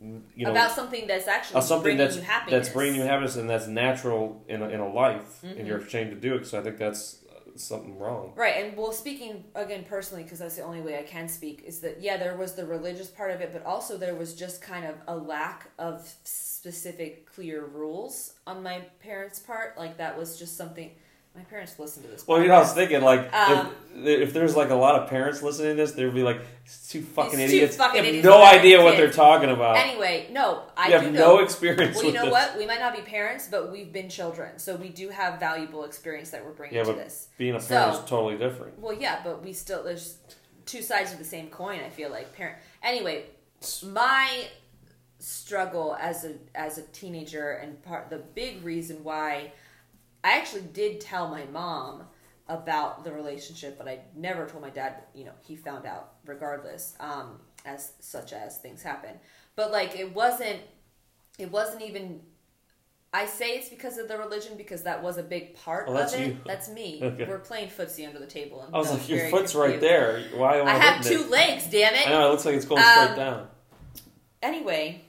you 0.00 0.22
know, 0.44 0.50
about 0.50 0.72
something 0.72 1.06
that's 1.06 1.28
actually 1.28 1.56
uh, 1.56 1.60
something 1.60 1.82
bringing 1.84 1.98
that's 1.98 2.16
you 2.16 2.22
happiness. 2.22 2.66
that's 2.66 2.74
bringing 2.74 2.96
you 3.00 3.06
happiness 3.06 3.36
and 3.36 3.48
that's 3.48 3.66
natural 3.68 4.44
in 4.48 4.62
a, 4.62 4.68
in 4.68 4.80
a 4.80 4.88
life, 4.88 5.40
Mhm. 5.44 5.58
and 5.58 5.68
you're 5.68 5.78
ashamed 5.78 6.10
to 6.10 6.16
do 6.16 6.34
it. 6.34 6.46
So 6.46 6.58
I 6.58 6.62
think 6.62 6.78
that's 6.78 7.20
uh, 7.30 7.56
something 7.56 7.96
wrong. 7.98 8.32
Right, 8.34 8.56
and 8.64 8.76
well, 8.76 8.90
speaking 8.92 9.44
again 9.54 9.84
personally, 9.88 10.24
because 10.24 10.40
that's 10.40 10.56
the 10.56 10.62
only 10.62 10.80
way 10.80 10.98
I 10.98 11.02
can 11.04 11.28
speak, 11.28 11.62
is 11.64 11.78
that 11.80 12.00
yeah, 12.00 12.16
there 12.16 12.36
was 12.36 12.54
the 12.54 12.66
religious 12.66 13.08
part 13.08 13.30
of 13.30 13.40
it, 13.40 13.52
but 13.52 13.64
also 13.64 13.96
there 13.96 14.16
was 14.16 14.34
just 14.34 14.60
kind 14.60 14.84
of 14.86 14.96
a 15.06 15.14
lack 15.16 15.70
of 15.78 16.12
specific, 16.24 17.26
clear 17.32 17.64
rules 17.64 18.32
on 18.46 18.62
my 18.62 18.80
parents' 19.00 19.38
part. 19.38 19.78
Like 19.78 19.98
that 19.98 20.18
was 20.18 20.36
just 20.38 20.56
something. 20.56 20.90
My 21.34 21.42
parents 21.42 21.76
listen 21.80 22.02
to 22.04 22.08
this. 22.08 22.26
Well, 22.28 22.40
you 22.40 22.46
know, 22.46 22.54
I 22.54 22.58
was 22.60 22.72
thinking 22.74 23.02
like 23.02 23.32
Um, 23.34 23.74
if, 23.96 24.28
if 24.28 24.32
there's 24.32 24.54
like 24.54 24.70
a 24.70 24.74
lot 24.76 25.00
of 25.02 25.10
parents 25.10 25.42
listening 25.42 25.70
to 25.70 25.74
this, 25.74 25.92
they'd 25.92 26.14
be 26.14 26.22
like, 26.22 26.38
"These 26.64 26.88
two 26.90 27.02
fucking 27.02 27.38
two 27.38 27.44
idiots 27.44 27.76
fucking 27.76 27.96
have 27.96 28.06
idiots 28.06 28.24
no 28.24 28.44
idea 28.44 28.82
what 28.82 28.96
they're 28.96 29.10
talking 29.10 29.50
about. 29.50 29.76
Anyway, 29.76 30.28
no, 30.30 30.62
I 30.76 30.90
have 30.90 31.04
know. 31.12 31.36
no 31.36 31.38
experience 31.40 31.96
well, 31.96 32.06
you 32.06 32.12
know 32.12 32.24
this. 32.26 32.30
what? 32.32 32.56
We 32.56 32.66
might 32.66 32.78
not 32.78 32.94
be 32.94 33.02
parents, 33.02 33.48
but 33.50 33.72
we've 33.72 33.92
been 33.92 34.08
children, 34.08 34.58
so 34.60 34.76
we 34.76 34.90
do 34.90 35.08
have 35.08 35.40
valuable 35.40 35.82
experience 35.84 36.30
that 36.30 36.44
we're 36.44 36.52
bringing 36.52 36.76
Yeah, 36.76 36.84
to 36.84 36.92
this. 36.92 37.28
Being 37.36 37.56
a 37.56 37.60
So- 37.60 37.74
parent 37.74 37.94
is 37.94 38.08
totally 38.08 38.36
different. 38.38 38.78
Well, 38.78 38.94
yeah, 38.94 39.20
but 39.24 39.42
we 39.42 39.52
still 39.52 39.82
there's 39.82 40.18
two 40.66 40.82
sides 40.82 41.12
of 41.12 41.18
the 41.18 41.24
same 41.24 41.48
coin. 41.50 41.80
I 41.84 41.90
feel 41.90 42.10
like 42.10 42.32
parent. 42.36 42.58
Anyway, 42.80 43.24
my 43.82 44.46
struggle 45.18 45.96
as 46.00 46.24
a 46.24 46.34
as 46.54 46.78
a 46.78 46.82
teenager 46.82 47.52
and 47.52 47.82
part 47.82 48.10
the 48.10 48.18
big 48.18 48.62
reason 48.62 49.02
why 49.02 49.52
I 50.24 50.38
actually 50.38 50.62
did 50.72 51.00
tell 51.00 51.28
my 51.28 51.44
mom 51.52 52.04
about 52.48 53.04
the 53.04 53.12
relationship, 53.12 53.78
but 53.78 53.86
I 53.86 54.00
never 54.16 54.46
told 54.46 54.62
my 54.62 54.70
dad. 54.70 55.04
You 55.14 55.26
know, 55.26 55.32
he 55.46 55.54
found 55.54 55.86
out 55.86 56.14
regardless, 56.26 56.94
um, 56.98 57.38
as 57.64 57.92
such 58.00 58.32
as 58.32 58.58
things 58.58 58.82
happen. 58.82 59.10
But 59.54 59.70
like, 59.70 59.96
it 59.98 60.14
wasn't. 60.14 60.60
It 61.38 61.50
wasn't 61.52 61.82
even. 61.82 62.20
I 63.12 63.26
say 63.26 63.50
it's 63.50 63.68
because 63.68 63.96
of 63.98 64.08
the 64.08 64.18
religion 64.18 64.56
because 64.56 64.82
that 64.82 65.00
was 65.00 65.18
a 65.18 65.22
big 65.22 65.54
part 65.54 65.84
Oh, 65.86 65.92
of 65.92 65.98
that's 65.98 66.14
it. 66.14 66.26
you. 66.28 66.38
That's 66.46 66.68
me. 66.68 66.98
Okay. 67.02 67.26
We're 67.28 67.38
playing 67.38 67.68
footsie 67.68 68.04
under 68.06 68.18
the 68.18 68.26
table. 68.26 68.62
And 68.62 68.74
I 68.74 68.78
was 68.78 68.90
like, 68.90 69.08
your 69.08 69.28
foot's 69.30 69.54
right 69.54 69.80
there. 69.80 70.20
Why 70.34 70.56
am 70.56 70.66
I? 70.66 70.72
I 70.72 70.78
have 70.78 71.04
two 71.04 71.20
it? 71.20 71.30
legs, 71.30 71.66
damn 71.70 71.94
it. 71.94 72.08
I 72.08 72.10
know 72.10 72.26
it 72.26 72.30
looks 72.32 72.44
like 72.44 72.56
it's 72.56 72.64
going 72.64 72.82
Um, 72.82 72.88
straight 73.04 73.16
down. 73.16 73.46
Anyway, 74.42 75.03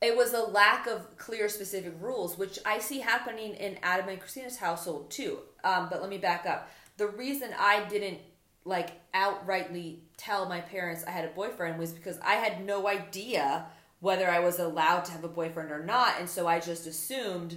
it 0.00 0.16
was 0.16 0.32
a 0.32 0.40
lack 0.40 0.86
of 0.86 1.16
clear, 1.18 1.48
specific 1.48 1.94
rules, 2.00 2.38
which 2.38 2.58
I 2.64 2.78
see 2.78 3.00
happening 3.00 3.54
in 3.54 3.78
Adam 3.82 4.08
and 4.08 4.20
Christina's 4.20 4.56
household 4.56 5.10
too. 5.10 5.40
Um, 5.62 5.88
but 5.90 6.00
let 6.00 6.08
me 6.08 6.18
back 6.18 6.46
up. 6.46 6.70
The 6.96 7.08
reason 7.08 7.50
I 7.58 7.84
didn't 7.84 8.18
like 8.64 8.90
outrightly 9.12 9.98
tell 10.16 10.48
my 10.48 10.60
parents 10.60 11.04
I 11.06 11.10
had 11.10 11.24
a 11.24 11.28
boyfriend 11.28 11.78
was 11.78 11.92
because 11.92 12.18
I 12.20 12.34
had 12.34 12.64
no 12.64 12.88
idea 12.88 13.66
whether 14.00 14.28
I 14.28 14.40
was 14.40 14.58
allowed 14.58 15.04
to 15.06 15.12
have 15.12 15.24
a 15.24 15.28
boyfriend 15.28 15.70
or 15.70 15.84
not, 15.84 16.14
and 16.18 16.28
so 16.28 16.46
I 16.46 16.60
just 16.60 16.86
assumed 16.86 17.56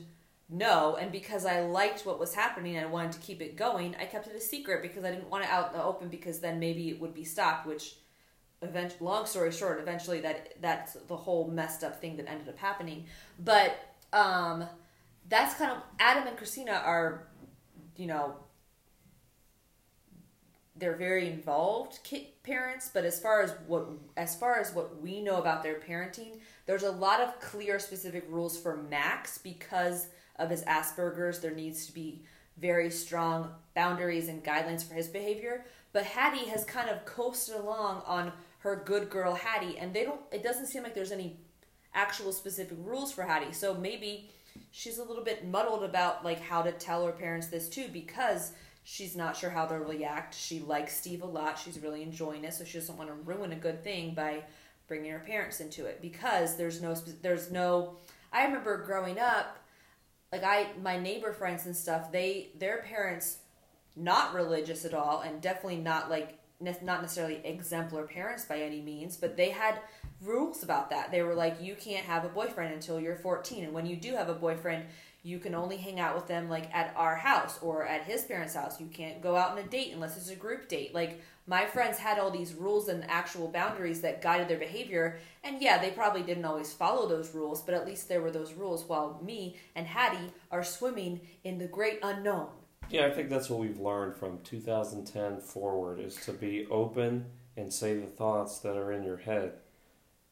no. 0.49 0.97
And 0.97 1.11
because 1.11 1.45
I 1.45 1.61
liked 1.61 2.05
what 2.05 2.19
was 2.19 2.35
happening 2.35 2.75
and 2.75 2.85
I 2.85 2.89
wanted 2.89 3.13
to 3.13 3.19
keep 3.19 3.41
it 3.41 3.55
going, 3.55 3.95
I 3.99 4.05
kept 4.05 4.27
it 4.27 4.35
a 4.35 4.41
secret 4.41 4.81
because 4.81 5.05
I 5.05 5.11
didn't 5.11 5.29
want 5.29 5.45
it 5.45 5.49
out 5.49 5.71
in 5.71 5.77
the 5.77 5.83
open 5.83 6.09
because 6.09 6.39
then 6.39 6.59
maybe 6.59 6.89
it 6.89 6.99
would 6.99 7.13
be 7.13 7.23
stopped, 7.23 7.65
which 7.65 7.95
event 8.63 9.01
long 9.01 9.25
story 9.25 9.51
short 9.51 9.79
eventually 9.79 10.21
that 10.21 10.53
that's 10.61 10.93
the 10.93 11.15
whole 11.15 11.47
messed 11.47 11.83
up 11.83 11.99
thing 11.99 12.17
that 12.17 12.29
ended 12.29 12.49
up 12.49 12.57
happening. 12.57 13.05
But 13.39 13.75
um 14.11 14.65
that's 15.29 15.55
kind 15.55 15.71
of 15.71 15.77
adam 15.99 16.27
and 16.27 16.37
christina 16.37 16.73
are 16.73 17.27
you 17.95 18.05
know 18.05 18.35
they're 20.75 20.97
very 20.97 21.29
involved 21.29 21.99
parents 22.43 22.91
but 22.93 23.05
as 23.05 23.19
far 23.19 23.41
as 23.41 23.53
what 23.65 23.87
as 24.17 24.35
far 24.35 24.59
as 24.59 24.73
what 24.73 25.01
we 25.01 25.21
know 25.21 25.37
about 25.37 25.63
their 25.63 25.79
parenting 25.79 26.39
there's 26.65 26.83
a 26.83 26.91
lot 26.91 27.21
of 27.21 27.39
clear 27.39 27.79
specific 27.79 28.25
rules 28.29 28.57
for 28.57 28.77
max 28.77 29.37
because 29.37 30.07
of 30.37 30.49
his 30.49 30.63
asperger's. 30.63 31.39
There 31.39 31.53
needs 31.53 31.85
to 31.87 31.93
be 31.93 32.21
very 32.57 32.89
strong 32.89 33.49
boundaries 33.75 34.27
and 34.27 34.43
guidelines 34.43 34.87
for 34.87 34.93
his 34.93 35.07
behavior. 35.07 35.65
But 35.91 36.03
haddie 36.05 36.49
has 36.49 36.63
kind 36.65 36.89
of 36.89 37.05
coasted 37.05 37.55
along 37.55 38.03
on 38.05 38.31
her 38.63 38.81
good 38.85 39.09
girl 39.09 39.35
haddie 39.35 39.77
and 39.77 39.93
they 39.93 40.03
don't 40.03 40.21
it 40.31 40.43
doesn't 40.43 40.67
seem 40.67 40.83
like 40.83 40.93
there's 40.93 41.11
any 41.11 41.37
actual 41.93 42.31
specific 42.31 42.77
rules 42.81 43.11
for 43.11 43.23
haddie 43.23 43.53
so 43.53 43.73
maybe 43.73 44.29
she's 44.71 44.97
a 44.97 45.03
little 45.03 45.23
bit 45.23 45.47
muddled 45.47 45.83
about 45.83 46.25
like 46.25 46.39
how 46.39 46.61
to 46.61 46.71
tell 46.71 47.05
her 47.05 47.11
parents 47.11 47.47
this 47.47 47.69
too 47.69 47.87
because 47.93 48.53
she's 48.83 49.15
not 49.15 49.35
sure 49.37 49.49
how 49.49 49.65
they'll 49.65 49.79
react 49.79 50.33
she 50.33 50.59
likes 50.59 50.97
steve 50.97 51.21
a 51.21 51.25
lot 51.25 51.57
she's 51.57 51.79
really 51.79 52.01
enjoying 52.01 52.43
it 52.43 52.53
so 52.53 52.63
she 52.63 52.79
doesn't 52.79 52.97
want 52.97 53.09
to 53.09 53.15
ruin 53.15 53.51
a 53.51 53.55
good 53.55 53.83
thing 53.83 54.13
by 54.13 54.43
bringing 54.87 55.11
her 55.11 55.19
parents 55.19 55.59
into 55.59 55.85
it 55.85 56.01
because 56.01 56.55
there's 56.55 56.81
no 56.81 56.93
there's 57.21 57.51
no. 57.51 57.97
I 58.31 58.43
remember 58.45 58.83
growing 58.83 59.19
up, 59.19 59.57
like 60.31 60.43
I 60.43 60.67
my 60.81 60.99
neighbor 60.99 61.33
friends 61.33 61.65
and 61.65 61.75
stuff. 61.75 62.11
They 62.11 62.51
their 62.59 62.83
parents 62.83 63.37
not 63.95 64.33
religious 64.33 64.85
at 64.85 64.93
all 64.93 65.21
and 65.21 65.41
definitely 65.41 65.77
not 65.77 66.09
like 66.09 66.39
ne- 66.63 66.77
not 66.81 67.01
necessarily 67.01 67.41
exemplar 67.43 68.03
parents 68.03 68.45
by 68.45 68.57
any 68.57 68.81
means, 68.81 69.17
but 69.17 69.37
they 69.37 69.49
had 69.49 69.79
rules 70.21 70.63
about 70.63 70.89
that. 70.89 71.11
They 71.11 71.21
were 71.21 71.35
like, 71.35 71.61
you 71.61 71.75
can't 71.75 72.05
have 72.05 72.25
a 72.25 72.29
boyfriend 72.29 72.73
until 72.73 72.99
you're 72.99 73.15
14, 73.15 73.65
and 73.65 73.73
when 73.73 73.85
you 73.85 73.95
do 73.95 74.15
have 74.15 74.29
a 74.29 74.33
boyfriend, 74.33 74.85
you 75.25 75.39
can 75.39 75.55
only 75.55 75.77
hang 75.77 76.01
out 76.01 76.15
with 76.15 76.27
them 76.27 76.49
like 76.49 76.73
at 76.75 76.93
our 76.97 77.15
house 77.15 77.57
or 77.61 77.85
at 77.87 78.03
his 78.03 78.23
parents' 78.23 78.55
house. 78.55 78.79
You 78.81 78.87
can't 78.87 79.21
go 79.21 79.37
out 79.37 79.51
on 79.51 79.57
a 79.57 79.63
date 79.63 79.91
unless 79.93 80.17
it's 80.17 80.29
a 80.29 80.35
group 80.35 80.67
date. 80.67 80.93
Like 80.93 81.21
my 81.47 81.65
friends 81.65 81.97
had 81.97 82.19
all 82.19 82.29
these 82.29 82.53
rules 82.53 82.89
and 82.89 83.09
actual 83.09 83.47
boundaries 83.47 84.01
that 84.01 84.21
guided 84.21 84.49
their 84.49 84.57
behavior, 84.57 85.19
and 85.43 85.61
yeah, 85.61 85.77
they 85.77 85.91
probably 85.91 86.23
didn't 86.23 86.45
always 86.45 86.73
follow 86.73 87.07
those 87.07 87.33
rules, 87.33 87.61
but 87.61 87.73
at 87.73 87.85
least 87.85 88.09
there 88.09 88.21
were 88.21 88.31
those 88.31 88.53
rules. 88.53 88.83
While 88.83 89.19
me 89.23 89.57
and 89.75 89.87
Haddie 89.87 90.33
are 90.51 90.63
swimming 90.63 91.21
in 91.43 91.57
the 91.57 91.67
great 91.67 91.99
unknown. 92.03 92.49
Yeah, 92.89 93.05
I 93.07 93.11
think 93.11 93.29
that's 93.29 93.49
what 93.49 93.59
we've 93.59 93.79
learned 93.79 94.15
from 94.15 94.39
2010 94.43 95.39
forward 95.39 95.99
is 95.99 96.15
to 96.25 96.31
be 96.33 96.67
open 96.69 97.25
and 97.57 97.71
say 97.73 97.95
the 97.95 98.05
thoughts 98.07 98.59
that 98.59 98.77
are 98.77 98.91
in 98.91 99.03
your 99.03 99.17
head. 99.17 99.53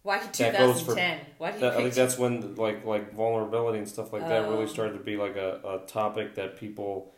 Why 0.03 0.19
That 0.19 0.57
goes 0.57 0.81
for- 0.81 0.95
2010? 0.95 1.19
Why 1.37 1.51
do 1.51 1.57
you 1.57 1.61
That, 1.61 1.73
I 1.73 1.77
think 1.77 1.93
that's 1.93 2.17
when 2.17 2.55
like 2.55 2.83
like 2.85 3.13
vulnerability 3.13 3.77
and 3.77 3.87
stuff 3.87 4.11
like 4.11 4.23
that 4.27 4.45
Oh. 4.45 4.51
really 4.51 4.67
started 4.67 4.93
to 4.93 5.03
be 5.03 5.15
like 5.17 5.35
a, 5.35 5.59
a 5.83 5.87
topic 5.87 6.35
that 6.35 6.57
people 6.57 7.13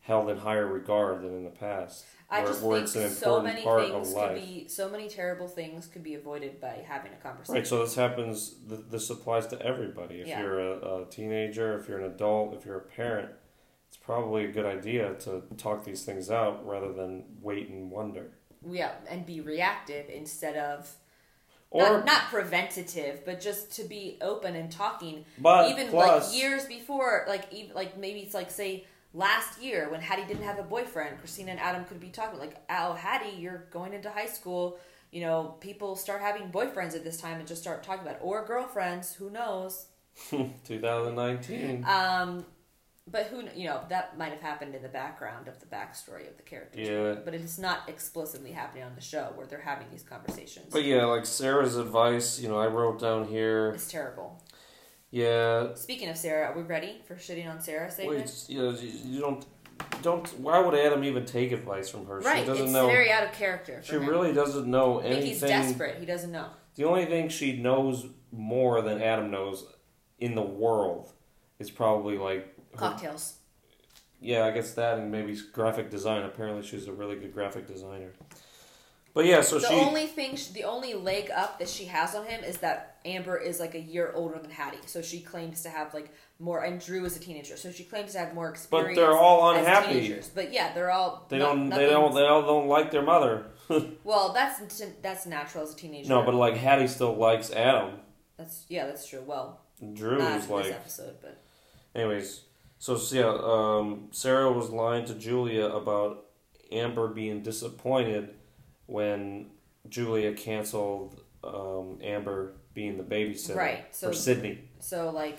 held 0.00 0.28
in 0.28 0.36
higher 0.38 0.66
regard 0.66 1.22
than 1.22 1.30
in 1.34 1.44
the 1.44 1.50
past. 1.50 2.04
I 2.28 2.40
where, 2.42 2.48
just 2.48 2.62
where 2.62 2.76
think 2.78 2.86
it's 2.88 2.96
an 2.96 3.10
so 3.10 3.40
many 3.40 3.62
things 3.62 4.12
could 4.14 4.34
be 4.34 4.66
so 4.68 4.88
many 4.88 5.08
terrible 5.08 5.46
things 5.46 5.86
could 5.86 6.02
be 6.02 6.14
avoided 6.14 6.60
by 6.60 6.82
having 6.86 7.12
a 7.12 7.16
conversation. 7.16 7.54
Right, 7.54 7.66
so 7.66 7.78
this 7.84 7.94
happens. 7.94 8.56
This 8.66 9.08
applies 9.10 9.46
to 9.48 9.62
everybody. 9.62 10.16
If 10.20 10.26
Yeah. 10.26 10.40
you're 10.42 10.58
a, 10.58 11.02
a 11.02 11.06
teenager, 11.06 11.78
if 11.78 11.88
you're 11.88 11.98
an 12.00 12.10
adult, 12.12 12.54
if 12.54 12.66
you're 12.66 12.78
a 12.78 12.80
parent, 12.80 13.30
probably 14.04 14.44
a 14.44 14.52
good 14.52 14.66
idea 14.66 15.14
to 15.20 15.42
talk 15.56 15.84
these 15.84 16.04
things 16.04 16.30
out 16.30 16.66
rather 16.66 16.92
than 16.92 17.24
wait 17.40 17.68
and 17.68 17.90
wonder. 17.90 18.30
yeah, 18.70 18.92
and 19.08 19.24
be 19.26 19.40
reactive 19.40 20.08
instead 20.10 20.56
of 20.56 20.90
Or, 21.70 21.82
not, 21.82 22.04
not 22.06 22.22
preventative, 22.30 23.24
but 23.24 23.40
just 23.40 23.72
to 23.76 23.84
be 23.84 24.18
open 24.20 24.54
and 24.56 24.70
talking. 24.70 25.24
but 25.38 25.70
even 25.70 25.88
plus, 25.88 26.32
like 26.32 26.40
years 26.40 26.64
before, 26.66 27.24
like 27.28 27.52
even, 27.52 27.74
like 27.74 27.96
maybe 27.98 28.20
it's 28.20 28.34
like 28.34 28.50
say 28.50 28.84
last 29.12 29.60
year 29.62 29.88
when 29.90 30.00
Haddie 30.00 30.24
didn't 30.26 30.44
have 30.44 30.58
a 30.58 30.62
boyfriend, 30.62 31.18
Christina 31.18 31.50
and 31.52 31.60
Adam 31.60 31.84
could 31.84 32.00
be 32.00 32.10
talking 32.10 32.38
like, 32.38 32.56
"Oh, 32.70 32.92
Haddie, 32.94 33.36
you're 33.38 33.64
going 33.70 33.92
into 33.92 34.10
high 34.10 34.26
school." 34.26 34.78
You 35.12 35.20
know, 35.20 35.54
people 35.60 35.94
start 35.96 36.20
having 36.20 36.50
boyfriends 36.50 36.94
at 36.96 37.04
this 37.04 37.20
time 37.20 37.38
and 37.38 37.46
just 37.46 37.62
start 37.62 37.82
talking 37.84 38.02
about 38.02 38.16
it. 38.16 38.20
or 38.22 38.44
girlfriends. 38.44 39.14
Who 39.14 39.30
knows? 39.30 39.86
2019. 40.30 41.84
Um, 41.88 42.44
but 43.10 43.26
who 43.26 43.44
you 43.54 43.66
know 43.68 43.82
that 43.90 44.16
might 44.16 44.30
have 44.32 44.40
happened 44.40 44.74
in 44.74 44.82
the 44.82 44.88
background 44.88 45.46
of 45.48 45.60
the 45.60 45.66
backstory 45.66 46.28
of 46.28 46.36
the 46.36 46.42
characters. 46.42 46.88
Yeah. 46.88 47.16
But 47.24 47.34
it 47.34 47.42
is 47.42 47.58
not 47.58 47.88
explicitly 47.88 48.52
happening 48.52 48.84
on 48.84 48.94
the 48.94 49.00
show 49.00 49.32
where 49.34 49.46
they're 49.46 49.60
having 49.60 49.86
these 49.90 50.02
conversations. 50.02 50.66
But 50.72 50.84
yeah, 50.84 51.04
like 51.04 51.26
Sarah's 51.26 51.76
advice, 51.76 52.40
you 52.40 52.48
know, 52.48 52.58
I 52.58 52.66
wrote 52.66 52.98
down 53.00 53.26
here. 53.26 53.70
It's 53.70 53.90
terrible. 53.90 54.42
Yeah, 55.10 55.74
Speaking 55.74 56.08
of 56.08 56.16
Sarah, 56.16 56.48
are 56.50 56.56
we 56.56 56.62
ready 56.62 57.00
for 57.06 57.14
shitting 57.14 57.48
on 57.48 57.60
Sarah 57.60 57.88
segment? 57.88 58.18
wait, 58.18 58.44
you 58.48 58.58
know, 58.60 58.76
you, 58.76 59.20
don't, 59.20 59.46
don't. 60.02 60.26
Why 60.40 60.58
would 60.58 60.74
Adam 60.74 61.04
even 61.04 61.24
take 61.24 61.52
advice 61.52 61.88
from 61.88 62.06
her? 62.06 62.18
right, 62.18 62.40
She 62.40 62.46
doesn't 62.46 62.64
it's 62.64 62.72
know. 62.72 62.88
very 62.88 63.12
out 63.12 63.22
of 63.22 63.30
character. 63.32 63.80
For 63.80 63.86
she 63.86 63.92
him. 63.94 64.06
really 64.06 64.32
doesn't 64.32 64.66
know 64.66 64.98
I 64.98 65.02
think 65.02 65.14
anything. 65.18 65.30
he's 65.30 65.40
desperate. 65.40 65.98
He 66.00 66.06
doesn't 66.06 66.32
know. 66.32 66.48
The 66.74 66.82
only 66.82 67.06
thing 67.06 67.28
she 67.28 67.52
knows 67.56 68.06
more 68.32 68.82
than 68.82 69.00
Adam 69.00 69.30
knows 69.30 69.64
in 70.18 70.34
the 70.34 70.42
world 70.42 71.12
is 71.60 71.70
probably 71.70 72.18
like 72.18 72.53
Cocktails. 72.76 73.34
yeah, 74.20 74.44
I 74.46 74.50
guess 74.50 74.72
that 74.74 74.98
and 74.98 75.10
maybe 75.10 75.36
graphic 75.52 75.90
design. 75.90 76.22
Apparently, 76.22 76.62
she's 76.62 76.86
a 76.88 76.92
really 76.92 77.16
good 77.16 77.32
graphic 77.34 77.66
designer. 77.66 78.12
But 79.12 79.26
yeah, 79.26 79.42
so 79.42 79.58
she 79.60 79.66
the 79.66 79.68
she 79.70 79.80
only 79.80 80.06
thing, 80.08 80.34
sh 80.34 80.48
the 80.48 80.64
only 80.64 80.94
leg 80.94 81.30
up 81.30 81.60
that 81.60 81.68
she 81.68 81.84
has 81.84 82.16
on 82.16 82.26
him 82.26 82.42
is 82.42 82.58
that 82.58 82.96
Amber 83.04 83.36
is 83.36 83.60
like 83.60 83.76
a 83.76 83.80
year 83.80 84.10
older 84.12 84.40
than 84.40 84.50
Haddie, 84.50 84.78
so 84.86 85.02
she 85.02 85.20
claims 85.20 85.62
to 85.62 85.68
have 85.70 85.94
like 85.94 86.12
more. 86.40 86.64
And 86.64 86.80
Drew 86.80 87.04
is 87.04 87.16
a 87.16 87.20
teenager, 87.20 87.56
so 87.56 87.70
she 87.70 87.84
claims 87.84 88.12
to 88.14 88.18
have 88.18 88.34
more 88.34 88.48
experience. 88.50 88.96
but 88.98 89.00
they're 89.00 89.16
all 89.16 89.52
as 89.52 89.58
unhappy. 89.60 89.92
teenagers. 90.00 90.30
But 90.34 90.52
yeah, 90.52 90.74
they're 90.74 90.90
all. 90.90 91.26
They 91.28 91.38
no- 91.38 91.54
don't. 91.54 91.64
They 91.70 91.76
nothing's- 91.86 91.90
don't. 91.92 92.14
They 92.16 92.26
all 92.26 92.42
don't 92.42 92.66
like 92.66 92.90
their 92.90 93.02
mother. 93.02 93.46
Well, 94.04 94.32
that's 94.34 94.82
that's 95.00 95.24
natural 95.26 95.62
as 95.64 95.72
a 95.72 95.76
teenager. 95.76 96.08
No, 96.08 96.22
but 96.24 96.34
like 96.34 96.54
Haddie 96.56 96.86
still 96.88 97.14
likes 97.14 97.50
Adam. 97.52 97.92
that's 98.36 98.66
yeah, 98.68 98.84
that's 98.86 99.06
true. 99.08 99.22
Well, 99.24 99.60
Drew 99.94 100.18
not 100.18 100.38
is 100.40 100.44
for 100.46 100.58
this 100.58 100.66
like. 100.72 100.74
episode, 100.80 101.14
but 101.22 101.40
Anyways, 101.94 102.42
so 102.84 102.98
so 102.98 103.16
yeah, 103.16 103.78
um, 103.80 104.08
Sarah 104.10 104.52
was 104.52 104.68
lying 104.68 105.06
to 105.06 105.14
Julia 105.14 105.64
about 105.68 106.26
Amber 106.70 107.08
being 107.08 107.40
disappointed 107.42 108.34
when 108.84 109.46
Julia 109.88 110.34
canceled 110.34 111.18
um, 111.42 111.98
Amber 112.02 112.52
being 112.74 112.98
the 112.98 113.02
babysitter 113.02 113.56
Right, 113.56 113.96
so- 113.96 114.08
for 114.08 114.12
Sydney. 114.12 114.68
so 114.80 115.08
like 115.08 115.38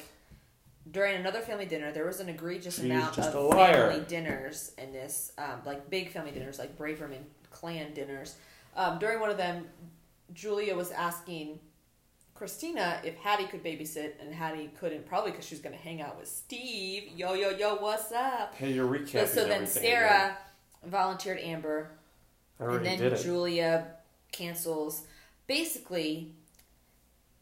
during 0.89 1.17
another 1.17 1.41
family 1.41 1.67
dinner, 1.67 1.91
there 1.91 2.07
was 2.07 2.19
an 2.19 2.29
egregious 2.29 2.77
She's 2.77 2.85
amount 2.85 3.19
of 3.19 3.51
family 3.53 4.03
dinners 4.07 4.71
in 4.79 4.91
this, 4.91 5.31
um, 5.37 5.61
like 5.67 5.87
big 5.91 6.09
family 6.09 6.31
dinners, 6.31 6.57
like 6.57 6.75
Braverman 6.79 7.25
clan 7.51 7.93
dinners. 7.93 8.37
Um, 8.75 8.97
during 8.97 9.19
one 9.19 9.29
of 9.29 9.37
them, 9.37 9.67
Julia 10.33 10.75
was 10.75 10.89
asking 10.89 11.59
Christina 12.35 12.99
if 13.03 13.15
Haddie 13.15 13.45
could 13.47 13.63
babysit, 13.63 14.11
and 14.21 14.33
Haddie 14.33 14.69
couldn't, 14.79 15.07
probably 15.07 15.31
because 15.31 15.45
she 15.45 15.55
was 15.55 15.61
going 15.61 15.75
to 15.75 15.81
hang 15.81 16.01
out 16.01 16.19
with 16.19 16.27
Steve. 16.27 17.03
Yo, 17.15 17.33
yo, 17.33 17.49
yo, 17.49 17.75
what's 17.75 18.11
up? 18.11 18.53
Hey, 18.55 18.73
you're 18.73 18.87
recapping 18.87 19.13
But 19.13 19.29
so 19.29 19.47
then 19.47 19.65
Sarah 19.65 20.37
again. 20.83 20.91
volunteered 20.91 21.39
Amber, 21.39 21.91
and 22.59 22.85
then. 22.85 23.15
Julia 23.15 23.87
cancels. 24.33 25.03
Basically, 25.47 26.33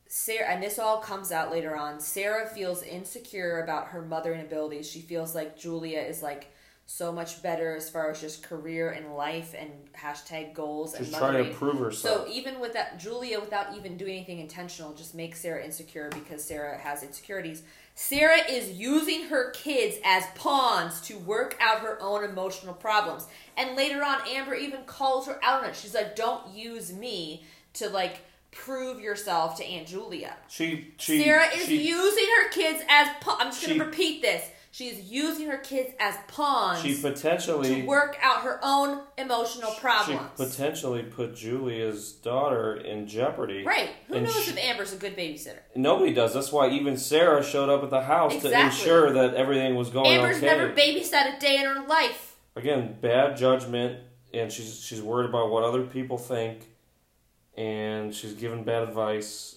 Sarah, 0.07 0.45
and 0.47 0.61
this 0.61 0.77
all 0.77 0.99
comes 0.99 1.31
out 1.31 1.51
later 1.51 1.75
on. 1.75 1.99
Sarah 1.99 2.47
feels 2.47 2.83
insecure 2.83 3.61
about 3.63 3.87
her 3.87 4.01
mothering 4.03 4.41
abilities. 4.41 4.87
She 4.87 4.99
feels 5.01 5.33
like 5.33 5.57
Julia 5.57 6.01
is 6.01 6.21
like 6.21 6.53
so 6.85 7.11
much 7.11 7.41
better 7.41 7.75
as 7.75 7.89
far 7.89 8.11
as 8.11 8.19
just 8.19 8.43
career 8.43 8.89
and 8.89 9.15
life 9.15 9.55
and 9.57 9.71
hashtag 9.93 10.53
goals 10.53 10.93
and 10.93 11.09
trying 11.11 11.45
to 11.45 11.53
prove 11.53 11.79
herself. 11.79 12.27
So 12.27 12.31
even 12.31 12.59
with 12.59 12.73
that, 12.73 12.99
Julia, 12.99 13.39
without 13.39 13.75
even 13.75 13.97
doing 13.97 14.15
anything 14.17 14.39
intentional, 14.39 14.93
just 14.93 15.15
makes 15.15 15.39
Sarah 15.39 15.63
insecure 15.63 16.09
because 16.13 16.43
Sarah 16.43 16.77
has 16.77 17.01
insecurities. 17.01 17.63
Sarah 17.95 18.39
is 18.49 18.71
using 18.71 19.25
her 19.25 19.51
kids 19.51 19.97
as 20.03 20.25
pawns 20.35 20.99
to 21.01 21.17
work 21.19 21.55
out 21.61 21.79
her 21.79 22.01
own 22.01 22.23
emotional 22.23 22.73
problems. 22.73 23.27
And 23.55 23.75
later 23.77 24.03
on, 24.03 24.19
Amber 24.27 24.55
even 24.55 24.83
calls 24.83 25.27
her 25.27 25.39
out 25.43 25.63
on 25.63 25.69
it. 25.69 25.75
She's 25.75 25.93
like, 25.93 26.15
"Don't 26.15 26.53
use 26.53 26.91
me 26.91 27.43
to 27.73 27.89
like 27.89 28.21
prove 28.51 28.99
yourself 28.99 29.55
to 29.57 29.63
Aunt 29.63 29.87
Julia." 29.87 30.35
she, 30.47 30.93
she, 30.97 31.23
Sarah 31.23 31.47
is 31.55 31.65
she, 31.65 31.87
using 31.87 32.25
her 32.25 32.49
kids 32.49 32.83
as 32.89 33.07
pa- 33.21 33.37
I'm 33.39 33.51
just 33.51 33.65
going 33.65 33.77
to 33.77 33.85
repeat 33.85 34.21
this. 34.21 34.49
She 34.73 34.87
is 34.87 35.01
using 35.01 35.49
her 35.49 35.59
kids 35.59 35.91
as 35.99 36.15
pawns 36.27 36.81
she 36.81 36.95
potentially 36.99 37.81
to 37.81 37.85
work 37.85 38.17
out 38.19 38.41
her 38.41 38.59
own 38.63 39.01
emotional 39.19 39.69
problems. 39.73 40.19
she 40.35 40.43
potentially 40.45 41.03
put 41.03 41.35
Julia's 41.35 42.11
daughter 42.13 42.77
in 42.77 43.05
jeopardy. 43.05 43.63
Right. 43.63 43.91
Who 44.07 44.15
And 44.15 44.25
knows 44.25 44.43
she- 44.45 44.49
if 44.49 44.57
Amber's 44.57 44.91
a 44.91 44.95
good 44.95 45.15
babysitter? 45.15 45.59
Nobody 45.75 46.11
does. 46.11 46.33
That's 46.33 46.51
why 46.51 46.69
even 46.69 46.97
Sarah 46.97 47.43
showed 47.43 47.69
up 47.69 47.83
at 47.83 47.91
the 47.91 48.01
house 48.01 48.41
to 48.41 48.51
ensure 48.51 49.11
that 49.13 49.35
everything 49.35 49.75
was 49.75 49.91
going 49.91 50.07
Amber's 50.07 50.37
okay. 50.37 50.47
never 50.47 50.69
babysat 50.73 51.37
a 51.37 51.39
day 51.39 51.57
in 51.57 51.65
her 51.65 51.85
life. 51.85 52.37
Again, 52.55 52.97
bad 52.99 53.37
judgment, 53.37 53.99
and 54.33 54.51
she's 54.51 54.79
she's 54.83 55.03
worried 55.03 55.29
about 55.29 55.51
what 55.51 55.63
other 55.63 55.83
people 55.83 56.17
think, 56.17 56.67
and 57.55 58.11
she's 58.11 58.33
given 58.33 58.63
bad 58.63 58.81
advice. 58.81 59.55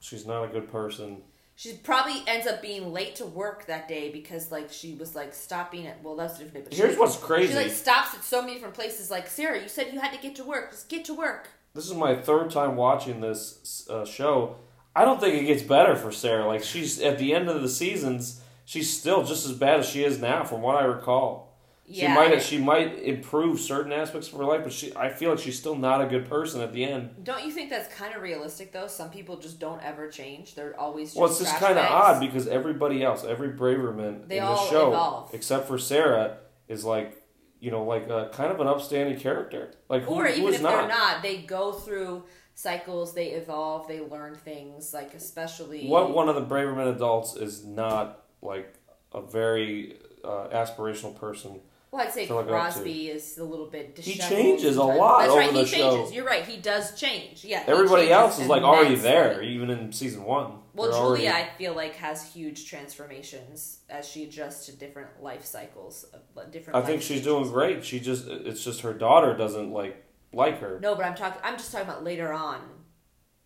She's 0.00 0.26
not 0.26 0.42
a 0.42 0.48
good 0.48 0.68
person. 0.72 1.22
She 1.58 1.72
probably 1.72 2.22
ends 2.26 2.46
up 2.46 2.60
being 2.60 2.92
late 2.92 3.16
to 3.16 3.24
work 3.26 3.66
that 3.66 3.88
day 3.88 4.10
because 4.12 4.52
like 4.52 4.70
she 4.70 4.94
was 4.94 5.14
like 5.14 5.32
stopping 5.32 5.86
at 5.86 6.02
well 6.02 6.14
that's 6.14 6.38
a 6.38 6.44
different. 6.44 6.66
But 6.66 6.74
she, 6.74 6.82
Here's 6.82 6.98
what's 6.98 7.16
crazy. 7.16 7.52
She 7.52 7.58
like 7.58 7.70
stops 7.70 8.14
at 8.14 8.22
so 8.22 8.42
many 8.42 8.54
different 8.54 8.74
places. 8.74 9.10
Like 9.10 9.26
Sarah, 9.26 9.60
you 9.60 9.68
said 9.68 9.92
you 9.92 9.98
had 9.98 10.12
to 10.12 10.20
get 10.20 10.36
to 10.36 10.44
work. 10.44 10.70
Just 10.70 10.88
get 10.90 11.04
to 11.06 11.14
work. 11.14 11.48
this 11.74 11.86
is 11.86 11.94
my 11.94 12.14
third 12.14 12.50
time 12.50 12.76
watching 12.76 13.20
this 13.22 13.86
uh, 13.90 14.04
show. 14.04 14.56
I 14.94 15.04
don't 15.04 15.18
think 15.18 15.34
it 15.34 15.46
gets 15.46 15.62
better 15.62 15.96
for 15.96 16.12
Sarah. 16.12 16.46
Like 16.46 16.62
she's 16.62 17.00
at 17.00 17.18
the 17.18 17.32
end 17.34 17.48
of 17.48 17.62
the 17.62 17.68
seasons, 17.70 18.42
she's 18.66 18.92
still 18.92 19.24
just 19.24 19.46
as 19.46 19.52
bad 19.52 19.80
as 19.80 19.88
she 19.88 20.04
is 20.04 20.20
now, 20.20 20.44
from 20.44 20.60
what 20.60 20.76
I 20.76 20.84
recall. 20.84 21.45
She 21.92 22.08
might 22.08 22.42
she 22.42 22.58
might 22.58 22.98
improve 23.02 23.60
certain 23.60 23.92
aspects 23.92 24.28
of 24.32 24.38
her 24.38 24.44
life, 24.44 24.62
but 24.64 24.72
she 24.72 24.94
I 24.96 25.08
feel 25.08 25.30
like 25.30 25.38
she's 25.38 25.58
still 25.58 25.76
not 25.76 26.00
a 26.00 26.06
good 26.06 26.28
person 26.28 26.60
at 26.60 26.72
the 26.72 26.84
end. 26.84 27.22
Don't 27.22 27.44
you 27.44 27.52
think 27.52 27.70
that's 27.70 27.92
kind 27.94 28.14
of 28.14 28.22
realistic 28.22 28.72
though? 28.72 28.88
Some 28.88 29.10
people 29.10 29.36
just 29.36 29.60
don't 29.60 29.80
ever 29.82 30.08
change. 30.08 30.54
They're 30.56 30.78
always 30.78 31.10
just 31.10 31.16
Well, 31.16 31.30
it's 31.30 31.38
just 31.38 31.56
kind 31.56 31.78
of 31.78 31.84
odd 31.84 32.20
because 32.20 32.48
everybody 32.48 33.04
else, 33.04 33.24
every 33.24 33.50
Braverman 33.50 34.26
They 34.26 34.38
in 34.38 34.44
the 34.44 34.56
show, 34.68 34.88
evolve. 34.88 35.34
except 35.34 35.68
for 35.68 35.78
Sarah, 35.78 36.38
is 36.66 36.84
like 36.84 37.22
you 37.60 37.70
know 37.70 37.84
like 37.84 38.08
a, 38.08 38.30
kind 38.32 38.50
of 38.50 38.60
an 38.60 38.66
upstanding 38.66 39.18
character. 39.20 39.72
Like 39.88 40.02
who, 40.02 40.14
or 40.14 40.26
even 40.26 40.54
if 40.54 40.62
not? 40.62 40.70
they're 40.70 40.88
not, 40.88 41.22
they 41.22 41.38
go 41.38 41.72
through 41.72 42.24
cycles. 42.54 43.14
They 43.14 43.28
evolve. 43.28 43.86
They 43.86 44.00
learn 44.00 44.34
things. 44.34 44.92
Like 44.92 45.14
especially 45.14 45.86
What 45.86 46.12
one 46.12 46.28
of 46.28 46.34
the 46.34 46.44
Braverman 46.44 46.92
adults 46.96 47.36
is 47.36 47.64
not 47.64 48.24
like 48.42 48.74
a 49.12 49.22
very 49.22 49.98
uh, 50.24 50.48
aspirational 50.52 51.14
person? 51.14 51.60
Well, 51.96 52.06
I'd 52.06 52.12
say 52.12 52.26
to 52.26 52.34
look 52.34 52.42
up 52.42 52.46
to. 52.48 52.52
Crosby 52.52 53.08
is 53.08 53.38
a 53.38 53.44
little 53.44 53.66
bit. 53.66 53.96
He 53.98 54.18
changes 54.18 54.76
a 54.76 54.82
lot 54.82 55.20
That's 55.20 55.30
over 55.30 55.40
right. 55.40 55.52
the 55.52 55.64
he 55.64 55.70
changes. 55.70 56.08
show. 56.10 56.14
You're 56.14 56.26
right. 56.26 56.44
He 56.44 56.58
does 56.58 56.94
change. 56.98 57.42
Yeah. 57.44 57.64
Everybody 57.66 58.10
else 58.12 58.38
is 58.38 58.48
like 58.48 58.62
already 58.62 58.88
immensely. 58.88 59.08
there, 59.08 59.42
even 59.42 59.70
in 59.70 59.92
season 59.92 60.24
one. 60.24 60.58
Well, 60.74 60.90
Julia, 60.90 61.00
already- 61.06 61.28
I 61.28 61.48
feel 61.56 61.74
like 61.74 61.94
has 61.96 62.32
huge 62.34 62.68
transformations 62.68 63.78
as 63.88 64.06
she 64.06 64.24
adjusts 64.24 64.66
to 64.66 64.72
different 64.76 65.22
life 65.22 65.44
cycles, 65.44 66.04
uh, 66.12 66.44
different. 66.50 66.76
I 66.76 66.82
think 66.82 67.00
she's 67.00 67.22
stages. 67.22 67.24
doing 67.24 67.50
great. 67.50 67.82
She 67.84 67.98
just 67.98 68.26
it's 68.28 68.62
just 68.62 68.82
her 68.82 68.92
daughter 68.92 69.34
doesn't 69.34 69.70
like 69.72 70.04
like 70.34 70.60
her. 70.60 70.78
No, 70.82 70.94
but 70.94 71.06
I'm 71.06 71.14
talking. 71.14 71.40
I'm 71.42 71.56
just 71.56 71.72
talking 71.72 71.88
about 71.88 72.04
later 72.04 72.30
on. 72.32 72.60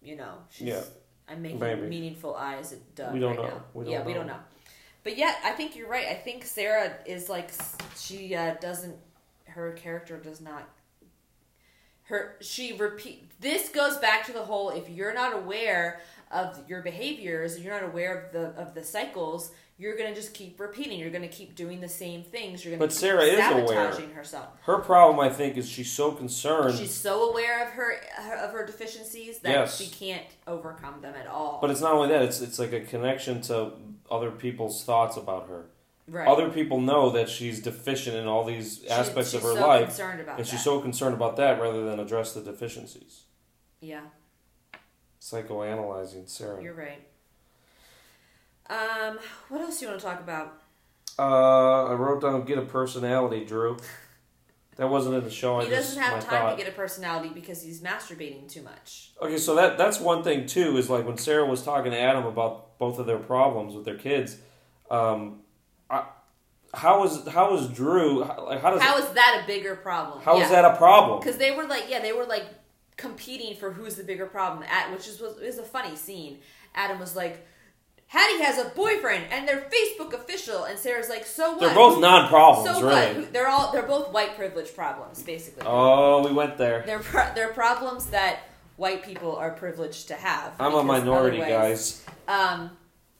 You 0.02 0.16
know, 0.16 0.38
she's, 0.48 0.66
Yeah. 0.68 0.82
I'm 1.28 1.42
making 1.42 1.60
Maybe. 1.60 1.82
meaningful 1.82 2.34
eyes 2.34 2.72
at 2.72 2.94
Doug. 2.96 3.12
We 3.14 3.20
don't 3.20 3.36
right 3.36 3.42
know. 3.44 3.48
Now. 3.48 3.64
We 3.74 3.84
don't 3.84 3.92
yeah, 3.92 4.02
we 4.04 4.12
don't 4.14 4.26
know. 4.26 4.38
But 5.02 5.16
yeah, 5.16 5.34
I 5.44 5.52
think 5.52 5.76
you're 5.76 5.88
right. 5.88 6.06
I 6.08 6.14
think 6.14 6.44
Sarah 6.44 6.94
is 7.06 7.28
like 7.28 7.50
she 7.96 8.34
uh, 8.34 8.54
doesn't. 8.60 8.96
Her 9.46 9.72
character 9.72 10.18
does 10.18 10.40
not. 10.40 10.68
Her 12.04 12.36
she 12.40 12.72
repeat. 12.72 13.30
This 13.40 13.68
goes 13.68 13.96
back 13.98 14.26
to 14.26 14.32
the 14.32 14.42
whole. 14.42 14.70
If 14.70 14.88
you're 14.90 15.14
not 15.14 15.34
aware 15.34 16.00
of 16.30 16.68
your 16.68 16.82
behaviors, 16.82 17.58
you're 17.58 17.72
not 17.72 17.84
aware 17.88 18.18
of 18.26 18.32
the 18.32 18.60
of 18.60 18.74
the 18.74 18.82
cycles. 18.84 19.52
You're 19.78 19.96
gonna 19.96 20.14
just 20.14 20.34
keep 20.34 20.60
repeating. 20.60 20.98
You're 20.98 21.10
gonna 21.10 21.28
keep 21.28 21.54
doing 21.54 21.80
the 21.80 21.88
same 21.88 22.22
things. 22.22 22.62
You're 22.64 22.72
gonna 22.72 22.86
But 22.86 22.92
Sarah 22.92 23.22
is 23.22 23.38
aware. 23.38 23.90
herself. 24.14 24.48
Her 24.64 24.78
problem, 24.78 25.18
I 25.20 25.32
think, 25.32 25.56
is 25.56 25.66
she's 25.66 25.90
so 25.90 26.12
concerned. 26.12 26.76
She's 26.76 26.92
so 26.92 27.30
aware 27.30 27.64
of 27.66 27.70
her, 27.72 27.94
her 28.16 28.34
of 28.36 28.52
her 28.52 28.66
deficiencies 28.66 29.38
that 29.38 29.50
Yes. 29.52 29.78
she 29.80 29.86
can't 29.88 30.26
overcome 30.46 31.00
them 31.00 31.14
at 31.14 31.26
all. 31.26 31.60
but 31.62 31.70
it's 31.70 31.80
not 31.80 31.94
only 31.94 32.08
that; 32.08 32.20
it's 32.22 32.40
it's 32.42 32.58
like 32.58 32.72
a 32.74 32.80
connection 32.80 33.40
to 33.42 33.72
other 34.10 34.30
people's 34.30 34.84
thoughts 34.84 35.16
about 35.16 35.48
her. 35.48 35.66
right. 36.08 36.26
Other 36.28 36.50
people 36.50 36.80
know 36.80 37.10
that 37.10 37.28
she's 37.28 37.60
deficient 37.60 38.16
in 38.16 38.26
all 38.26 38.44
these 38.44 38.84
aspects 38.86 39.34
of 39.34 39.42
her 39.42 39.54
so 39.54 39.66
life, 39.66 39.98
and 40.00 40.26
that. 40.26 40.46
she's 40.46 40.62
so 40.64 40.80
concerned 40.80 41.14
about 41.14 41.36
that 41.36 41.60
rather 41.60 41.84
than 41.84 42.00
address 42.00 42.32
the 42.34 42.40
deficiencies. 42.40 43.22
yeah, 43.80 44.02
Psychoanalyzing 45.20 46.28
Sarah. 46.28 46.62
you're 46.62 46.74
right. 46.74 47.06
Um, 48.68 49.18
what 49.48 49.60
else 49.60 49.78
do 49.80 49.86
you 49.86 49.90
want 49.90 50.00
to 50.00 50.06
talk 50.06 50.20
about? 50.20 50.62
Uh, 51.18 51.86
I 51.86 51.92
wrote 51.94 52.22
down 52.22 52.44
get 52.44 52.58
a 52.58 52.62
personality, 52.62 53.44
Drew. 53.44 53.76
That 54.76 54.88
wasn't 54.88 55.16
in 55.16 55.24
the 55.24 55.30
show. 55.30 55.60
He 55.60 55.68
just 55.68 55.88
doesn't 55.88 56.02
have 56.02 56.24
time 56.24 56.30
thought. 56.30 56.50
to 56.56 56.64
get 56.64 56.72
a 56.72 56.74
personality 56.74 57.28
because 57.34 57.60
he's 57.60 57.82
masturbating 57.82 58.48
too 58.50 58.62
much. 58.62 59.10
Okay, 59.20 59.36
so 59.36 59.54
that 59.56 59.76
that's 59.76 60.00
one 60.00 60.22
thing 60.22 60.46
too. 60.46 60.78
Is 60.78 60.88
like 60.88 61.04
when 61.06 61.18
Sarah 61.18 61.44
was 61.44 61.62
talking 61.62 61.92
to 61.92 62.00
Adam 62.00 62.24
about 62.24 62.69
both 62.80 62.98
of 62.98 63.06
their 63.06 63.18
problems 63.18 63.74
with 63.76 63.84
their 63.84 63.98
kids. 63.98 64.38
Um, 64.90 65.42
I, 65.88 66.06
how 66.74 67.04
is 67.04 67.28
how 67.28 67.54
is 67.56 67.68
Drew? 67.68 68.24
How, 68.24 68.46
like 68.46 68.60
how 68.60 68.70
does 68.70 68.82
How 68.82 68.98
is 68.98 69.08
that 69.10 69.42
a 69.44 69.46
bigger 69.46 69.76
problem? 69.76 70.20
how 70.22 70.36
how 70.36 70.42
is 70.42 70.50
that 70.50 70.64
a 70.64 70.76
problem? 70.76 71.20
Because 71.20 71.36
they 71.36 71.52
were 71.52 71.66
like, 71.66 71.84
yeah, 71.88 72.00
they 72.00 72.12
were 72.12 72.24
like 72.24 72.46
competing 72.96 73.54
for 73.56 73.70
who's 73.70 73.94
the 73.94 74.02
bigger 74.02 74.26
problem. 74.26 74.64
At 74.68 74.90
which 74.90 75.06
is 75.06 75.20
was, 75.20 75.36
is 75.38 75.58
a 75.58 75.62
funny 75.62 75.94
scene. 75.94 76.38
Adam 76.74 76.98
was 76.98 77.14
like. 77.14 77.46
Haddie 78.12 78.42
has 78.42 78.58
a 78.58 78.68
boyfriend 78.70 79.26
and 79.30 79.46
they're 79.46 79.70
Facebook 79.70 80.12
official, 80.14 80.64
and 80.64 80.76
Sarah's 80.76 81.08
like, 81.08 81.24
so 81.24 81.52
what? 81.52 81.60
They're 81.60 81.74
both 81.76 82.00
non-problems, 82.00 82.68
So 82.68 82.84
really. 82.84 83.20
what? 83.20 83.32
They're 83.32 83.46
all 83.46 83.70
they're 83.70 83.86
both 83.86 84.10
white 84.12 84.34
privilege 84.36 84.74
problems, 84.74 85.22
basically. 85.22 85.62
Oh, 85.64 86.26
we 86.26 86.32
went 86.32 86.58
there. 86.58 86.82
They're 86.84 86.98
pro- 86.98 87.32
they're 87.36 87.52
problems 87.52 88.06
that 88.06 88.40
white 88.80 89.04
people 89.04 89.36
are 89.36 89.50
privileged 89.50 90.08
to 90.08 90.14
have. 90.14 90.54
I'm 90.58 90.74
a 90.74 90.82
minority, 90.82 91.38
guys. 91.38 92.02
Um, 92.26 92.70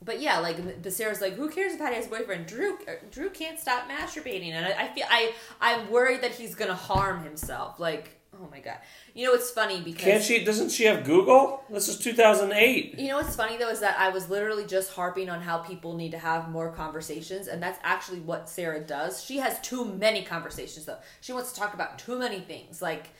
but 0.03 0.21
yeah, 0.21 0.39
like 0.39 0.83
the 0.83 0.91
Sarah's 0.91 1.21
like, 1.21 1.35
who 1.35 1.51
cares 1.51 1.75
if 1.75 1.79
Patty 1.79 1.97
has 1.97 2.07
a 2.07 2.09
boyfriend? 2.09 2.47
Drew 2.47 2.79
uh, 2.89 2.93
Drew 3.11 3.29
can't 3.29 3.61
stop 3.61 3.89
masturbating, 3.89 4.53
and 4.53 4.67
I, 4.67 4.85
I 4.85 4.89
feel 4.89 5.05
I 5.09 5.33
I'm 5.61 5.91
worried 5.91 6.23
that 6.23 6.33
he's 6.33 6.55
gonna 6.55 6.75
harm 6.75 7.23
himself. 7.23 7.79
Like, 7.79 8.19
oh 8.35 8.49
my 8.51 8.61
god, 8.61 8.79
you 9.15 9.27
know 9.27 9.35
it's 9.35 9.51
funny 9.51 9.83
because 9.83 10.03
Can't 10.03 10.25
she? 10.25 10.43
Doesn't 10.43 10.71
she 10.71 10.85
have 10.85 11.05
Google? 11.05 11.63
This 11.69 11.89
is 11.89 11.99
2008. 11.99 12.99
You 12.99 13.09
know 13.09 13.17
what's 13.17 13.37
funny 13.37 13.59
though 13.59 13.69
is 13.69 13.81
that 13.81 14.01
I 14.01 14.09
was 14.09 14.31
literally 14.31 14.65
just 14.65 14.95
harping 14.95 15.29
on 15.29 15.43
how 15.43 15.59
people 15.59 15.95
need 15.95 16.13
to 16.13 16.19
have 16.19 16.49
more 16.49 16.73
conversations, 16.73 17.49
and 17.49 17.63
that's 17.63 17.79
actually 17.83 18.21
what 18.21 18.49
Sarah 18.49 18.81
does. 18.81 19.23
She 19.23 19.37
has 19.37 19.61
too 19.61 19.85
many 19.85 20.23
conversations 20.23 20.87
though. 20.87 20.99
She 21.21 21.35
wants 21.35 21.53
to 21.53 21.61
talk 21.61 21.75
about 21.75 21.99
too 21.99 22.19
many 22.19 22.41
things. 22.41 22.81
Like 22.81 23.11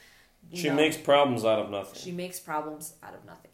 She 0.53 0.71
makes 0.71 0.97
problems 0.97 1.45
out 1.45 1.59
of 1.61 1.71
nothing. 1.71 2.01
she 2.01 2.13
makes 2.13 2.41
problems 2.41 2.95
out 3.03 3.15
of 3.15 3.25
nothing. 3.25 3.51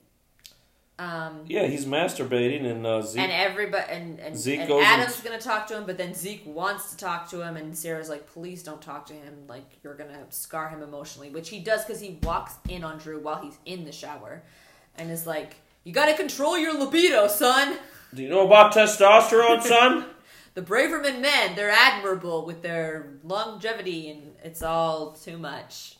Um, 0.98 1.40
yeah, 1.46 1.66
he's 1.66 1.84
masturbating, 1.84 2.64
and 2.64 2.86
uh, 2.86 3.02
Zeke. 3.02 3.20
and 3.20 3.30
everybody 3.30 3.84
and, 3.92 4.18
and, 4.18 4.34
Zeke 4.34 4.60
and 4.60 4.72
Adam's 4.72 5.16
and- 5.16 5.24
gonna 5.24 5.38
talk 5.38 5.66
to 5.66 5.76
him, 5.76 5.84
but 5.84 5.98
then 5.98 6.14
Zeke 6.14 6.44
wants 6.46 6.90
to 6.92 6.96
talk 6.96 7.28
to 7.30 7.42
him, 7.42 7.58
and 7.58 7.76
Sarah's 7.76 8.08
like, 8.08 8.26
"Please 8.26 8.62
don't 8.62 8.80
talk 8.80 9.04
to 9.06 9.12
him. 9.12 9.44
Like 9.46 9.78
you're 9.82 9.94
gonna 9.94 10.24
scar 10.30 10.70
him 10.70 10.82
emotionally," 10.82 11.28
which 11.28 11.50
he 11.50 11.60
does 11.60 11.84
because 11.84 12.00
he 12.00 12.18
walks 12.22 12.54
in 12.70 12.82
on 12.82 12.96
Drew 12.96 13.20
while 13.20 13.42
he's 13.42 13.58
in 13.66 13.84
the 13.84 13.92
shower, 13.92 14.42
and 14.96 15.10
is 15.10 15.26
like, 15.26 15.56
"You 15.84 15.92
gotta 15.92 16.14
control 16.14 16.56
your 16.56 16.72
libido, 16.72 17.28
son." 17.28 17.76
Do 18.14 18.22
you 18.22 18.30
know 18.30 18.46
about 18.46 18.72
testosterone, 18.72 19.62
son? 19.62 20.06
The 20.54 20.62
Braverman 20.62 21.20
men, 21.20 21.54
they're 21.54 21.68
admirable 21.70 22.46
with 22.46 22.62
their 22.62 23.18
longevity, 23.22 24.08
and 24.08 24.32
it's 24.42 24.62
all 24.62 25.12
too 25.12 25.36
much. 25.36 25.95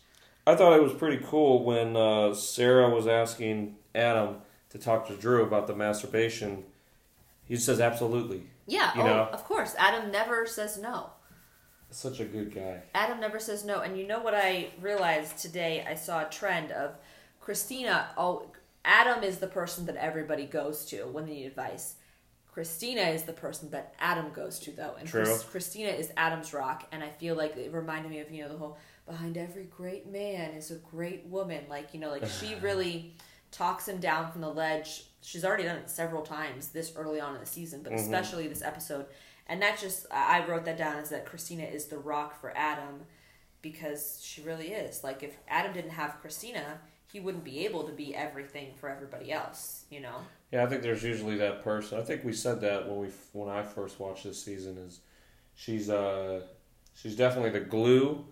I 0.47 0.55
thought 0.55 0.77
it 0.77 0.83
was 0.83 0.93
pretty 0.93 1.23
cool 1.27 1.65
when 1.65 1.97
uh, 1.97 2.33
Sarah 2.35 2.89
was 2.89 3.07
asking 3.07 3.77
Adam 3.95 4.37
to 4.71 4.79
talk 4.79 5.09
to 5.09 5.17
Drew 5.17 5.43
about 5.43 5.67
the 5.67 5.75
masturbation. 5.75 6.65
He 7.45 7.57
says 7.57 7.81
absolutely. 7.81 8.45
Yeah, 8.67 8.95
You 8.97 9.03
oh, 9.03 9.07
know? 9.07 9.29
of 9.33 9.45
course. 9.45 9.75
Adam 9.79 10.11
never 10.11 10.47
says 10.47 10.79
no. 10.79 11.11
Such 11.91 12.21
a 12.21 12.25
good 12.25 12.55
guy. 12.55 12.83
Adam 12.95 13.21
never 13.21 13.39
says 13.39 13.65
no. 13.65 13.81
And 13.81 13.97
you 13.97 14.07
know 14.07 14.21
what 14.21 14.35
I 14.35 14.71
realized 14.81 15.39
today? 15.39 15.85
I 15.89 15.95
saw 15.95 16.27
a 16.27 16.31
trend 16.31 16.73
of 16.73 16.97
Christina. 17.41 18.09
Oh, 18.17 18.47
Adam 18.85 19.23
is 19.23 19.39
the 19.39 19.47
person 19.47 19.87
that 19.87 19.97
everybody 19.97 20.47
goes 20.47 20.85
to 20.87 21.05
when 21.05 21.27
they 21.27 21.35
need 21.35 21.47
advice. 21.47 21.95
Christina 22.53 23.03
is 23.03 23.23
the 23.25 23.33
person 23.33 23.71
that 23.71 23.95
Adam 24.01 24.33
goes 24.33 24.59
to, 24.61 24.73
though. 24.73 24.95
And 24.99 25.09
True. 25.09 25.37
Christina 25.51 25.91
is 25.91 26.11
Adam's 26.17 26.53
rock. 26.53 26.87
And 26.91 27.05
I 27.05 27.11
feel 27.11 27.37
like 27.37 27.57
it 27.57 27.73
reminded 27.73 28.11
me 28.11 28.21
of, 28.21 28.31
you 28.31 28.43
know, 28.43 28.49
the 28.49 28.59
whole 28.59 28.79
behind 29.07 29.37
every 29.37 29.65
great 29.65 30.11
man 30.11 30.51
is 30.53 30.71
a 30.71 30.77
great 30.77 31.25
woman. 31.27 31.65
Like, 31.69 31.95
you 31.95 32.01
know, 32.01 32.11
like 32.11 32.27
she 32.27 32.55
really 32.63 33.15
talks 33.53 33.87
him 33.89 33.99
down 33.99 34.31
from 34.33 34.41
the 34.41 34.51
ledge. 34.53 35.05
She's 35.23 35.45
already 35.45 35.65
done 35.65 35.77
it 35.77 35.89
several 35.91 36.23
times 36.23 36.69
this 36.69 36.93
early 36.97 37.21
on 37.21 37.35
in 37.35 37.41
the 37.41 37.47
season, 37.47 37.83
but 37.83 37.93
Mhm. 37.93 38.01
especially 38.01 38.49
this 38.49 38.63
episode. 38.63 39.07
And 39.49 39.63
that 39.63 39.79
just, 39.79 40.07
I 40.11 40.45
wrote 40.47 40.65
that 40.65 40.77
down 40.77 40.97
as 40.99 41.11
that 41.11 41.25
Christina 41.25 41.63
is 41.63 41.87
the 41.87 41.99
rock 41.99 42.41
for 42.41 42.53
Adam 42.57 43.07
because 43.63 44.21
she 44.23 44.43
really 44.43 44.69
is. 44.73 45.03
Like, 45.05 45.23
if 45.23 45.37
Adam 45.49 45.73
didn't 45.73 45.93
have 45.93 46.19
Christina, 46.21 46.81
he 47.13 47.21
wouldn't 47.21 47.45
be 47.45 47.65
able 47.65 47.85
to 47.85 47.93
be 47.93 48.15
everything 48.15 48.75
for 48.75 48.89
everybody 48.89 49.33
else, 49.33 49.85
you 49.91 50.01
know? 50.01 50.17
Yeah, 50.53 50.65
I 50.65 50.67
think 50.67 50.83
there's 50.83 51.03
usually 51.03 51.37
that 51.39 51.63
person. 51.63 51.99
I 51.99 52.03
think 52.03 52.25
we 52.25 52.33
said 52.33 52.61
that 52.63 52.89
when 52.89 52.99
we 52.99 53.09
when 53.33 53.49
I 53.49 53.63
first 53.63 53.99
watched 53.99 54.25
this 54.25 54.43
season. 54.43 54.79
Is 54.79 55.01
she's 55.55 55.91
uh 55.91 56.43
she's 56.95 57.17
definitely 57.17 57.51
the 57.51 57.61
glue, 57.61 58.25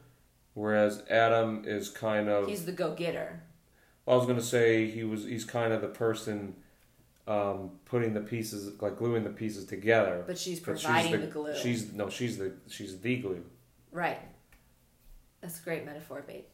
whereas 0.54 1.02
Adam 1.10 1.64
is 1.66 1.90
kind 1.90 2.28
of. 2.28 2.48
He's 2.48 2.64
the 2.64 2.72
go 2.72 2.94
getter. 2.94 3.42
I 4.06 4.14
was 4.14 4.26
gonna 4.26 4.42
say 4.42 4.90
he 4.90 5.04
was. 5.04 5.24
He's 5.24 5.44
kind 5.44 5.72
of 5.72 5.80
the 5.80 5.88
person 5.88 6.56
um, 7.26 7.72
putting 7.84 8.14
the 8.14 8.20
pieces, 8.20 8.80
like 8.80 8.98
gluing 8.98 9.24
the 9.24 9.30
pieces 9.30 9.66
together. 9.66 10.24
But 10.26 10.38
she's 10.38 10.60
But 10.60 10.80
providing 10.80 11.20
the, 11.20 11.26
glue. 11.26 11.56
She's 11.56 11.92
no, 11.92 12.08
she's 12.08 12.38
the 12.38 12.52
she's 12.68 12.98
the 12.98 13.16
glue. 13.16 13.44
Right. 13.92 14.20
That's 15.40 15.60
a 15.60 15.62
great 15.62 15.84
metaphor, 15.84 16.24
babe. 16.26 16.44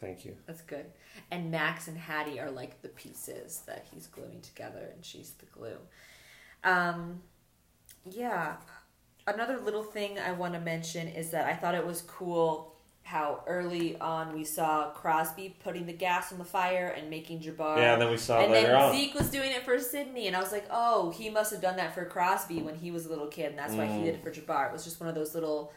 Thank 0.00 0.24
you. 0.24 0.36
That's 0.46 0.60
good. 0.60 0.86
And 1.30 1.50
Max 1.50 1.88
and 1.88 1.96
Haddie 1.96 2.38
are 2.38 2.50
like 2.50 2.82
the 2.82 2.88
pieces 2.88 3.62
that 3.66 3.86
he's 3.92 4.06
gluing 4.06 4.40
together, 4.42 4.90
and 4.94 5.04
she's 5.04 5.32
the 5.32 5.46
glue. 5.46 5.78
Um, 6.62 7.22
yeah. 8.04 8.56
Another 9.26 9.58
little 9.58 9.82
thing 9.82 10.18
I 10.18 10.32
want 10.32 10.54
to 10.54 10.60
mention 10.60 11.08
is 11.08 11.30
that 11.30 11.46
I 11.46 11.54
thought 11.54 11.74
it 11.74 11.84
was 11.84 12.02
cool 12.02 12.75
how 13.06 13.42
early 13.46 13.96
on 14.00 14.34
we 14.34 14.44
saw 14.44 14.90
Crosby 14.90 15.56
putting 15.62 15.86
the 15.86 15.92
gas 15.92 16.32
on 16.32 16.38
the 16.38 16.44
fire 16.44 16.88
and 16.88 17.08
making 17.08 17.40
Jabbar. 17.40 17.76
yeah, 17.78 17.92
and 17.92 18.02
then 18.02 18.10
we 18.10 18.16
saw 18.16 18.40
and 18.40 18.50
later 18.50 18.72
then 18.72 18.76
on. 18.82 18.92
Zeke 18.92 19.14
was 19.14 19.30
doing 19.30 19.52
it 19.52 19.64
for 19.64 19.78
Sydney, 19.78 20.26
and 20.26 20.34
I 20.36 20.40
was 20.40 20.50
like, 20.50 20.66
oh, 20.70 21.10
he 21.10 21.30
must 21.30 21.52
have 21.52 21.62
done 21.62 21.76
that 21.76 21.94
for 21.94 22.04
Crosby 22.04 22.62
when 22.62 22.74
he 22.74 22.90
was 22.90 23.06
a 23.06 23.08
little 23.08 23.28
kid, 23.28 23.50
and 23.50 23.58
that's 23.58 23.74
why 23.74 23.86
he 23.86 23.92
Mm. 24.00 24.04
did 24.06 24.14
it 24.16 24.22
for 24.24 24.30
Jabbar. 24.32 24.66
It 24.68 24.72
was 24.72 24.82
just 24.84 24.98
one 25.00 25.08
of 25.08 25.14
those 25.14 25.34
little 25.34 25.72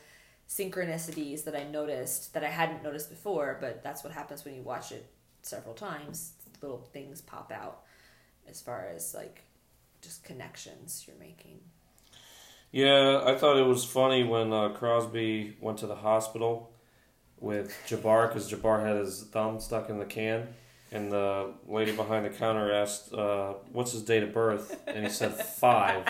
synchronicities 0.48 1.44
that 1.44 1.56
I 1.56 1.64
noticed 1.64 2.34
that 2.34 2.44
I 2.44 2.50
hadn't 2.50 2.84
noticed 2.84 3.10
before, 3.10 3.58
but 3.62 3.84
that's 3.84 4.04
what 4.04 4.12
happens 4.12 4.44
when 4.44 4.56
you 4.56 4.62
watch 4.64 4.92
it 4.92 5.06
several 5.44 5.76
times. 5.76 6.34
Little 6.62 6.80
things 6.92 7.22
pop 7.22 7.52
out 7.52 7.84
as 8.50 8.60
far 8.60 8.88
as 8.94 9.14
like 9.14 9.44
just 10.02 10.24
connections 10.24 11.06
you're 11.08 11.16
making. 11.18 11.60
Yeah, 12.72 13.22
I 13.26 13.36
thought 13.36 13.58
it 13.58 13.66
was 13.66 13.86
funny 13.86 14.24
when 14.24 14.52
uh, 14.52 14.70
Crosby 14.70 15.58
went 15.62 15.78
to 15.80 15.88
the 15.88 15.96
hospital 15.96 16.72
with 17.40 17.74
Jabbar 17.88 18.28
because 18.28 18.52
Jabbar 18.52 18.86
had 18.86 18.98
his 18.98 19.24
thumb 19.24 19.60
stuck 19.60 19.90
in 19.90 19.98
the 20.00 20.06
can. 20.06 20.48
and 20.92 21.12
the 21.12 21.52
lady 21.68 21.92
behind 21.96 22.26
the 22.26 22.30
counter 22.30 22.72
asked, 22.74 23.14
uh, 23.14 23.54
"What's 23.72 23.92
his 23.92 24.02
date 24.02 24.24
of 24.24 24.34
birth?" 24.34 24.82
and 24.88 25.06
he 25.06 25.12
said 25.12 25.34
five, 25.34 26.08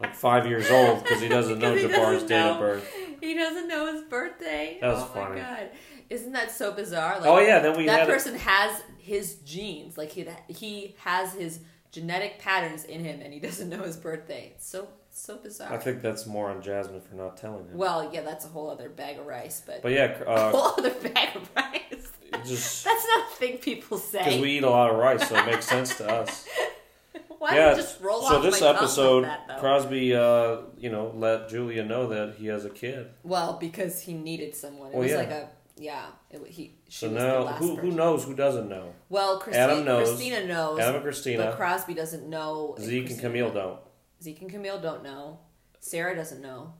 like 0.00 0.14
five 0.14 0.46
years 0.46 0.70
old, 0.70 1.02
because 1.02 1.20
he 1.20 1.28
doesn't 1.28 1.58
know 1.60 1.74
he 1.74 1.84
Jabbar's 1.84 2.22
doesn't 2.22 2.28
date 2.28 2.50
of 2.50 2.58
birth. 2.58 2.94
He 3.20 3.34
doesn't 3.34 3.68
know 3.68 3.92
his 3.92 4.02
birthday. 4.02 4.78
That 4.80 4.88
was 4.94 5.02
oh 5.02 5.06
funny. 5.06 5.36
my 5.36 5.46
god. 5.46 5.70
Isn't 6.10 6.32
that 6.32 6.50
so 6.50 6.72
bizarre? 6.72 7.18
Like, 7.20 7.28
oh 7.28 7.38
yeah, 7.38 7.60
then 7.60 7.76
we 7.78 7.86
that 7.86 8.06
person 8.06 8.34
has 8.36 8.82
his 8.98 9.36
genes. 9.36 9.96
Like 9.96 10.10
he 10.10 10.26
he 10.48 10.94
has 10.98 11.32
his 11.32 11.60
genetic 11.92 12.38
patterns 12.38 12.84
in 12.84 13.02
him, 13.02 13.20
and 13.22 13.32
he 13.32 13.40
doesn't 13.40 13.68
know 13.70 13.82
his 13.82 13.96
birthday. 13.96 14.52
It's 14.54 14.66
so 14.68 14.88
so 15.16 15.36
bizarre. 15.36 15.72
I 15.72 15.78
think 15.78 16.02
that's 16.02 16.26
more 16.26 16.50
on 16.50 16.62
Jasmine 16.62 17.00
for 17.00 17.14
not 17.14 17.36
telling 17.36 17.66
him. 17.68 17.76
well, 17.76 18.10
yeah, 18.12 18.22
that's 18.22 18.44
a 18.44 18.48
whole 18.48 18.70
other 18.70 18.88
bag 18.88 19.18
of 19.18 19.26
rice, 19.26 19.62
but, 19.64 19.82
But 19.82 19.92
yeah, 19.92 20.18
a 20.26 20.28
uh, 20.28 20.50
whole 20.50 20.74
other 20.78 20.90
bag 21.08 21.36
of 21.36 21.50
rice. 21.56 22.12
just 22.44 22.84
That's 22.84 23.06
not 23.06 23.26
a 23.32 23.34
thing 23.36 23.58
people 23.58 23.98
say 23.98 24.24
because 24.24 24.40
we 24.40 24.58
eat 24.58 24.64
a 24.64 24.70
lot 24.70 24.90
of 24.90 24.96
rice, 24.96 25.28
so 25.28 25.36
it 25.36 25.46
makes 25.46 25.66
sense 25.66 25.96
to 25.96 26.10
us. 26.10 26.46
Why 27.38 27.54
yeah. 27.54 27.66
don't 27.66 27.76
you 27.76 27.82
just 27.82 28.00
roll 28.00 28.22
so 28.22 28.36
off 28.36 28.42
this 28.42 28.62
episode, 28.62 29.24
like 29.24 29.48
that. 29.48 29.60
Crosby, 29.60 30.14
uh, 30.14 30.58
you 30.78 30.90
know, 30.90 31.12
let 31.14 31.50
Julia 31.50 31.84
know 31.84 32.06
that 32.08 32.36
he 32.38 32.46
has 32.46 32.64
a 32.64 32.70
kid. 32.70 33.08
well, 33.22 33.58
because 33.60 34.00
he 34.00 34.14
needed 34.14 34.54
someone. 34.54 34.88
It 34.88 34.94
Well, 34.94 35.02
was 35.02 35.10
yeah. 35.10 35.18
like 35.18 35.30
a 35.30 35.48
yeah. 35.76 36.06
It, 36.30 36.46
he 36.46 36.76
So 36.88 37.10
now, 37.10 37.46
who 37.46 37.76
who 37.76 37.90
knows? 37.90 38.24
Who 38.24 38.34
doesn't 38.34 38.68
know? 38.68 38.94
Well, 39.08 39.40
Christina, 39.40 39.72
Adam 39.72 39.84
knows. 39.84 40.08
Christina 40.08 40.46
knows, 40.46 40.78
Adam 40.78 40.94
and 40.96 41.04
Christina. 41.04 41.44
but 41.46 41.56
Crosby 41.56 41.94
doesn't 41.94 42.28
know. 42.28 42.76
Zeke 42.80 43.10
and 43.10 43.20
Camille 43.20 43.50
don't. 43.50 43.78
Zeke 44.24 44.40
and 44.40 44.50
Camille 44.50 44.80
don't 44.80 45.02
know. 45.04 45.38
Sarah 45.80 46.16
doesn't 46.16 46.40
know. 46.40 46.72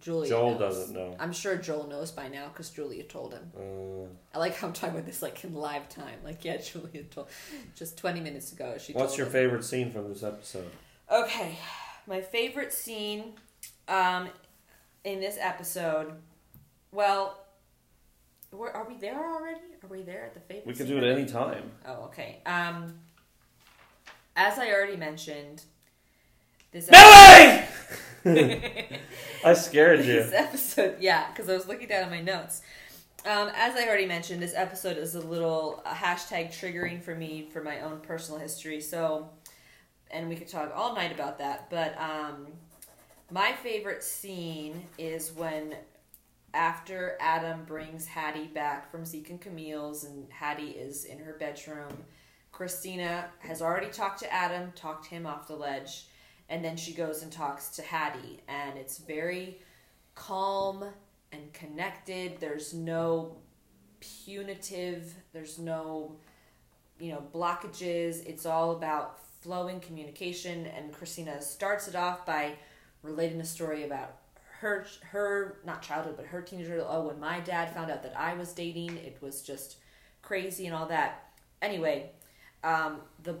Julia 0.00 0.28
Joel 0.28 0.50
knows. 0.50 0.76
doesn't 0.76 0.94
know. 0.94 1.16
I'm 1.18 1.32
sure 1.32 1.56
Joel 1.56 1.86
knows 1.86 2.10
by 2.10 2.28
now 2.28 2.48
because 2.48 2.68
Julia 2.68 3.04
told 3.04 3.32
him. 3.32 3.50
Uh, 3.56 4.36
I 4.36 4.38
like 4.38 4.54
how 4.54 4.66
I'm 4.66 4.74
talking 4.74 4.96
about 4.96 5.06
this 5.06 5.22
like 5.22 5.42
in 5.44 5.54
live 5.54 5.88
time. 5.88 6.18
Like, 6.22 6.44
yeah, 6.44 6.56
Julia 6.72 7.04
told 7.04 7.28
just 7.74 7.96
20 7.96 8.20
minutes 8.20 8.52
ago. 8.52 8.76
She. 8.78 8.92
what's 8.92 9.16
your 9.16 9.26
him. 9.26 9.32
favorite 9.32 9.64
scene 9.64 9.90
from 9.90 10.10
this 10.10 10.22
episode? 10.22 10.70
Okay, 11.10 11.58
my 12.06 12.20
favorite 12.20 12.72
scene, 12.72 13.32
um, 13.88 14.28
in 15.04 15.20
this 15.20 15.38
episode. 15.40 16.12
Well, 16.92 17.38
are 18.52 18.86
we 18.86 18.98
there 18.98 19.18
already? 19.18 19.60
Are 19.82 19.88
we 19.88 20.02
there 20.02 20.26
at 20.26 20.34
the 20.34 20.40
favorite? 20.40 20.66
We 20.66 20.74
could 20.74 20.86
scene 20.86 21.00
do 21.00 21.04
it 21.04 21.10
any 21.10 21.24
time. 21.24 21.72
Oh, 21.86 22.04
okay. 22.04 22.40
Um, 22.44 22.98
as 24.36 24.58
I 24.58 24.70
already 24.70 24.96
mentioned, 24.96 25.64
this 26.74 26.90
Billy! 26.90 27.62
I 29.44 29.54
scared 29.54 30.00
you. 30.00 30.14
this 30.14 30.32
episode, 30.32 30.96
yeah, 30.98 31.30
because 31.30 31.48
I 31.48 31.54
was 31.54 31.68
looking 31.68 31.86
down 31.86 32.02
at 32.02 32.10
my 32.10 32.20
notes. 32.20 32.62
Um, 33.24 33.50
as 33.54 33.76
I 33.76 33.86
already 33.86 34.06
mentioned, 34.06 34.42
this 34.42 34.54
episode 34.54 34.98
is 34.98 35.14
a 35.14 35.20
little 35.20 35.82
uh, 35.86 35.94
hashtag 35.94 36.48
triggering 36.48 37.00
for 37.00 37.14
me 37.14 37.48
for 37.52 37.62
my 37.62 37.80
own 37.80 38.00
personal 38.00 38.40
history. 38.40 38.80
So, 38.80 39.30
and 40.10 40.28
we 40.28 40.34
could 40.34 40.48
talk 40.48 40.72
all 40.74 40.94
night 40.94 41.12
about 41.12 41.38
that. 41.38 41.70
But 41.70 41.96
um, 41.98 42.48
my 43.30 43.52
favorite 43.52 44.02
scene 44.02 44.84
is 44.98 45.32
when 45.32 45.76
after 46.54 47.16
Adam 47.20 47.64
brings 47.64 48.06
Haddie 48.06 48.48
back 48.48 48.90
from 48.90 49.04
Zeke 49.04 49.30
and 49.30 49.40
Camille's, 49.40 50.04
and 50.04 50.26
Haddie 50.30 50.70
is 50.70 51.04
in 51.04 51.20
her 51.20 51.34
bedroom. 51.38 52.04
Christina 52.50 53.26
has 53.38 53.62
already 53.62 53.88
talked 53.88 54.18
to 54.20 54.32
Adam, 54.32 54.72
talked 54.74 55.06
him 55.06 55.24
off 55.24 55.46
the 55.46 55.56
ledge, 55.56 56.06
and 56.48 56.64
then 56.64 56.76
she 56.76 56.92
goes 56.92 57.22
and 57.22 57.32
talks 57.32 57.68
to 57.70 57.82
Haddie, 57.82 58.40
and 58.48 58.78
it's 58.78 58.98
very 58.98 59.58
calm 60.14 60.84
and 61.32 61.52
connected. 61.52 62.38
There's 62.40 62.74
no 62.74 63.36
punitive, 64.00 65.14
there's 65.32 65.58
no, 65.58 66.16
you 67.00 67.12
know, 67.12 67.22
blockages. 67.34 68.24
It's 68.26 68.46
all 68.46 68.72
about 68.72 69.18
flowing 69.40 69.80
communication, 69.80 70.66
and 70.66 70.92
Christina 70.92 71.40
starts 71.40 71.88
it 71.88 71.96
off 71.96 72.24
by 72.24 72.54
relating 73.02 73.40
a 73.40 73.44
story 73.44 73.84
about 73.84 74.16
her 74.60 74.86
her 75.10 75.58
not 75.66 75.82
childhood 75.82 76.16
but 76.16 76.24
her 76.24 76.40
teenager 76.40 76.82
oh 76.88 77.08
when 77.08 77.20
my 77.20 77.38
dad 77.40 77.74
found 77.74 77.90
out 77.90 78.02
that 78.02 78.14
i 78.16 78.32
was 78.32 78.52
dating 78.54 78.96
it 78.96 79.18
was 79.20 79.42
just 79.42 79.76
crazy 80.22 80.64
and 80.66 80.74
all 80.74 80.86
that 80.86 81.32
anyway 81.60 82.10
um, 82.64 83.00
the 83.22 83.36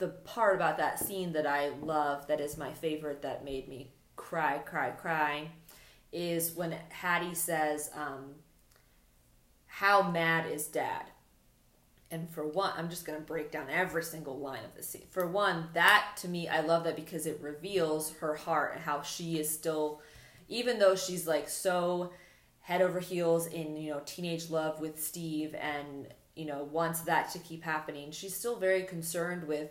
the 0.00 0.08
part 0.08 0.56
about 0.56 0.78
that 0.78 0.98
scene 0.98 1.32
that 1.32 1.46
i 1.46 1.68
love 1.82 2.26
that 2.26 2.40
is 2.40 2.56
my 2.56 2.72
favorite 2.72 3.22
that 3.22 3.44
made 3.44 3.68
me 3.68 3.92
cry 4.16 4.58
cry 4.58 4.90
cry 4.90 5.48
is 6.12 6.54
when 6.56 6.74
haddie 6.88 7.34
says 7.34 7.90
um, 7.94 8.34
how 9.66 10.02
mad 10.10 10.50
is 10.50 10.66
dad? 10.66 11.04
And 12.10 12.28
for 12.28 12.44
one 12.44 12.72
i'm 12.76 12.90
just 12.90 13.06
going 13.06 13.18
to 13.18 13.24
break 13.24 13.52
down 13.52 13.66
every 13.70 14.02
single 14.02 14.38
line 14.38 14.64
of 14.64 14.74
the 14.74 14.82
scene. 14.82 15.04
For 15.10 15.28
one 15.28 15.68
that 15.74 16.16
to 16.18 16.28
me 16.28 16.48
i 16.48 16.60
love 16.60 16.84
that 16.84 16.96
because 16.96 17.24
it 17.24 17.38
reveals 17.40 18.12
her 18.14 18.34
heart 18.34 18.72
and 18.74 18.82
how 18.82 19.02
she 19.02 19.38
is 19.38 19.48
still 19.48 20.02
even 20.48 20.80
though 20.80 20.96
she's 20.96 21.28
like 21.28 21.48
so 21.48 22.12
head 22.62 22.82
over 22.82 22.98
heels 22.98 23.46
in 23.46 23.76
you 23.76 23.92
know 23.92 24.02
teenage 24.04 24.50
love 24.50 24.80
with 24.80 25.00
steve 25.00 25.54
and 25.54 26.08
you 26.34 26.46
know 26.46 26.64
wants 26.64 27.02
that 27.02 27.30
to 27.30 27.38
keep 27.38 27.62
happening 27.62 28.10
she's 28.10 28.34
still 28.34 28.56
very 28.56 28.82
concerned 28.82 29.46
with 29.46 29.70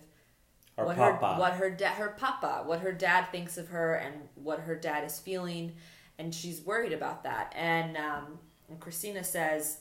What 0.86 0.98
papa. 0.98 1.34
her 1.34 1.40
what 1.40 1.54
her 1.54 1.70
dad 1.70 1.94
her 1.94 2.10
papa 2.18 2.64
what 2.66 2.80
her 2.82 2.92
dad 2.92 3.26
thinks 3.32 3.58
of 3.58 3.70
her 3.70 3.96
and 3.96 4.16
what 4.36 4.62
her 4.62 4.76
dad 4.76 5.04
is 5.04 5.20
feeling 5.20 5.74
and 6.18 6.34
she's 6.34 6.62
worried 6.62 6.94
about 6.94 7.24
that. 7.24 7.54
And 7.56 7.98
um 7.98 8.40
and 8.70 8.80
christina 8.80 9.24
says 9.24 9.80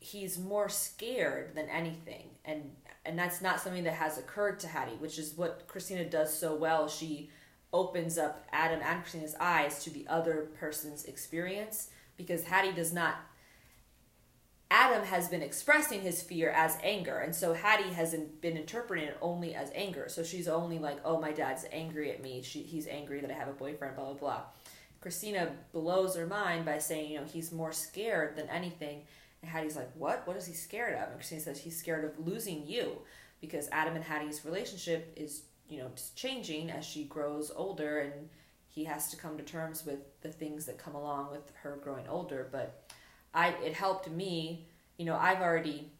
he's 0.00 0.38
more 0.38 0.68
scared 0.68 1.54
than 1.54 1.68
anything. 1.68 2.30
And 2.44 2.70
and 3.06 3.18
that's 3.18 3.42
not 3.42 3.60
something 3.60 3.84
that 3.84 3.94
has 3.94 4.18
occurred 4.18 4.60
to 4.60 4.68
haddie 4.68 4.96
which 4.98 5.18
is 5.18 5.36
what 5.36 5.66
christina 5.66 6.04
does 6.04 6.36
so 6.36 6.54
well. 6.54 6.88
She 6.88 7.30
opens 7.72 8.18
up 8.18 8.44
adam 8.52 8.80
and 8.84 9.02
christina's 9.02 9.34
eyes 9.40 9.82
to 9.82 9.90
the 9.90 10.06
other 10.08 10.48
person's 10.60 11.04
experience 11.06 11.90
because 12.16 12.44
haddie 12.44 12.72
does 12.72 12.92
not 12.92 13.16
Adam 14.74 15.04
has 15.04 15.28
been 15.28 15.40
expressing 15.40 16.00
his 16.00 16.20
fear 16.20 16.50
as 16.50 16.76
anger, 16.82 17.18
and 17.18 17.32
so 17.32 17.54
Haddie 17.54 17.92
hasn't 17.92 18.40
been 18.40 18.56
interpreting 18.56 19.06
it 19.06 19.16
only 19.22 19.54
as 19.54 19.70
anger. 19.72 20.06
So 20.08 20.24
she's 20.24 20.48
only 20.48 20.80
like, 20.80 20.98
"Oh, 21.04 21.20
my 21.20 21.30
dad's 21.30 21.64
angry 21.70 22.10
at 22.10 22.20
me. 22.20 22.42
She, 22.42 22.62
he's 22.62 22.88
angry 22.88 23.20
that 23.20 23.30
I 23.30 23.34
have 23.34 23.46
a 23.46 23.52
boyfriend." 23.52 23.94
Blah 23.94 24.06
blah 24.06 24.14
blah. 24.14 24.42
Christina 25.00 25.52
blows 25.72 26.16
her 26.16 26.26
mind 26.26 26.64
by 26.64 26.78
saying, 26.78 27.12
"You 27.12 27.20
know, 27.20 27.24
he's 27.24 27.52
more 27.52 27.70
scared 27.70 28.34
than 28.34 28.48
anything." 28.48 29.02
And 29.42 29.50
Haddie's 29.52 29.76
like, 29.76 29.92
"What? 29.94 30.26
What 30.26 30.36
is 30.36 30.46
he 30.46 30.54
scared 30.54 30.94
of?" 30.94 31.06
And 31.06 31.14
Christina 31.14 31.40
says, 31.42 31.60
"He's 31.60 31.78
scared 31.78 32.04
of 32.04 32.26
losing 32.26 32.66
you, 32.66 33.02
because 33.40 33.68
Adam 33.70 33.94
and 33.94 34.04
Haddie's 34.04 34.44
relationship 34.44 35.12
is, 35.14 35.42
you 35.68 35.78
know, 35.78 35.92
changing 36.16 36.72
as 36.72 36.84
she 36.84 37.04
grows 37.04 37.52
older, 37.54 38.00
and 38.00 38.28
he 38.66 38.82
has 38.86 39.08
to 39.10 39.16
come 39.16 39.36
to 39.36 39.44
terms 39.44 39.86
with 39.86 40.20
the 40.22 40.32
things 40.32 40.66
that 40.66 40.78
come 40.78 40.96
along 40.96 41.30
with 41.30 41.52
her 41.62 41.76
growing 41.76 42.08
older." 42.08 42.48
But 42.50 42.83
I 43.34 43.48
it 43.64 43.74
helped 43.74 44.10
me. 44.10 44.66
You 44.96 45.06
know, 45.06 45.16
I've 45.16 45.40
already 45.40 45.92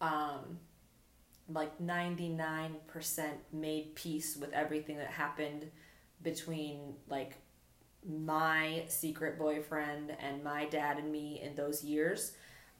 um 0.00 0.58
like 1.48 1.80
99% 1.80 2.70
made 3.52 3.94
peace 3.96 4.36
with 4.36 4.52
everything 4.52 4.98
that 4.98 5.08
happened 5.08 5.68
between 6.22 6.94
like 7.08 7.38
my 8.08 8.84
secret 8.86 9.38
boyfriend 9.38 10.16
and 10.20 10.44
my 10.44 10.66
dad 10.66 10.98
and 10.98 11.10
me 11.10 11.40
in 11.42 11.54
those 11.54 11.82
years. 11.84 12.32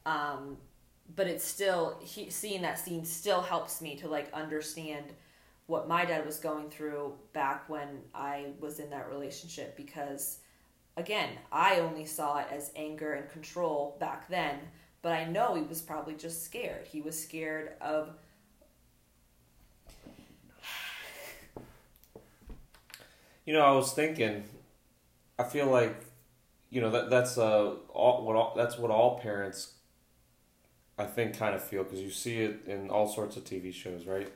Um 0.06 0.56
but 1.16 1.26
it's 1.26 1.44
still 1.44 1.98
he, 2.02 2.30
seeing 2.30 2.62
that 2.62 2.78
scene 2.78 3.04
still 3.04 3.40
helps 3.40 3.80
me 3.80 3.96
to 3.96 4.08
like 4.08 4.32
understand 4.32 5.06
what 5.66 5.88
my 5.88 6.04
dad 6.04 6.26
was 6.26 6.38
going 6.38 6.68
through 6.68 7.14
back 7.32 7.68
when 7.68 8.00
I 8.14 8.46
was 8.58 8.80
in 8.80 8.90
that 8.90 9.08
relationship 9.08 9.76
because 9.76 10.38
again, 11.00 11.30
I 11.52 11.80
only 11.80 12.04
saw 12.06 12.38
it 12.38 12.46
as 12.50 12.70
anger 12.76 13.14
and 13.14 13.30
control 13.30 13.96
back 14.00 14.28
then, 14.28 14.58
but 15.02 15.12
I 15.12 15.24
know 15.24 15.54
he 15.54 15.62
was 15.62 15.80
probably 15.82 16.14
just 16.14 16.44
scared. 16.44 16.86
He 16.86 17.00
was 17.02 17.20
scared 17.20 17.72
of 17.80 18.14
You 23.44 23.52
know, 23.54 23.62
I 23.62 23.72
was 23.72 23.92
thinking. 23.92 24.44
I 25.38 25.44
feel 25.44 25.66
like, 25.66 25.96
you 26.70 26.80
know, 26.80 26.90
that 26.90 27.10
that's 27.10 27.38
uh 27.38 27.76
all 27.90 28.24
what 28.26 28.36
all, 28.36 28.54
that's 28.56 28.78
what 28.78 28.90
all 28.92 29.18
parents. 29.18 29.74
I 30.98 31.04
think 31.04 31.36
kind 31.36 31.54
of 31.54 31.62
feel 31.62 31.82
because 31.84 32.00
you 32.00 32.10
see 32.10 32.40
it 32.42 32.60
in 32.66 32.90
all 32.90 33.08
sorts 33.08 33.36
of 33.36 33.44
TV 33.44 33.72
shows, 33.72 34.06
right? 34.06 34.30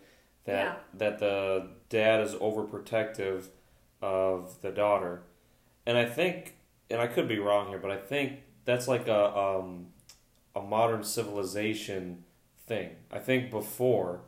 That 0.45 0.55
Yeah. 0.55 0.75
that 0.95 1.19
the 1.19 1.69
dad 1.89 2.21
is 2.23 2.35
overprotective 2.35 3.49
of 4.01 4.61
the 4.63 4.71
daughter, 4.71 5.23
and 5.87 5.97
I 5.99 6.07
think, 6.07 6.57
and 6.91 7.01
I 7.01 7.07
could 7.07 7.29
be 7.29 7.39
wrong 7.39 7.69
here, 7.69 7.79
but 7.79 7.91
I 7.91 7.97
think 7.97 8.41
that's 8.65 8.89
like 8.89 9.09
a 9.09 9.37
um, 9.37 9.87
a 10.57 10.61
modern 10.63 11.05
civilization 11.05 12.25
thing. 12.67 12.91
I 13.11 13.19
think 13.19 13.51
before, 13.51 14.23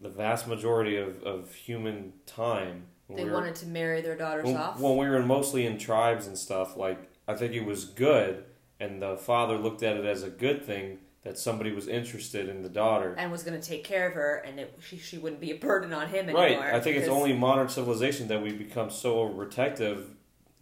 the 0.00 0.08
vast 0.08 0.46
majority 0.46 0.96
of, 0.96 1.22
of 1.22 1.52
human 1.54 2.12
time, 2.26 2.86
when 3.06 3.16
they 3.16 3.24
we 3.24 3.30
were- 3.30 3.36
wanted 3.36 3.54
to 3.56 3.66
marry 3.66 4.00
their 4.00 4.16
daughters 4.16 4.44
when, 4.44 4.56
off. 4.56 4.78
when 4.80 4.96
we 4.96 5.08
were 5.08 5.20
mostly 5.22 5.66
in 5.66 5.78
tribes 5.78 6.26
and 6.26 6.38
stuff, 6.38 6.76
like 6.76 7.10
I 7.26 7.34
think 7.34 7.54
it 7.54 7.64
was 7.64 7.84
good, 7.84 8.44
and 8.78 9.00
the 9.02 9.16
father 9.16 9.56
looked 9.56 9.82
at 9.82 9.96
it 9.96 10.04
as 10.04 10.22
a 10.22 10.30
good 10.30 10.64
thing 10.64 10.98
that 11.22 11.38
somebody 11.38 11.72
was 11.72 11.88
interested 11.88 12.50
in 12.50 12.62
the 12.62 12.68
daughter. 12.68 13.14
and 13.16 13.32
was 13.32 13.42
going 13.42 13.58
to 13.58 13.66
take 13.66 13.82
care 13.82 14.06
of 14.06 14.12
her, 14.12 14.36
and 14.46 14.60
it, 14.60 14.78
she 14.86 14.98
she 14.98 15.16
wouldn't 15.16 15.40
be 15.40 15.50
a 15.52 15.56
burden 15.56 15.92
on 15.92 16.08
him 16.08 16.26
anymore. 16.26 16.42
Right. 16.42 16.74
I 16.74 16.80
think 16.80 16.98
it's 16.98 17.08
only 17.08 17.32
modern 17.32 17.68
civilization 17.68 18.28
that 18.28 18.42
we 18.42 18.52
become 18.52 18.90
so 18.90 19.16
overprotective 19.16 20.04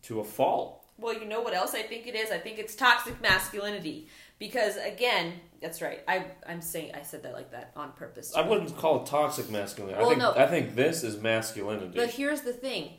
to 0.03 0.21
a 0.21 0.25
fault. 0.25 0.85
Well, 0.99 1.15
you 1.15 1.25
know 1.25 1.41
what 1.41 1.55
else 1.55 1.75
I 1.75 1.83
think 1.83 2.07
it 2.07 2.15
is? 2.15 2.31
I 2.31 2.39
think 2.39 2.59
it's 2.59 2.75
toxic 2.75 3.21
masculinity. 3.21 4.09
Because 4.39 4.77
again, 4.77 5.35
that's 5.61 5.81
right. 5.81 6.01
I 6.09 6.27
I'm 6.47 6.61
saying 6.61 6.93
I 6.95 7.03
said 7.03 7.23
that 7.23 7.33
like 7.33 7.53
that 7.53 7.73
on 7.77 7.93
purpose. 7.93 8.35
I 8.35 8.43
wouldn't 8.43 8.77
call 8.77 9.03
it 9.03 9.07
toxic 9.07 9.51
masculinity. 9.51 9.99
Well, 9.99 10.07
I 10.07 10.11
think 10.11 10.19
no. 10.19 10.33
I 10.35 10.47
think 10.47 10.75
this 10.75 11.05
is 11.05 11.21
masculinity 11.21 11.93
But 11.95 12.11
here's 12.11 12.41
the 12.43 12.53
thing. 12.53 12.95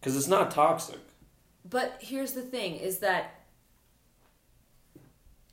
because 0.00 0.16
it's 0.16 0.26
not 0.26 0.50
toxic. 0.50 0.98
But 1.68 1.98
here's 2.00 2.32
the 2.32 2.42
thing 2.42 2.76
is 2.76 2.98
that 2.98 3.42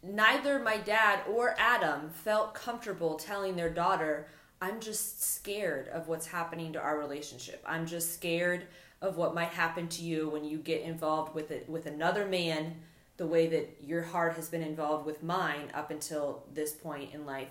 neither 0.04 0.60
my 0.60 0.78
dad 0.78 1.22
or 1.30 1.56
Adam 1.58 2.10
felt 2.10 2.54
comfortable 2.54 3.16
telling 3.16 3.56
their 3.56 3.70
daughter, 3.70 4.28
I'm 4.62 4.80
just 4.80 5.22
scared 5.22 5.88
of 5.90 6.08
what's 6.08 6.28
happening 6.28 6.74
to 6.74 6.80
our 6.80 6.98
relationship. 6.98 7.64
I'm 7.68 7.86
just 7.86 8.14
scared 8.14 8.68
of 9.02 9.18
what 9.18 9.36
might 9.36 9.50
happen 9.50 9.88
to 9.90 10.04
you 10.04 10.30
when 10.30 10.44
you 10.44 10.58
get 10.58 10.82
involved 10.82 11.36
with 11.36 11.52
it 11.52 11.70
with 11.70 11.86
another 11.86 12.26
man 12.26 12.76
the 13.18 13.28
way 13.28 13.48
that 13.48 13.78
your 13.82 14.04
heart 14.04 14.36
has 14.36 14.50
been 14.50 14.62
involved 14.62 15.06
with 15.06 15.24
mine 15.24 15.72
up 15.74 15.90
until 15.90 16.44
this 16.54 16.74
point 16.74 17.14
in 17.14 17.26
life. 17.26 17.48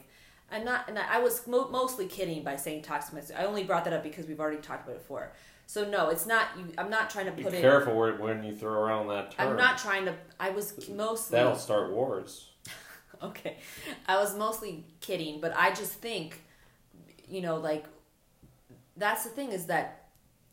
I'm 0.53 0.65
not, 0.65 0.89
and 0.89 0.99
I 0.99 1.21
was 1.21 1.47
mo- 1.47 1.69
mostly 1.71 2.07
kidding 2.07 2.43
by 2.45 2.57
saying 2.57 2.83
toxic. 2.83 3.25
I 3.37 3.45
only 3.45 3.65
brought 3.65 3.85
that 3.85 3.93
up 3.93 4.03
because 4.03 4.27
we've 4.27 4.41
already 4.41 4.59
talked 4.59 4.85
about 4.85 4.97
it 4.97 5.03
before. 5.03 5.33
So 5.67 5.89
no, 5.89 6.11
it's 6.11 6.27
not. 6.27 6.49
You, 6.59 6.67
I'm 6.77 6.91
not 6.91 7.09
trying 7.09 7.27
to 7.27 7.33
Be 7.33 7.43
put 7.43 7.55
it. 7.55 7.63
careful 7.63 7.97
where, 7.97 8.15
when 8.17 8.45
you 8.45 8.55
throw 8.55 8.73
around 8.73 9.09
that 9.09 9.31
term. 9.33 9.51
I'm 9.51 9.57
not 9.57 9.79
trying 9.79 10.05
to. 10.05 10.15
I 10.39 10.51
was 10.51 10.89
mostly 10.91 11.39
That'll 11.39 11.57
start 11.57 11.93
wars. 11.93 12.51
okay. 13.23 13.57
I 14.07 14.19
was 14.19 14.37
mostly 14.37 14.85
kidding, 15.01 15.41
but 15.41 15.57
I 15.57 15.71
just 15.71 15.93
think, 15.95 16.43
you 17.27 17.41
know, 17.41 17.57
like 17.57 17.87
that's 18.97 19.25
the 19.25 19.31
thing 19.31 19.53
is 19.53 19.67
that 19.67 20.04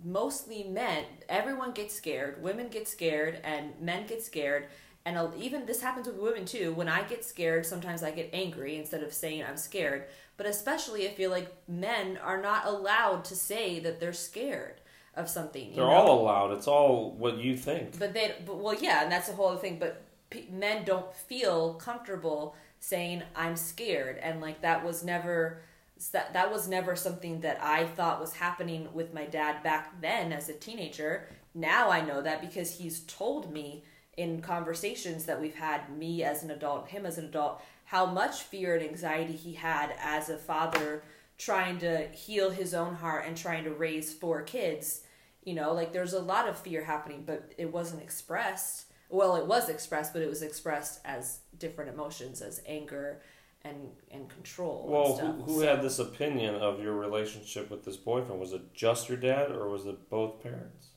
mostly 0.03 0.63
men, 0.63 1.05
everyone 1.29 1.71
gets 1.71 1.95
scared. 1.95 2.41
Women 2.41 2.67
get 2.69 2.87
scared, 2.87 3.39
and 3.43 3.79
men 3.79 4.07
get 4.07 4.23
scared. 4.23 4.67
And 5.05 5.17
even 5.37 5.65
this 5.65 5.81
happens 5.81 6.07
with 6.07 6.17
women 6.17 6.45
too. 6.45 6.73
When 6.73 6.87
I 6.87 7.01
get 7.03 7.25
scared, 7.25 7.65
sometimes 7.65 8.03
I 8.03 8.11
get 8.11 8.29
angry 8.33 8.77
instead 8.77 9.01
of 9.01 9.13
saying 9.13 9.43
I'm 9.43 9.57
scared. 9.57 10.05
But 10.37 10.45
especially, 10.45 11.07
I 11.07 11.13
feel 11.13 11.31
like 11.31 11.51
men 11.67 12.17
are 12.17 12.41
not 12.41 12.65
allowed 12.65 13.25
to 13.25 13.35
say 13.35 13.79
that 13.79 13.99
they're 13.99 14.13
scared 14.13 14.75
of 15.15 15.29
something. 15.29 15.69
you 15.69 15.75
They're 15.75 15.85
know? 15.85 15.91
all 15.91 16.21
allowed. 16.21 16.51
It's 16.53 16.67
all 16.67 17.11
what 17.11 17.37
you 17.37 17.57
think. 17.57 17.97
But 17.99 18.13
they, 18.13 18.35
but, 18.45 18.57
well, 18.57 18.75
yeah, 18.75 19.03
and 19.03 19.11
that's 19.11 19.27
the 19.27 19.33
whole 19.33 19.49
other 19.49 19.59
thing. 19.59 19.77
But 19.79 20.03
p- 20.29 20.47
men 20.51 20.85
don't 20.85 21.13
feel 21.13 21.73
comfortable 21.75 22.55
saying 22.79 23.23
I'm 23.35 23.55
scared, 23.55 24.17
and 24.19 24.39
like 24.41 24.61
that 24.61 24.83
was 24.85 25.03
never 25.03 25.61
that 26.09 26.33
that 26.33 26.51
was 26.51 26.67
never 26.67 26.95
something 26.95 27.41
that 27.41 27.61
I 27.61 27.85
thought 27.85 28.19
was 28.19 28.33
happening 28.33 28.89
with 28.93 29.13
my 29.13 29.25
dad 29.25 29.63
back 29.63 30.01
then 30.01 30.33
as 30.33 30.49
a 30.49 30.53
teenager. 30.53 31.27
Now 31.53 31.89
I 31.89 32.01
know 32.01 32.21
that 32.21 32.41
because 32.41 32.77
he's 32.77 33.01
told 33.01 33.51
me 33.51 33.83
in 34.17 34.41
conversations 34.41 35.25
that 35.25 35.39
we've 35.39 35.55
had, 35.55 35.95
me 35.97 36.23
as 36.23 36.43
an 36.43 36.51
adult, 36.51 36.89
him 36.89 37.05
as 37.05 37.17
an 37.17 37.25
adult, 37.25 37.61
how 37.85 38.05
much 38.05 38.43
fear 38.43 38.75
and 38.75 38.85
anxiety 38.85 39.33
he 39.33 39.53
had 39.53 39.93
as 39.99 40.29
a 40.29 40.37
father 40.37 41.03
trying 41.37 41.79
to 41.79 42.07
heal 42.09 42.51
his 42.51 42.73
own 42.73 42.93
heart 42.95 43.25
and 43.25 43.35
trying 43.35 43.63
to 43.63 43.71
raise 43.71 44.13
four 44.13 44.43
kids 44.43 45.01
you 45.43 45.53
know 45.53 45.73
like 45.73 45.91
there's 45.91 46.13
a 46.13 46.19
lot 46.19 46.47
of 46.47 46.57
fear 46.57 46.83
happening 46.83 47.23
but 47.25 47.51
it 47.57 47.71
wasn't 47.71 48.01
expressed 48.01 48.85
well 49.09 49.35
it 49.35 49.45
was 49.45 49.69
expressed 49.69 50.13
but 50.13 50.21
it 50.21 50.29
was 50.29 50.41
expressed 50.41 50.99
as 51.03 51.39
different 51.57 51.91
emotions 51.91 52.41
as 52.41 52.61
anger 52.65 53.21
and 53.63 53.89
and 54.09 54.27
control 54.29 54.83
and 54.83 54.91
Well, 54.91 55.15
stuff. 55.17 55.35
who, 55.37 55.41
who 55.43 55.59
So- 55.61 55.67
had 55.67 55.81
this 55.81 55.99
opinion 55.99 56.55
of 56.55 56.81
your 56.81 56.93
relationship 56.93 57.69
with 57.69 57.83
this 57.85 57.97
boyfriend? 57.97 58.39
Was 58.39 58.53
it 58.53 58.73
just 58.73 59.07
your 59.09 59.17
dad, 59.17 59.51
or 59.51 59.69
was 59.69 59.85
it 59.85 60.09
both 60.09 60.41
parents? 60.41 60.87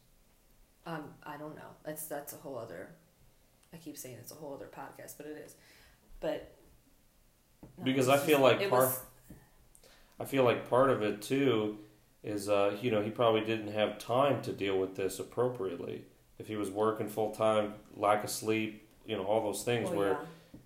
um 0.86 1.04
i 1.24 1.38
don't 1.38 1.56
know 1.56 1.70
that's 1.82 2.04
that's 2.08 2.34
a 2.34 2.36
whole 2.36 2.58
other 2.58 2.90
i 3.72 3.76
keep 3.78 3.96
saying 3.96 4.16
it's 4.20 4.32
a 4.32 4.34
whole 4.34 4.52
other 4.52 4.66
podcast 4.66 5.16
but 5.16 5.24
it 5.24 5.42
is 5.42 5.54
but 6.20 6.54
no, 7.78 7.84
Because 7.84 8.06
I 8.10 8.18
feel 8.18 8.40
just- 8.40 8.42
like 8.60 8.68
part- 8.68 8.82
was 8.88 9.00
I 10.20 10.26
feel 10.26 10.44
like 10.44 10.68
part 10.68 10.90
of 10.90 11.02
it 11.02 11.22
too 11.22 11.78
is, 12.22 12.48
uh, 12.50 12.76
you 12.82 12.90
know, 12.90 13.00
he 13.02 13.10
probably 13.10 13.40
didn't 13.40 13.72
have 13.72 13.98
time 13.98 14.42
to 14.42 14.52
deal 14.52 14.78
with 14.78 14.94
this 14.94 15.18
appropriately. 15.18 16.04
If 16.38 16.46
he 16.48 16.56
was 16.56 16.70
working 16.70 17.08
full 17.08 17.30
time, 17.32 17.74
lack 17.96 18.22
of 18.22 18.28
sleep, 18.30 18.86
you 19.06 19.16
know, 19.16 19.24
all 19.24 19.42
those 19.42 19.62
things 19.64 19.88
well, 19.88 19.98
where 19.98 20.10
yeah. 20.12 20.18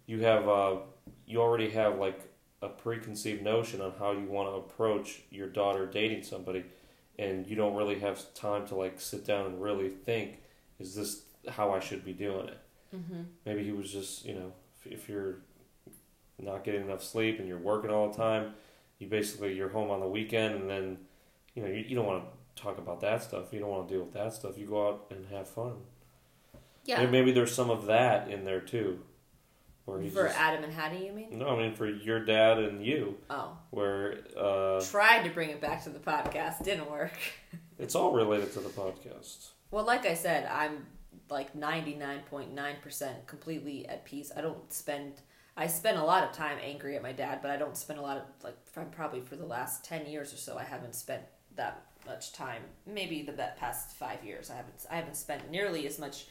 you 0.07 0.21
have, 0.25 0.49
uh, 0.49 0.77
you 1.29 1.41
already 1.41 1.71
have 1.71 1.99
like 1.99 2.21
a 2.63 2.69
preconceived 2.69 3.43
notion 3.43 3.81
on 3.81 3.93
how 3.99 4.11
you 4.13 4.25
want 4.27 4.49
to 4.49 4.55
approach 4.57 5.21
your 5.31 5.47
daughter 5.49 5.87
dating 5.87 6.23
somebody, 6.25 6.65
and 7.19 7.47
you 7.47 7.55
don't 7.55 7.77
really 7.77 7.99
have 8.01 8.35
time 8.35 8.67
to 8.69 8.75
like 8.75 9.01
sit 9.01 9.25
down 9.25 9.47
and 9.47 9.63
really 9.63 9.89
think, 9.91 10.39
is 10.81 10.95
this 10.97 11.23
how 11.49 11.71
I 11.73 11.79
should 11.81 12.05
be 12.05 12.13
doing 12.13 12.49
it? 12.49 12.59
Mhm. 12.97 13.27
Maybe 13.47 13.63
he 13.63 13.73
was 13.73 13.93
just, 13.93 14.25
you 14.25 14.35
know, 14.35 14.53
if, 14.85 14.93
if 14.93 15.09
you're 15.09 15.37
not 16.39 16.65
getting 16.65 16.83
enough 16.83 17.03
sleep 17.03 17.39
and 17.39 17.47
you're 17.49 17.59
working 17.59 17.91
all 17.91 18.11
the 18.11 18.17
time, 18.17 18.55
you 18.99 19.07
basically 19.09 19.55
you're 19.55 19.69
home 19.69 19.91
on 19.91 20.01
the 20.01 20.09
weekend 20.09 20.55
and 20.57 20.69
then, 20.71 20.99
you 21.55 21.63
know, 21.63 21.69
you, 21.69 21.85
you 21.89 21.95
don't 21.97 22.07
want 22.07 22.25
to 22.57 22.63
talk 22.63 22.79
about 22.79 23.01
that 23.01 23.23
stuff. 23.23 23.53
You 23.53 23.61
don't 23.61 23.69
want 23.71 23.89
to 23.89 23.95
deal 23.95 24.05
with 24.05 24.15
that 24.15 24.33
stuff. 24.33 24.57
You 24.59 24.67
go 24.67 24.89
out 24.89 25.07
and 25.11 25.27
have 25.29 25.49
fun. 25.49 25.75
yeah 26.85 27.05
maybe 27.07 27.31
there's 27.33 27.55
some 27.55 27.71
of 27.71 27.87
that 27.87 28.29
in 28.31 28.45
there 28.45 28.61
too, 28.61 29.01
where 29.89 30.11
for 30.11 30.27
just, 30.27 30.39
adam 30.39 30.65
and 30.65 30.73
haddie 30.73 31.05
you 31.05 31.13
mean 31.13 31.39
no, 31.39 31.49
I 31.49 31.57
mean 31.57 31.75
for 31.75 31.89
your 31.89 32.25
dad 32.25 32.59
and 32.59 32.85
you, 32.85 33.17
oh 33.31 33.57
where 33.71 34.19
uh, 34.39 34.81
tried 34.81 35.25
to 35.25 35.31
bring 35.31 35.51
it 35.51 35.61
back 35.61 35.85
to 35.85 35.91
the 35.91 35.99
podcast 35.99 36.63
didn't 36.65 36.91
work 36.91 37.13
it's 37.79 37.95
all 37.95 38.13
related 38.13 38.53
to 38.53 38.61
the 38.61 38.69
podcast. 38.69 39.51
Well, 39.71 39.85
like 39.85 40.07
I 40.07 40.15
said, 40.15 40.47
I'm 40.47 40.87
like 41.31 41.55
99.9% 41.55 43.27
completely 43.27 43.87
at 43.89 44.05
peace. 44.05 44.33
I 44.37 44.41
don't 44.41 44.73
spend 44.73 45.23
I 45.57 45.67
spend 45.67 45.99
a 45.99 46.05
lot 46.05 46.23
of 46.23 46.31
time 46.31 46.59
angry 46.63 46.95
at 46.95 47.03
my 47.03 47.11
dad, 47.11 47.41
but 47.43 47.51
I 47.51 47.57
don't 47.57 47.77
spend 47.77 47.99
a 47.99 48.03
lot 48.03 48.17
of 48.17 48.23
like 48.43 48.57
probably 48.93 49.21
for 49.21 49.37
the 49.37 49.47
last 49.47 49.85
10 49.85 50.07
years 50.07 50.33
or 50.33 50.37
so 50.37 50.57
I 50.57 50.65
haven't 50.65 50.95
spent 50.95 51.23
that 51.57 51.83
much 52.07 52.33
time. 52.33 52.63
Maybe 52.87 53.23
the 53.23 53.33
past 53.57 53.97
5 53.97 54.25
years 54.25 54.51
I 54.51 54.57
haven't 54.57 54.87
I 54.91 54.97
haven't 54.97 55.17
spent 55.17 55.51
nearly 55.51 55.87
as 55.87 55.99
much 55.99 56.27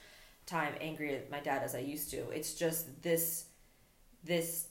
time 0.45 0.74
angry 0.80 1.14
at 1.16 1.30
my 1.30 1.39
dad 1.39 1.62
as 1.64 1.76
I 1.76 1.80
used 1.80 2.10
to. 2.12 2.30
It's 2.30 2.53
just 2.53 3.01
this 3.01 3.46
this 4.24 4.68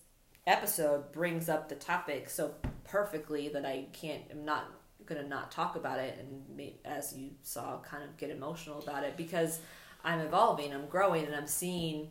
episode 0.46 1.12
brings 1.12 1.48
up 1.48 1.68
the 1.68 1.74
topic 1.74 2.28
so 2.30 2.54
perfectly 2.84 3.48
that 3.48 3.64
I 3.66 3.86
can't 3.92 4.22
I'm 4.30 4.44
not 4.44 4.64
gonna 5.04 5.22
not 5.26 5.50
talk 5.52 5.76
about 5.76 5.98
it 6.00 6.18
and 6.18 6.72
as 6.84 7.16
you 7.16 7.30
saw 7.42 7.78
kind 7.80 8.02
of 8.02 8.16
get 8.16 8.30
emotional 8.30 8.80
about 8.80 9.04
it 9.04 9.16
because 9.16 9.60
i'm 10.04 10.18
evolving 10.20 10.72
i'm 10.74 10.86
growing 10.86 11.24
and 11.24 11.34
i'm 11.34 11.46
seeing 11.46 12.10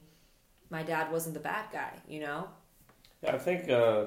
my 0.69 0.83
dad 0.83 1.11
wasn't 1.11 1.33
the 1.33 1.39
bad 1.39 1.65
guy 1.73 1.91
you 2.07 2.19
know 2.21 2.47
Yeah, 3.21 3.35
I 3.35 3.37
think 3.37 3.69
uh, 3.69 4.05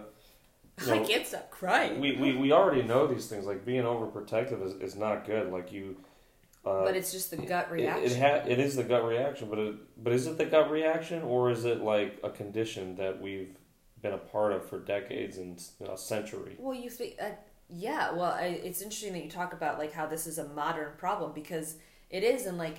you 0.80 0.86
i 0.92 0.98
know, 0.98 1.04
can't 1.04 1.26
stop 1.26 1.50
crying 1.50 2.00
we, 2.00 2.16
we, 2.16 2.36
we 2.36 2.52
already 2.52 2.82
know 2.82 3.06
these 3.06 3.26
things. 3.26 3.46
Like 3.46 3.64
being 3.64 3.82
overprotective 3.82 4.64
is, 4.64 4.74
is 4.74 4.96
not 4.96 5.26
good. 5.26 5.50
Like 5.52 5.72
you, 5.72 5.96
uh, 6.64 6.84
but 6.84 6.96
it's 6.96 7.12
just 7.12 7.30
the 7.30 7.36
gut 7.36 7.68
It, 7.70 7.72
reaction 7.72 8.12
it, 8.12 8.18
ha- 8.18 8.46
it 8.48 8.58
is 8.58 8.76
the 8.76 8.84
gut 8.84 9.04
reaction, 9.04 9.48
but 9.48 9.58
it, 9.58 9.74
but 10.02 10.12
is 10.12 10.26
it 10.26 10.38
the 10.38 10.44
gut 10.46 10.70
reaction 10.70 11.22
or 11.22 11.50
is 11.50 11.64
it 11.64 11.80
like 11.80 12.18
a 12.22 12.30
condition 12.30 12.96
that 12.96 13.20
we've 13.20 13.56
been 14.02 14.12
a 14.12 14.18
part 14.18 14.52
of 14.52 14.68
for 14.68 14.78
decades 14.78 15.38
and 15.38 15.60
you 15.80 15.86
know, 15.86 15.94
a 15.94 15.98
century? 15.98 16.56
well 16.58 16.74
you 16.74 16.90
think 16.90 17.14
uh, 17.20 17.30
yeah 17.68 18.12
well 18.12 18.32
I, 18.32 18.44
it's 18.46 18.80
interesting 18.82 19.12
that 19.14 19.24
you 19.24 19.30
talk 19.30 19.52
about 19.52 19.78
like 19.78 19.92
how 19.92 20.06
this 20.06 20.26
is 20.26 20.38
a 20.38 20.48
modern 20.48 20.92
problem 20.96 21.32
because 21.34 21.76
it 22.10 22.22
is 22.22 22.46
and 22.46 22.58
like 22.58 22.78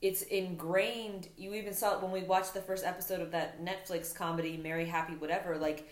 it's 0.00 0.22
ingrained 0.22 1.28
you 1.36 1.54
even 1.54 1.74
saw 1.74 1.94
it 1.96 2.02
when 2.02 2.12
we 2.12 2.22
watched 2.22 2.54
the 2.54 2.60
first 2.62 2.84
episode 2.84 3.20
of 3.20 3.32
that 3.32 3.62
netflix 3.62 4.14
comedy 4.14 4.56
merry 4.56 4.86
happy 4.86 5.14
whatever 5.14 5.56
like 5.56 5.88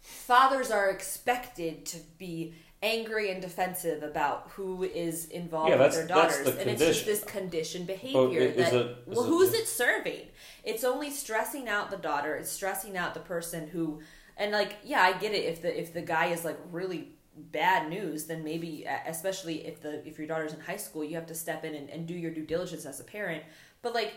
fathers 0.00 0.70
are 0.70 0.90
expected 0.90 1.84
to 1.86 1.98
be 2.18 2.54
angry 2.82 3.30
and 3.30 3.42
defensive 3.42 4.02
about 4.02 4.48
who 4.54 4.82
is 4.84 5.26
involved 5.26 5.70
Yeah, 5.70 5.76
with 5.76 5.92
their 5.92 6.06
daughters. 6.06 6.44
the 6.44 6.60
and 6.60 6.70
it's 6.70 6.80
just 6.80 7.04
this 7.04 7.22
conditioned 7.24 7.86
behavior 7.86 8.52
that 8.52 8.72
it- 8.72 8.96
well 9.06 9.24
it 9.24 9.28
who's 9.28 9.52
it 9.52 9.66
serving? 9.68 10.28
It's 10.64 10.82
only 10.84 11.10
stressing 11.10 11.68
out 11.68 11.90
the 11.90 11.96
daughter. 11.98 12.36
It's 12.36 12.50
stressing 12.50 12.96
out 12.96 13.12
the 13.14 13.20
person 13.20 13.68
who 13.68 14.00
and 14.36 14.52
like 14.52 14.76
yeah 14.82 15.02
i 15.02 15.12
get 15.12 15.32
it. 15.32 15.44
If 15.44 15.60
the 15.62 15.78
if 15.78 15.92
the 15.92 16.00
guy 16.02 16.26
is 16.26 16.44
like 16.44 16.58
really 16.70 17.12
bad 17.36 17.88
news 17.88 18.26
then 18.26 18.42
maybe 18.44 18.86
especially 19.06 19.66
if 19.66 19.80
the 19.80 20.06
if 20.06 20.18
your 20.18 20.26
daughter's 20.26 20.52
in 20.52 20.60
high 20.60 20.76
school 20.76 21.04
you 21.04 21.14
have 21.14 21.26
to 21.26 21.34
step 21.34 21.64
in 21.64 21.74
and, 21.74 21.88
and 21.88 22.06
do 22.06 22.14
your 22.14 22.30
due 22.30 22.44
diligence 22.46 22.86
as 22.86 22.98
a 23.00 23.04
parent. 23.04 23.42
But 23.82 23.94
like 23.94 24.14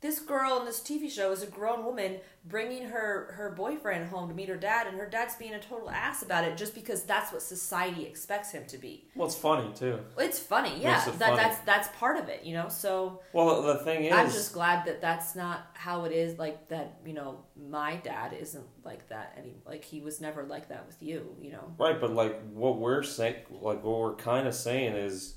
this 0.00 0.20
girl 0.20 0.60
in 0.60 0.64
this 0.64 0.80
TV 0.80 1.10
show 1.10 1.32
is 1.32 1.42
a 1.42 1.46
grown 1.46 1.84
woman 1.84 2.18
bringing 2.44 2.88
her 2.88 3.34
her 3.36 3.50
boyfriend 3.50 4.08
home 4.08 4.28
to 4.28 4.34
meet 4.34 4.48
her 4.48 4.56
dad, 4.56 4.86
and 4.86 4.96
her 4.96 5.08
dad's 5.08 5.34
being 5.34 5.54
a 5.54 5.60
total 5.60 5.90
ass 5.90 6.22
about 6.22 6.44
it 6.44 6.56
just 6.56 6.74
because 6.74 7.02
that's 7.02 7.32
what 7.32 7.42
society 7.42 8.04
expects 8.06 8.52
him 8.52 8.64
to 8.66 8.78
be. 8.78 9.08
Well, 9.16 9.26
it's 9.26 9.36
funny 9.36 9.72
too. 9.74 9.98
It's 10.16 10.38
funny, 10.38 10.80
yeah. 10.80 11.02
It 11.02 11.18
that 11.18 11.30
funny. 11.30 11.36
that's 11.36 11.58
that's 11.60 11.88
part 11.98 12.16
of 12.16 12.28
it, 12.28 12.44
you 12.44 12.54
know. 12.54 12.68
So 12.68 13.20
Well, 13.32 13.62
the 13.62 13.78
thing 13.78 14.04
is, 14.04 14.12
I'm 14.12 14.26
just 14.26 14.52
glad 14.52 14.86
that 14.86 15.00
that's 15.00 15.34
not 15.34 15.66
how 15.74 16.04
it 16.04 16.12
is. 16.12 16.38
Like 16.38 16.68
that, 16.68 16.98
you 17.04 17.14
know, 17.14 17.40
my 17.56 17.96
dad 17.96 18.32
isn't 18.32 18.66
like 18.84 19.08
that 19.08 19.36
any. 19.36 19.56
Like 19.66 19.84
he 19.84 20.00
was 20.00 20.20
never 20.20 20.44
like 20.44 20.68
that 20.68 20.86
with 20.86 21.02
you, 21.02 21.34
you 21.40 21.50
know. 21.50 21.74
Right, 21.76 22.00
but 22.00 22.12
like 22.12 22.40
what 22.52 22.78
we're 22.78 23.02
saying, 23.02 23.36
like 23.50 23.82
what 23.82 23.98
we're 23.98 24.14
kind 24.14 24.46
of 24.46 24.54
saying 24.54 24.94
is, 24.94 25.34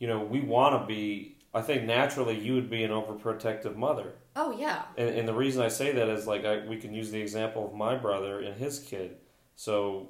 you 0.00 0.08
know, 0.08 0.20
we 0.24 0.40
want 0.40 0.80
to 0.80 0.86
be. 0.86 1.36
I 1.54 1.60
think 1.60 1.84
naturally 1.84 2.38
you 2.38 2.54
would 2.54 2.70
be 2.70 2.82
an 2.84 2.90
overprotective 2.90 3.76
mother, 3.76 4.14
Oh 4.34 4.50
yeah, 4.52 4.84
and, 4.96 5.10
and 5.10 5.28
the 5.28 5.34
reason 5.34 5.62
I 5.62 5.68
say 5.68 5.92
that 5.92 6.08
is 6.08 6.26
like 6.26 6.44
I, 6.44 6.66
we 6.66 6.76
can 6.78 6.94
use 6.94 7.10
the 7.10 7.20
example 7.20 7.66
of 7.66 7.74
my 7.74 7.94
brother 7.96 8.40
and 8.40 8.56
his 8.56 8.78
kid. 8.78 9.16
So 9.54 10.08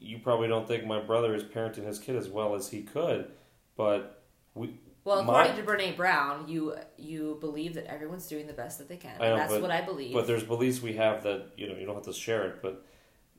you 0.00 0.18
probably 0.18 0.48
don't 0.48 0.68
think 0.68 0.84
my 0.84 1.00
brother 1.00 1.34
is 1.34 1.42
parenting 1.42 1.86
his 1.86 1.98
kid 1.98 2.16
as 2.16 2.28
well 2.28 2.54
as 2.54 2.68
he 2.68 2.82
could, 2.82 3.30
but 3.76 4.22
we. 4.54 4.78
Well, 5.04 5.22
My- 5.22 5.44
according 5.46 5.64
to 5.66 5.70
Brene 5.70 5.96
Brown, 5.96 6.48
you 6.48 6.74
you 6.98 7.36
believe 7.40 7.74
that 7.74 7.86
everyone's 7.86 8.26
doing 8.26 8.46
the 8.46 8.52
best 8.52 8.78
that 8.78 8.88
they 8.88 8.96
can. 8.96 9.18
Know, 9.18 9.36
That's 9.36 9.52
but- 9.52 9.62
what 9.62 9.70
I 9.70 9.80
believe. 9.80 10.12
But 10.14 10.26
there's 10.26 10.44
beliefs 10.44 10.82
we 10.82 10.94
have 10.94 11.22
that 11.22 11.52
you 11.56 11.68
know 11.68 11.76
you 11.78 11.86
don't 11.86 11.94
have 11.94 12.04
to 12.04 12.12
share 12.12 12.46
it. 12.48 12.62
But 12.62 12.84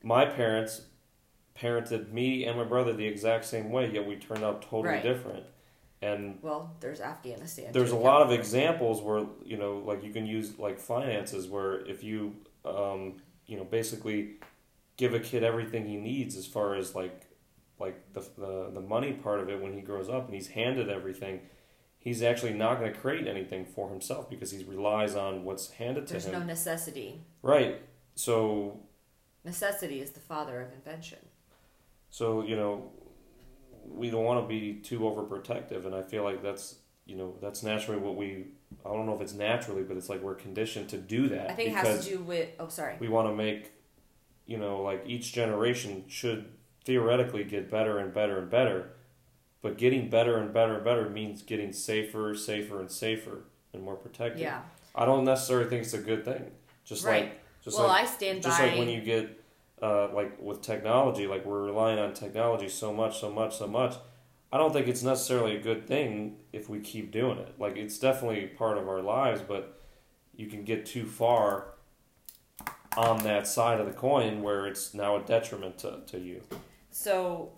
my 0.03 0.25
parents 0.25 0.81
parented 1.59 2.11
me 2.11 2.45
and 2.45 2.57
my 2.57 2.63
brother 2.65 2.93
the 2.93 3.05
exact 3.07 3.45
same 3.45 3.71
way, 3.71 3.89
yet 3.91 4.05
we 4.05 4.15
turned 4.15 4.43
out 4.43 4.61
totally 4.63 4.95
Right. 4.95 5.03
different. 5.03 5.45
And 6.05 6.39
well, 6.41 6.75
there's 6.81 7.01
Afghanistan. 7.01 7.71
there's 7.71 7.91
a 7.91 7.95
lot 8.09 8.21
of 8.21 8.31
examples 8.31 9.01
where 9.01 9.25
you 9.43 9.57
know 9.57 9.73
like 9.89 10.03
you 10.03 10.11
can 10.11 10.25
use 10.25 10.47
like 10.59 10.77
finances 10.79 11.47
where 11.47 11.85
if 11.93 12.03
you 12.03 12.35
um, 12.63 13.01
you 13.47 13.57
know 13.57 13.63
basically 13.63 14.19
give 14.97 15.13
a 15.13 15.19
kid 15.19 15.43
everything 15.43 15.87
he 15.87 15.97
needs 15.97 16.37
as 16.37 16.45
far 16.45 16.75
as 16.75 16.95
like 16.95 17.17
like 17.79 17.97
the, 18.13 18.21
the 18.37 18.71
the 18.73 18.81
money 18.81 19.13
part 19.13 19.39
of 19.39 19.49
it 19.49 19.61
when 19.61 19.73
he 19.73 19.81
grows 19.81 20.09
up 20.09 20.25
and 20.25 20.33
he's 20.33 20.49
handed 20.49 20.89
everything 20.89 21.41
he's 22.05 22.21
actually 22.21 22.53
not 22.53 22.79
going 22.79 22.93
to 22.93 22.99
create 22.99 23.27
anything 23.27 23.65
for 23.65 23.89
himself 23.89 24.29
because 24.29 24.51
he 24.51 24.63
relies 24.63 25.15
on 25.15 25.43
what's 25.43 25.71
handed 25.71 26.05
to 26.07 26.13
him. 26.13 26.21
There's 26.21 26.31
no 26.31 26.43
necessity. 26.43 27.21
right 27.41 27.81
so 28.15 28.79
Necessity 29.43 29.99
is 30.01 30.11
the 30.11 30.19
father 30.19 30.61
of 30.61 30.71
invention. 30.73 31.19
so 32.09 32.43
you 32.43 32.55
know 32.55 32.91
we 33.87 34.09
don't 34.09 34.23
want 34.23 34.43
to 34.43 34.47
be 34.47 34.73
too 34.75 34.99
overprotective 34.99 35.85
and 35.85 35.93
i 35.95 36.01
feel 36.01 36.23
like 36.23 36.41
that's 36.41 36.75
you 37.05 37.15
know 37.15 37.35
that's 37.41 37.61
naturally 37.63 37.99
what 37.99 38.15
we 38.15 38.45
i 38.85 38.89
don't 38.89 39.05
know 39.05 39.15
if 39.15 39.21
it's 39.21 39.33
naturally 39.33 39.83
but 39.83 39.95
it's 39.97 40.09
like 40.09 40.21
we're 40.21 40.35
conditioned 40.35 40.89
to 40.89 40.97
do 40.97 41.29
that 41.29 41.51
I 41.51 41.53
think 41.53 41.69
it 41.69 41.75
has 41.75 42.05
to 42.05 42.11
do 42.17 42.19
with. 42.23 42.49
Oh, 42.59 42.67
sorry. 42.67 42.95
we 42.99 43.07
want 43.09 43.27
to 43.27 43.35
make 43.35 43.71
you 44.45 44.57
know 44.57 44.81
like 44.81 45.03
each 45.05 45.33
generation 45.33 46.03
should 46.07 46.45
theoretically 46.83 47.43
get 47.43 47.69
better 47.69 47.97
and 47.99 48.13
better 48.13 48.39
and 48.39 48.49
better 48.49 48.91
but 49.61 49.77
getting 49.77 50.09
better 50.09 50.37
and 50.37 50.53
better 50.53 50.75
and 50.75 50.83
better 50.83 51.09
means 51.09 51.41
getting 51.41 51.71
safer 51.73 52.33
safer 52.35 52.79
and 52.79 52.89
safer 52.91 53.43
and 53.73 53.83
more 53.83 53.95
protected 53.95 54.41
Yeah. 54.41 54.61
i 54.95 55.05
don't 55.05 55.25
necessarily 55.25 55.69
think 55.69 55.83
it's 55.83 55.93
a 55.93 55.99
good 55.99 56.25
thing 56.25 56.51
just 56.85 57.03
Right. 57.05 57.23
like 57.25 57.41
just 57.63 57.77
well, 57.77 57.87
like 57.87 58.03
I 58.03 58.07
stand 58.07 58.43
just 58.43 58.59
by. 58.59 58.67
like 58.67 58.77
when 58.77 58.89
you 58.89 59.01
get 59.01 59.41
uh, 59.85 60.09
like 60.13 60.41
with 60.41 60.61
technology 60.61 61.27
like 61.27 61.45
we're 61.45 61.61
relying 61.61 61.99
on 61.99 62.13
technology 62.13 62.67
so 62.67 62.91
much 62.91 63.19
so 63.19 63.29
much 63.29 63.55
so 63.57 63.67
much 63.67 63.93
i 64.51 64.57
don't 64.57 64.73
think 64.73 64.87
it's 64.87 65.03
necessarily 65.03 65.55
a 65.55 65.61
good 65.61 65.85
thing 65.87 66.37
if 66.51 66.69
we 66.69 66.79
keep 66.79 67.11
doing 67.11 67.37
it. 67.37 67.53
Like 67.59 67.75
it's 67.75 67.99
definitely 67.99 68.47
part 68.47 68.77
of 68.77 68.87
our 68.87 69.01
lives 69.01 69.41
but 69.47 69.81
you 70.35 70.47
can 70.47 70.63
get 70.63 70.85
too 70.85 71.05
far 71.05 71.75
on 72.97 73.23
that 73.23 73.47
side 73.47 73.79
of 73.79 73.85
the 73.85 73.93
coin 73.93 74.41
where 74.41 74.65
it's 74.65 74.93
now 74.93 75.17
a 75.17 75.21
detriment 75.21 75.77
to, 75.79 75.99
to 76.07 76.17
you. 76.17 76.41
So 76.91 77.51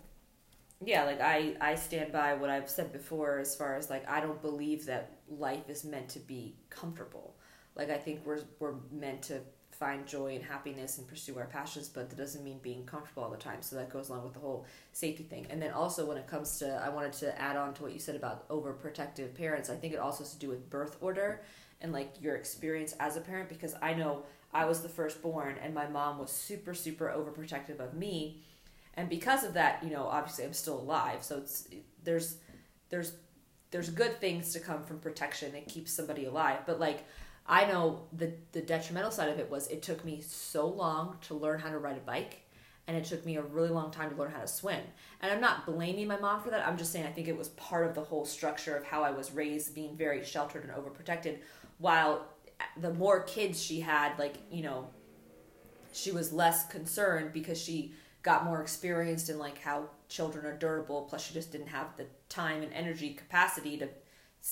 yeah 0.84 1.04
like 1.04 1.20
i 1.20 1.56
i 1.60 1.74
stand 1.74 2.12
by 2.12 2.34
what 2.34 2.48
i've 2.50 2.70
said 2.70 2.92
before 2.92 3.40
as 3.40 3.56
far 3.56 3.74
as 3.74 3.90
like 3.90 4.08
i 4.08 4.20
don't 4.20 4.40
believe 4.40 4.86
that 4.86 5.18
life 5.28 5.68
is 5.68 5.84
meant 5.84 6.08
to 6.10 6.20
be 6.20 6.56
comfortable. 6.68 7.36
Like 7.74 7.90
i 7.90 7.96
think 7.96 8.26
we're 8.26 8.42
we're 8.58 8.74
meant 8.90 9.22
to 9.22 9.40
find 9.78 10.06
joy 10.06 10.34
and 10.34 10.44
happiness 10.44 10.98
and 10.98 11.06
pursue 11.06 11.38
our 11.38 11.46
passions 11.46 11.88
but 11.88 12.10
that 12.10 12.16
doesn't 12.16 12.42
mean 12.42 12.58
being 12.62 12.84
comfortable 12.84 13.22
all 13.22 13.30
the 13.30 13.36
time. 13.36 13.62
So 13.62 13.76
that 13.76 13.90
goes 13.90 14.08
along 14.08 14.24
with 14.24 14.34
the 14.34 14.40
whole 14.40 14.66
safety 14.92 15.22
thing. 15.22 15.46
And 15.50 15.60
then 15.62 15.72
also 15.72 16.04
when 16.04 16.16
it 16.16 16.26
comes 16.26 16.58
to 16.58 16.68
i 16.84 16.88
wanted 16.88 17.12
to 17.14 17.40
add 17.40 17.56
on 17.56 17.74
to 17.74 17.82
what 17.82 17.92
you 17.92 17.98
said 17.98 18.16
about 18.16 18.48
overprotective 18.48 19.34
parents 19.34 19.70
i 19.70 19.76
think 19.76 19.92
it 19.92 19.98
also 19.98 20.24
has 20.24 20.32
to 20.32 20.38
do 20.38 20.48
with 20.48 20.68
birth 20.70 20.96
order 21.00 21.42
and 21.80 21.92
like 21.92 22.12
your 22.20 22.34
experience 22.36 22.94
as 22.98 23.16
a 23.16 23.20
parent 23.20 23.48
because 23.48 23.74
i 23.82 23.94
know 23.94 24.22
i 24.52 24.64
was 24.64 24.82
the 24.82 24.88
firstborn 24.88 25.56
and 25.62 25.74
my 25.74 25.86
mom 25.86 26.18
was 26.18 26.30
super 26.30 26.74
super 26.74 27.06
overprotective 27.16 27.78
of 27.80 27.94
me. 27.94 28.42
And 28.94 29.08
because 29.08 29.44
of 29.44 29.54
that 29.54 29.82
you 29.84 29.90
know 29.90 30.06
obviously 30.06 30.44
i'm 30.44 30.52
still 30.52 30.80
alive. 30.80 31.22
So 31.22 31.38
it's 31.38 31.68
there's 32.04 32.36
there's 32.90 33.12
there's 33.70 33.90
good 33.90 34.18
things 34.20 34.52
to 34.54 34.60
come 34.60 34.82
from 34.82 34.98
protection 34.98 35.54
it 35.54 35.68
keeps 35.68 35.92
somebody 35.92 36.24
alive. 36.24 36.60
But 36.66 36.80
like 36.80 37.04
i 37.48 37.64
know 37.66 38.02
the 38.12 38.32
the 38.52 38.60
detrimental 38.60 39.10
side 39.10 39.28
of 39.28 39.38
it 39.38 39.50
was 39.50 39.66
it 39.68 39.82
took 39.82 40.04
me 40.04 40.20
so 40.20 40.66
long 40.66 41.16
to 41.20 41.34
learn 41.34 41.58
how 41.58 41.70
to 41.70 41.78
ride 41.78 41.96
a 41.96 42.00
bike 42.00 42.42
and 42.86 42.96
it 42.96 43.04
took 43.04 43.24
me 43.26 43.36
a 43.36 43.42
really 43.42 43.68
long 43.68 43.90
time 43.90 44.08
to 44.08 44.16
learn 44.16 44.30
how 44.30 44.40
to 44.40 44.48
swim. 44.48 44.80
And 45.20 45.30
i'm 45.30 45.40
not 45.40 45.66
blaming 45.66 46.08
my 46.08 46.18
mom 46.18 46.40
for 46.42 46.50
that. 46.50 46.66
I'm 46.66 46.78
just 46.78 46.90
saying 46.90 47.06
i 47.06 47.10
think 47.10 47.28
it 47.28 47.36
was 47.36 47.50
part 47.50 47.86
of 47.86 47.94
the 47.94 48.02
whole 48.02 48.24
structure 48.24 48.76
of 48.76 48.84
how 48.84 49.02
i 49.02 49.10
was 49.10 49.32
raised 49.32 49.74
being 49.74 49.96
very 49.96 50.24
sheltered 50.24 50.64
and 50.64 50.72
overprotected 50.72 51.38
while 51.78 52.26
the 52.80 52.92
more 52.94 53.22
kids 53.22 53.62
she 53.62 53.80
had 53.80 54.18
like 54.18 54.34
you 54.50 54.62
know 54.62 54.88
she 55.92 56.10
was 56.12 56.32
less 56.32 56.66
concerned 56.66 57.32
because 57.32 57.60
she 57.60 57.92
got 58.22 58.44
more 58.44 58.60
experienced 58.60 59.30
in 59.30 59.38
like 59.38 59.58
how 59.58 59.88
children 60.08 60.44
are 60.44 60.56
durable 60.56 61.02
plus 61.02 61.26
she 61.26 61.34
just 61.34 61.52
didn't 61.52 61.68
have 61.68 61.96
the 61.96 62.06
time 62.28 62.62
and 62.62 62.72
energy 62.72 63.14
capacity 63.14 63.76
to 63.78 63.88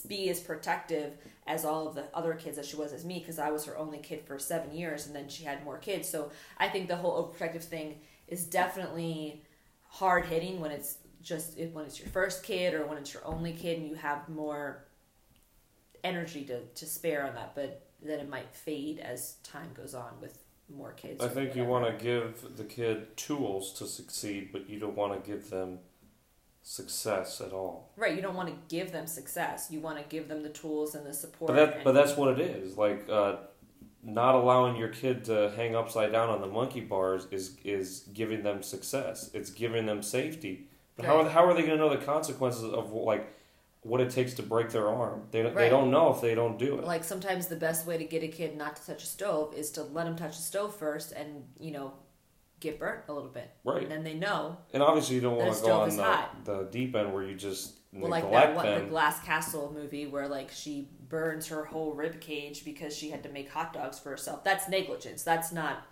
be 0.09 0.29
as 0.29 0.41
protective 0.41 1.13
as 1.47 1.65
all 1.65 1.89
of 1.89 1.95
the 1.95 2.05
other 2.13 2.35
kids 2.35 2.59
as 2.59 2.67
she 2.69 2.77
was 2.77 2.93
as 2.93 3.05
me 3.05 3.19
because 3.19 3.39
I 3.39 3.51
was 3.51 3.65
her 3.65 3.79
only 3.79 3.99
kid 3.99 4.23
for 4.27 4.39
seven 4.39 4.75
years 4.75 5.07
and 5.07 5.15
then 5.15 5.29
she 5.29 5.45
had 5.45 5.65
more 5.65 5.79
kids. 5.79 6.09
So 6.09 6.31
I 6.59 6.69
think 6.69 6.89
the 6.89 6.97
whole 6.97 7.33
overprotective 7.33 7.63
thing 7.63 8.01
is 8.29 8.45
definitely 8.45 9.43
hard 9.89 10.27
hitting 10.27 10.61
when 10.61 10.71
it's 10.71 10.99
just 11.23 11.59
when 11.73 11.85
it's 11.85 11.99
your 11.99 12.09
first 12.09 12.43
kid 12.43 12.75
or 12.75 12.87
when 12.87 12.99
it's 12.99 13.13
your 13.13 13.27
only 13.27 13.53
kid 13.53 13.79
and 13.79 13.89
you 13.89 13.95
have 13.95 14.29
more 14.29 14.85
energy 16.05 16.45
to, 16.45 16.61
to 16.61 16.87
spare 16.87 17.27
on 17.27 17.35
that 17.35 17.55
but 17.55 17.87
then 18.03 18.21
it 18.21 18.29
might 18.29 18.55
fade 18.55 19.01
as 19.01 19.35
time 19.43 19.69
goes 19.75 19.95
on 19.95 20.13
with 20.21 20.39
more 20.69 20.93
kids 20.93 21.25
i 21.25 21.29
think 21.29 21.57
you 21.57 21.65
want 21.65 21.85
to 21.85 22.05
give 22.05 22.57
the 22.57 22.65
kid 22.65 23.17
tools 23.17 23.73
to 23.73 23.87
succeed 23.87 24.51
but 24.53 24.69
you 24.69 24.79
don't 24.79 24.97
want 24.97 25.13
to 25.13 25.31
give 25.31 25.51
them 25.51 25.79
success 26.69 27.41
at 27.41 27.53
all 27.53 27.93
Right, 27.97 28.17
you 28.17 28.21
don't 28.21 28.35
want 28.35 28.49
to 28.49 28.57
give 28.69 28.91
them 28.91 29.07
success. 29.07 29.69
You 29.71 29.79
want 29.79 29.99
to 29.99 30.05
give 30.09 30.27
them 30.27 30.43
the 30.43 30.49
tools 30.49 30.97
and 30.97 31.07
the 31.07 31.15
support. 31.15 31.47
But 31.47 31.55
that, 31.55 31.85
but 31.85 31.93
that's 31.93 32.17
what 32.17 32.37
it 32.37 32.41
is. 32.41 32.77
Like, 32.77 33.09
uh, 33.09 33.37
not 34.03 34.35
allowing 34.35 34.75
your 34.75 34.89
kid 34.89 35.25
to 35.27 35.53
hang 35.55 35.77
upside 35.77 36.11
down 36.11 36.29
on 36.29 36.41
the 36.41 36.49
monkey 36.49 36.81
bars 36.81 37.29
is 37.31 37.57
is 37.63 38.01
giving 38.13 38.43
them 38.43 38.65
success. 38.65 39.31
It's 39.33 39.51
giving 39.51 39.87
them 39.87 40.03
safety. 40.03 40.69
But 40.97 41.05
how, 41.07 41.23
Right. 41.23 41.31
how 41.31 41.45
are 41.47 41.55
they 41.55 41.63
going 41.63 41.79
to 41.79 41.85
know 41.85 41.89
the 41.91 42.05
consequences 42.05 42.65
of 42.65 42.91
like 42.93 43.33
what 43.83 44.01
it 44.01 44.11
takes 44.11 44.35
to 44.35 44.43
break 44.43 44.71
their 44.71 44.89
arm? 44.89 45.29
They 45.31 45.43
don't 45.45 45.55
they 45.55 45.69
don't 45.69 45.93
know 45.93 46.13
if 46.13 46.21
they 46.21 46.35
don't 46.35 46.59
do 46.59 46.79
it. 46.79 46.85
like 46.85 47.05
sometimes 47.05 47.47
the 47.47 47.55
best 47.69 47.87
way 47.87 47.97
to 47.97 48.05
get 48.05 48.25
a 48.25 48.29
kid 48.29 48.57
not 48.57 48.75
to 48.75 48.87
touch 48.87 49.05
a 49.05 49.07
stove 49.07 49.55
is 49.55 49.71
to 49.73 49.85
let 49.85 50.05
them 50.07 50.17
touch 50.17 50.37
the 50.37 50.43
stove 50.43 50.75
first 50.75 51.13
and 51.13 51.45
you 51.61 51.71
know 51.71 51.93
get 52.61 52.79
burnt 52.79 53.01
a 53.09 53.13
little 53.13 53.29
bit, 53.29 53.51
Right. 53.65 53.83
and 53.83 53.91
then 53.91 54.03
they 54.05 54.15
know. 54.15 54.57
And 54.73 54.83
obviously, 54.83 55.17
you 55.17 55.21
don't 55.21 55.37
want 55.37 55.55
to 55.55 55.63
go 55.63 55.81
on 55.83 55.91
the, 55.91 56.25
the 56.45 56.69
deep 56.71 56.95
end 56.97 57.13
where 57.13 57.23
you 57.23 57.35
just 57.35 57.75
Well, 57.93 58.11
like 58.11 58.31
that 58.31 58.55
one, 58.55 58.67
the. 58.67 58.81
Glass 58.89 59.23
Castle 59.25 59.71
movie 59.75 60.07
where 60.07 60.27
like 60.29 60.51
she 60.51 60.89
burns 61.09 61.47
her 61.49 61.65
whole 61.67 61.93
rib 61.95 62.21
cage 62.21 62.65
because 62.65 62.97
she 62.97 63.11
had 63.11 63.23
to 63.25 63.29
make 63.29 63.51
hot 63.51 63.73
dogs 63.73 63.99
for 63.99 64.11
herself. 64.11 64.43
That's 64.45 64.69
negligence. 64.69 65.23
That's 65.23 65.53
not. 65.53 65.87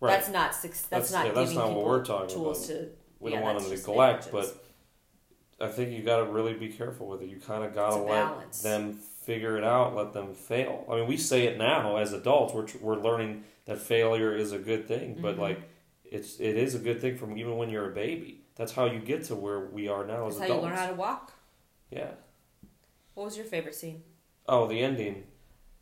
right. 0.00 0.10
That's 0.12 0.28
not. 0.28 0.52
That's, 0.62 0.82
That's- 0.82 1.12
not 1.12 1.26
yeah, 1.26 1.32
that's 1.32 1.50
giving 1.50 1.56
not 1.56 1.64
what 1.70 1.76
people 1.76 1.84
we're 1.88 2.04
talking 2.04 2.34
tools 2.36 2.70
about. 2.70 2.80
to. 2.80 2.88
we 3.20 3.30
yeah, 3.30 3.36
don't 3.38 3.44
want 3.44 3.58
to 3.64 3.70
neglect, 3.70 4.26
negligence. 4.26 4.54
but 5.58 5.66
I 5.66 5.68
think 5.70 5.90
you 5.92 6.02
got 6.02 6.18
to 6.18 6.24
really 6.30 6.54
be 6.54 6.68
careful 6.68 7.08
with 7.08 7.22
it. 7.22 7.28
You 7.28 7.38
kind 7.38 7.64
of 7.64 7.74
got 7.74 7.90
to 7.90 7.96
let 7.96 8.08
balance. 8.08 8.62
them 8.62 8.92
figure 8.92 9.56
it 9.58 9.64
out, 9.64 9.96
let 9.96 10.12
them 10.12 10.34
fail. 10.34 10.86
I 10.90 10.96
mean, 10.96 11.06
we 11.08 11.16
say 11.16 11.46
it 11.46 11.58
now 11.58 11.96
as 11.96 12.12
adults. 12.12 12.54
We're 12.54 12.66
we're 12.80 13.02
learning 13.02 13.44
that 13.64 13.78
failure 13.80 14.34
is 14.36 14.52
a 14.52 14.58
good 14.58 14.86
thing, 14.86 15.18
but 15.20 15.36
Mhm. 15.36 15.40
like 15.40 15.60
it's 16.10 16.40
it 16.40 16.56
is 16.56 16.74
a 16.74 16.78
good 16.78 17.00
thing 17.00 17.16
from 17.16 17.36
even 17.36 17.56
when 17.56 17.70
you're 17.70 17.90
a 17.90 17.94
baby. 17.94 18.42
That's 18.56 18.72
how 18.72 18.86
you 18.86 18.98
get 18.98 19.24
to 19.24 19.34
where 19.36 19.66
we 19.66 19.88
are 19.88 20.04
now 20.06 20.24
That's 20.24 20.36
as 20.36 20.40
how 20.40 20.44
adults. 20.46 20.62
you 20.62 20.68
learn 20.68 20.76
how 20.76 20.86
to 20.88 20.94
walk. 20.94 21.32
yeah. 21.90 22.10
What 23.14 23.24
was 23.24 23.36
your 23.36 23.46
favorite 23.46 23.74
scene? 23.74 24.02
Oh, 24.48 24.66
the 24.66 24.80
ending. 24.80 25.24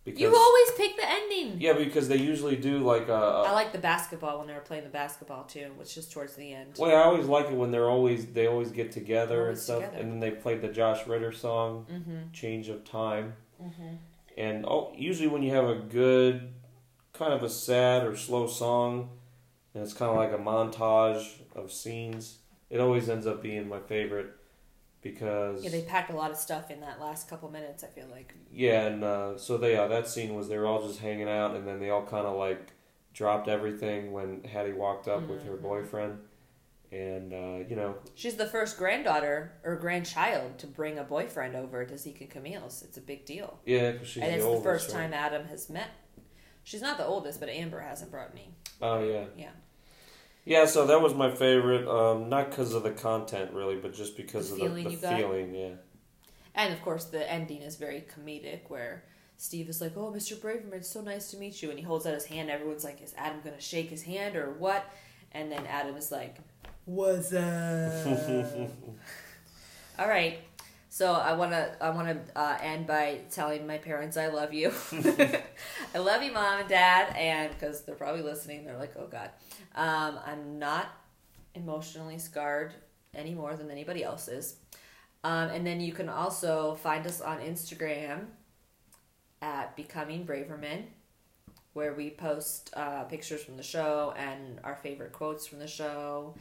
Because 0.05 0.21
You 0.21 0.35
always 0.35 0.71
pick 0.77 0.97
the 0.97 1.09
ending. 1.09 1.61
yeah, 1.61 1.73
because 1.73 2.07
they 2.09 2.17
usually 2.17 2.55
do 2.57 2.79
like 2.79 3.09
a. 3.09 3.13
I 3.13 3.51
a 3.51 3.53
like 3.53 3.73
the 3.73 3.79
basketball 3.79 4.39
when 4.39 4.47
they 4.47 4.55
were 4.55 4.61
playing 4.61 4.85
the 4.85 4.91
basketball 4.91 5.45
too, 5.45 5.73
which 5.77 5.97
is 5.97 6.09
towards 6.09 6.35
the 6.37 6.53
end. 6.55 6.77
well, 6.79 6.91
I 6.97 7.03
always 7.05 7.27
like 7.27 7.47
it 7.47 7.55
when 7.55 7.71
they're 7.73 7.91
always 7.91 8.27
they 8.27 8.47
always 8.47 8.71
get 8.71 8.93
together 8.93 9.49
and 9.49 9.59
stuff, 9.59 9.81
together. 9.83 9.99
and 9.99 10.13
then 10.13 10.21
they 10.21 10.31
played 10.31 10.61
the 10.63 10.69
Josh 10.69 11.07
Ritter 11.07 11.33
song 11.33 11.87
Mm-hmm. 11.93 12.31
"Change 12.33 12.69
of 12.69 12.85
Time." 12.85 13.35
Mm-hmm. 13.63 13.95
And 14.39 14.65
oh, 14.67 14.93
usually 14.97 15.29
when 15.29 15.43
you 15.43 15.53
have 15.55 15.69
a 15.69 15.75
good, 15.77 16.53
kind 17.13 17.33
of 17.33 17.43
a 17.43 17.49
sad 17.49 18.05
or 18.07 18.17
slow 18.17 18.47
song, 18.47 19.11
and 19.77 19.85
it's 19.85 19.93
kind 19.93 20.11
of 20.11 20.17
like 20.17 20.33
a 20.33 20.43
montage 20.43 21.29
of 21.55 21.71
scenes, 21.71 22.39
it 22.71 22.81
always 22.81 23.09
ends 23.11 23.27
up 23.27 23.43
being 23.43 23.69
my 23.69 23.79
favorite 23.81 24.31
because 25.03 25.63
Yeah, 25.63 25.71
they 25.71 25.83
packed 25.83 26.11
a 26.11 26.17
lot 26.17 26.31
of 26.31 26.37
stuff 26.39 26.71
in 26.71 26.81
that 26.81 26.99
last 27.01 27.29
couple 27.29 27.51
minutes. 27.51 27.85
I 27.85 27.89
feel 27.89 28.07
like. 28.11 28.35
yeah, 28.51 28.87
and 28.87 29.05
uh, 29.05 29.37
so 29.39 29.57
they 29.59 29.77
uh, 29.77 29.87
that 29.89 30.09
scene 30.09 30.35
was 30.35 30.49
they 30.49 30.57
were 30.59 30.67
all 30.67 30.87
just 30.87 31.01
hanging 31.01 31.29
out, 31.29 31.55
and 31.55 31.69
then 31.69 31.79
they 31.79 31.91
all 31.91 32.05
kind 32.07 32.27
of 32.27 32.37
like 32.37 32.73
dropped 33.13 33.49
everything 33.49 34.13
when 34.13 34.43
Haddie 34.45 34.73
walked 34.73 35.09
up 35.09 35.29
with 35.29 35.45
her 35.45 35.57
Mhm. 35.57 35.63
boyfriend, 35.63 36.19
and 36.91 37.33
uh, 37.33 37.65
you 37.69 37.77
know 37.77 37.97
She's 38.15 38.37
the 38.37 38.47
first 38.47 38.79
granddaughter 38.79 39.53
or 39.63 39.77
grandchild 39.77 40.59
to 40.59 40.67
bring 40.67 40.99
a 40.99 41.05
boyfriend 41.05 41.55
over 41.55 41.85
to 41.85 41.99
Zeke 41.99 42.23
and 42.23 42.31
Camille's. 42.31 42.83
It's 42.83 42.97
a 42.97 43.01
big 43.03 43.25
deal. 43.27 43.59
yeah, 43.67 43.93
she's 44.03 44.23
and 44.23 44.33
the 44.33 44.37
it's 44.37 44.45
oldest, 44.45 44.65
the 44.65 44.71
first 44.71 44.89
right? 44.95 45.03
time 45.03 45.13
Adam 45.15 45.45
has 45.47 45.69
met. 45.71 45.91
She's 46.65 46.83
not 46.83 46.99
the 46.99 47.07
oldest, 47.07 47.39
but 47.39 47.49
Amber 47.49 47.81
hasn't 47.81 48.11
brought 48.11 48.35
me. 48.35 48.51
Oh 48.83 48.99
yeah. 49.05 49.27
Yeah. 49.37 49.51
Yeah, 50.47 50.65
so 50.65 50.87
that 50.87 51.03
was 51.03 51.13
my 51.13 51.31
favorite. 51.31 51.87
Um, 51.89 52.29
not 52.29 52.51
because 52.51 52.73
of 52.73 52.85
the 52.85 52.93
content 52.93 53.53
really, 53.53 53.77
but 53.77 53.93
just 53.93 54.17
because 54.17 54.49
The 54.49 54.55
of 54.55 54.61
feeling 54.61 54.85
the, 54.85 54.91
you 54.91 54.97
the 54.97 55.03
got? 55.09 55.19
feeling. 55.19 55.55
Yeah. 55.55 55.71
And 56.55 56.73
of 56.73 56.81
course, 56.83 57.05
the 57.05 57.31
ending 57.31 57.61
is 57.63 57.77
very 57.77 58.05
comedic, 58.17 58.61
where 58.69 59.03
Steve 59.37 59.69
is 59.69 59.81
like, 59.81 59.97
"Oh, 59.97 60.13
Mr. 60.17 60.37
Braverman, 60.37 60.75
it's 60.75 60.89
so 60.89 61.01
nice 61.03 61.31
to 61.33 61.37
meet 61.37 61.61
you," 61.63 61.71
and 61.71 61.79
he 61.79 61.85
holds 61.85 62.07
out 62.07 62.15
his 62.15 62.27
hand. 62.27 62.49
Everyone's 62.49 62.85
like, 62.85 63.03
"Is 63.03 63.13
Adam 63.19 63.41
gonna 63.45 63.61
shake 63.61 63.91
his 63.91 64.05
hand 64.05 64.37
or 64.37 64.53
what?" 64.53 64.85
And 65.33 65.51
then 65.51 65.67
Adam 65.67 65.97
is 65.97 66.11
like, 66.13 66.37
"What's 66.85 67.33
up?" 67.33 68.07
All 69.99 70.09
right. 70.09 70.39
So 70.89 71.13
I 71.13 71.35
wanna 71.35 71.77
I 71.81 71.91
wanna 71.91 72.21
uh, 72.37 72.57
end 72.63 72.87
by 72.87 73.21
telling 73.31 73.67
my 73.67 73.79
parents 73.79 74.17
I 74.17 74.29
love 74.29 74.55
you. 74.55 74.73
I 75.95 75.99
love 75.99 76.23
you, 76.23 76.33
mom 76.33 76.61
and 76.61 76.69
dad, 76.69 77.15
and 77.17 77.53
because 77.53 77.83
they're 77.83 77.97
probably 77.97 78.23
listening, 78.23 78.65
they're 78.65 78.79
like, 78.79 78.95
"Oh 78.97 79.07
God." 79.09 79.31
Um, 79.77 80.19
I'm 80.27 80.59
not 80.59 80.89
emotionally 81.55 82.19
scarred 82.19 82.75
any 83.15 83.35
more 83.35 83.57
than 83.57 83.71
anybody 83.71 84.03
else 84.03 84.29
is. 84.29 84.57
Um, 85.25 85.49
and 85.49 85.67
then 85.67 85.81
you 85.81 85.93
can 85.93 86.09
also 86.09 86.75
find 86.77 87.07
us 87.07 87.21
on 87.21 87.41
Instagram 87.41 88.27
at 89.43 89.77
Becoming 89.77 90.25
Braverman, 90.27 90.85
where 91.73 91.95
we 91.95 92.11
post 92.11 92.71
uh, 92.75 93.05
pictures 93.05 93.43
from 93.43 93.57
the 93.57 93.63
show 93.63 94.15
and 94.17 94.61
our 94.65 94.77
favorite 94.77 95.13
quotes 95.13 95.47
from 95.47 95.59
the 95.59 95.67
show. 95.67 96.35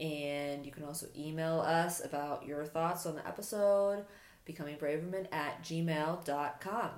And 0.00 0.66
you 0.66 0.72
can 0.72 0.84
also 0.84 1.06
email 1.16 1.60
us 1.60 2.04
about 2.04 2.44
your 2.44 2.64
thoughts 2.64 3.06
on 3.06 3.14
the 3.14 3.26
episode, 3.26 4.04
becomingbraverman 4.48 5.32
at 5.32 5.62
gmail.com. 5.62 6.90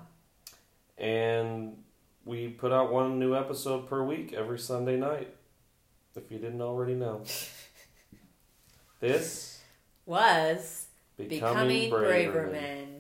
And 0.99 1.77
we 2.25 2.49
put 2.49 2.73
out 2.73 2.91
one 2.91 3.19
new 3.19 3.37
episode 3.37 3.89
per 3.89 4.03
week 4.03 4.33
every 4.33 4.59
Sunday 4.59 4.97
night. 4.97 5.36
If 6.17 6.31
you 6.33 6.39
didn't 6.39 6.63
already 6.63 6.95
know. 6.95 7.23
this 9.01 9.61
Was 10.07 10.87
becoming, 11.17 11.91
Becoming 11.91 11.91
Braverman. 11.91 12.33
Braverman. 12.33 12.96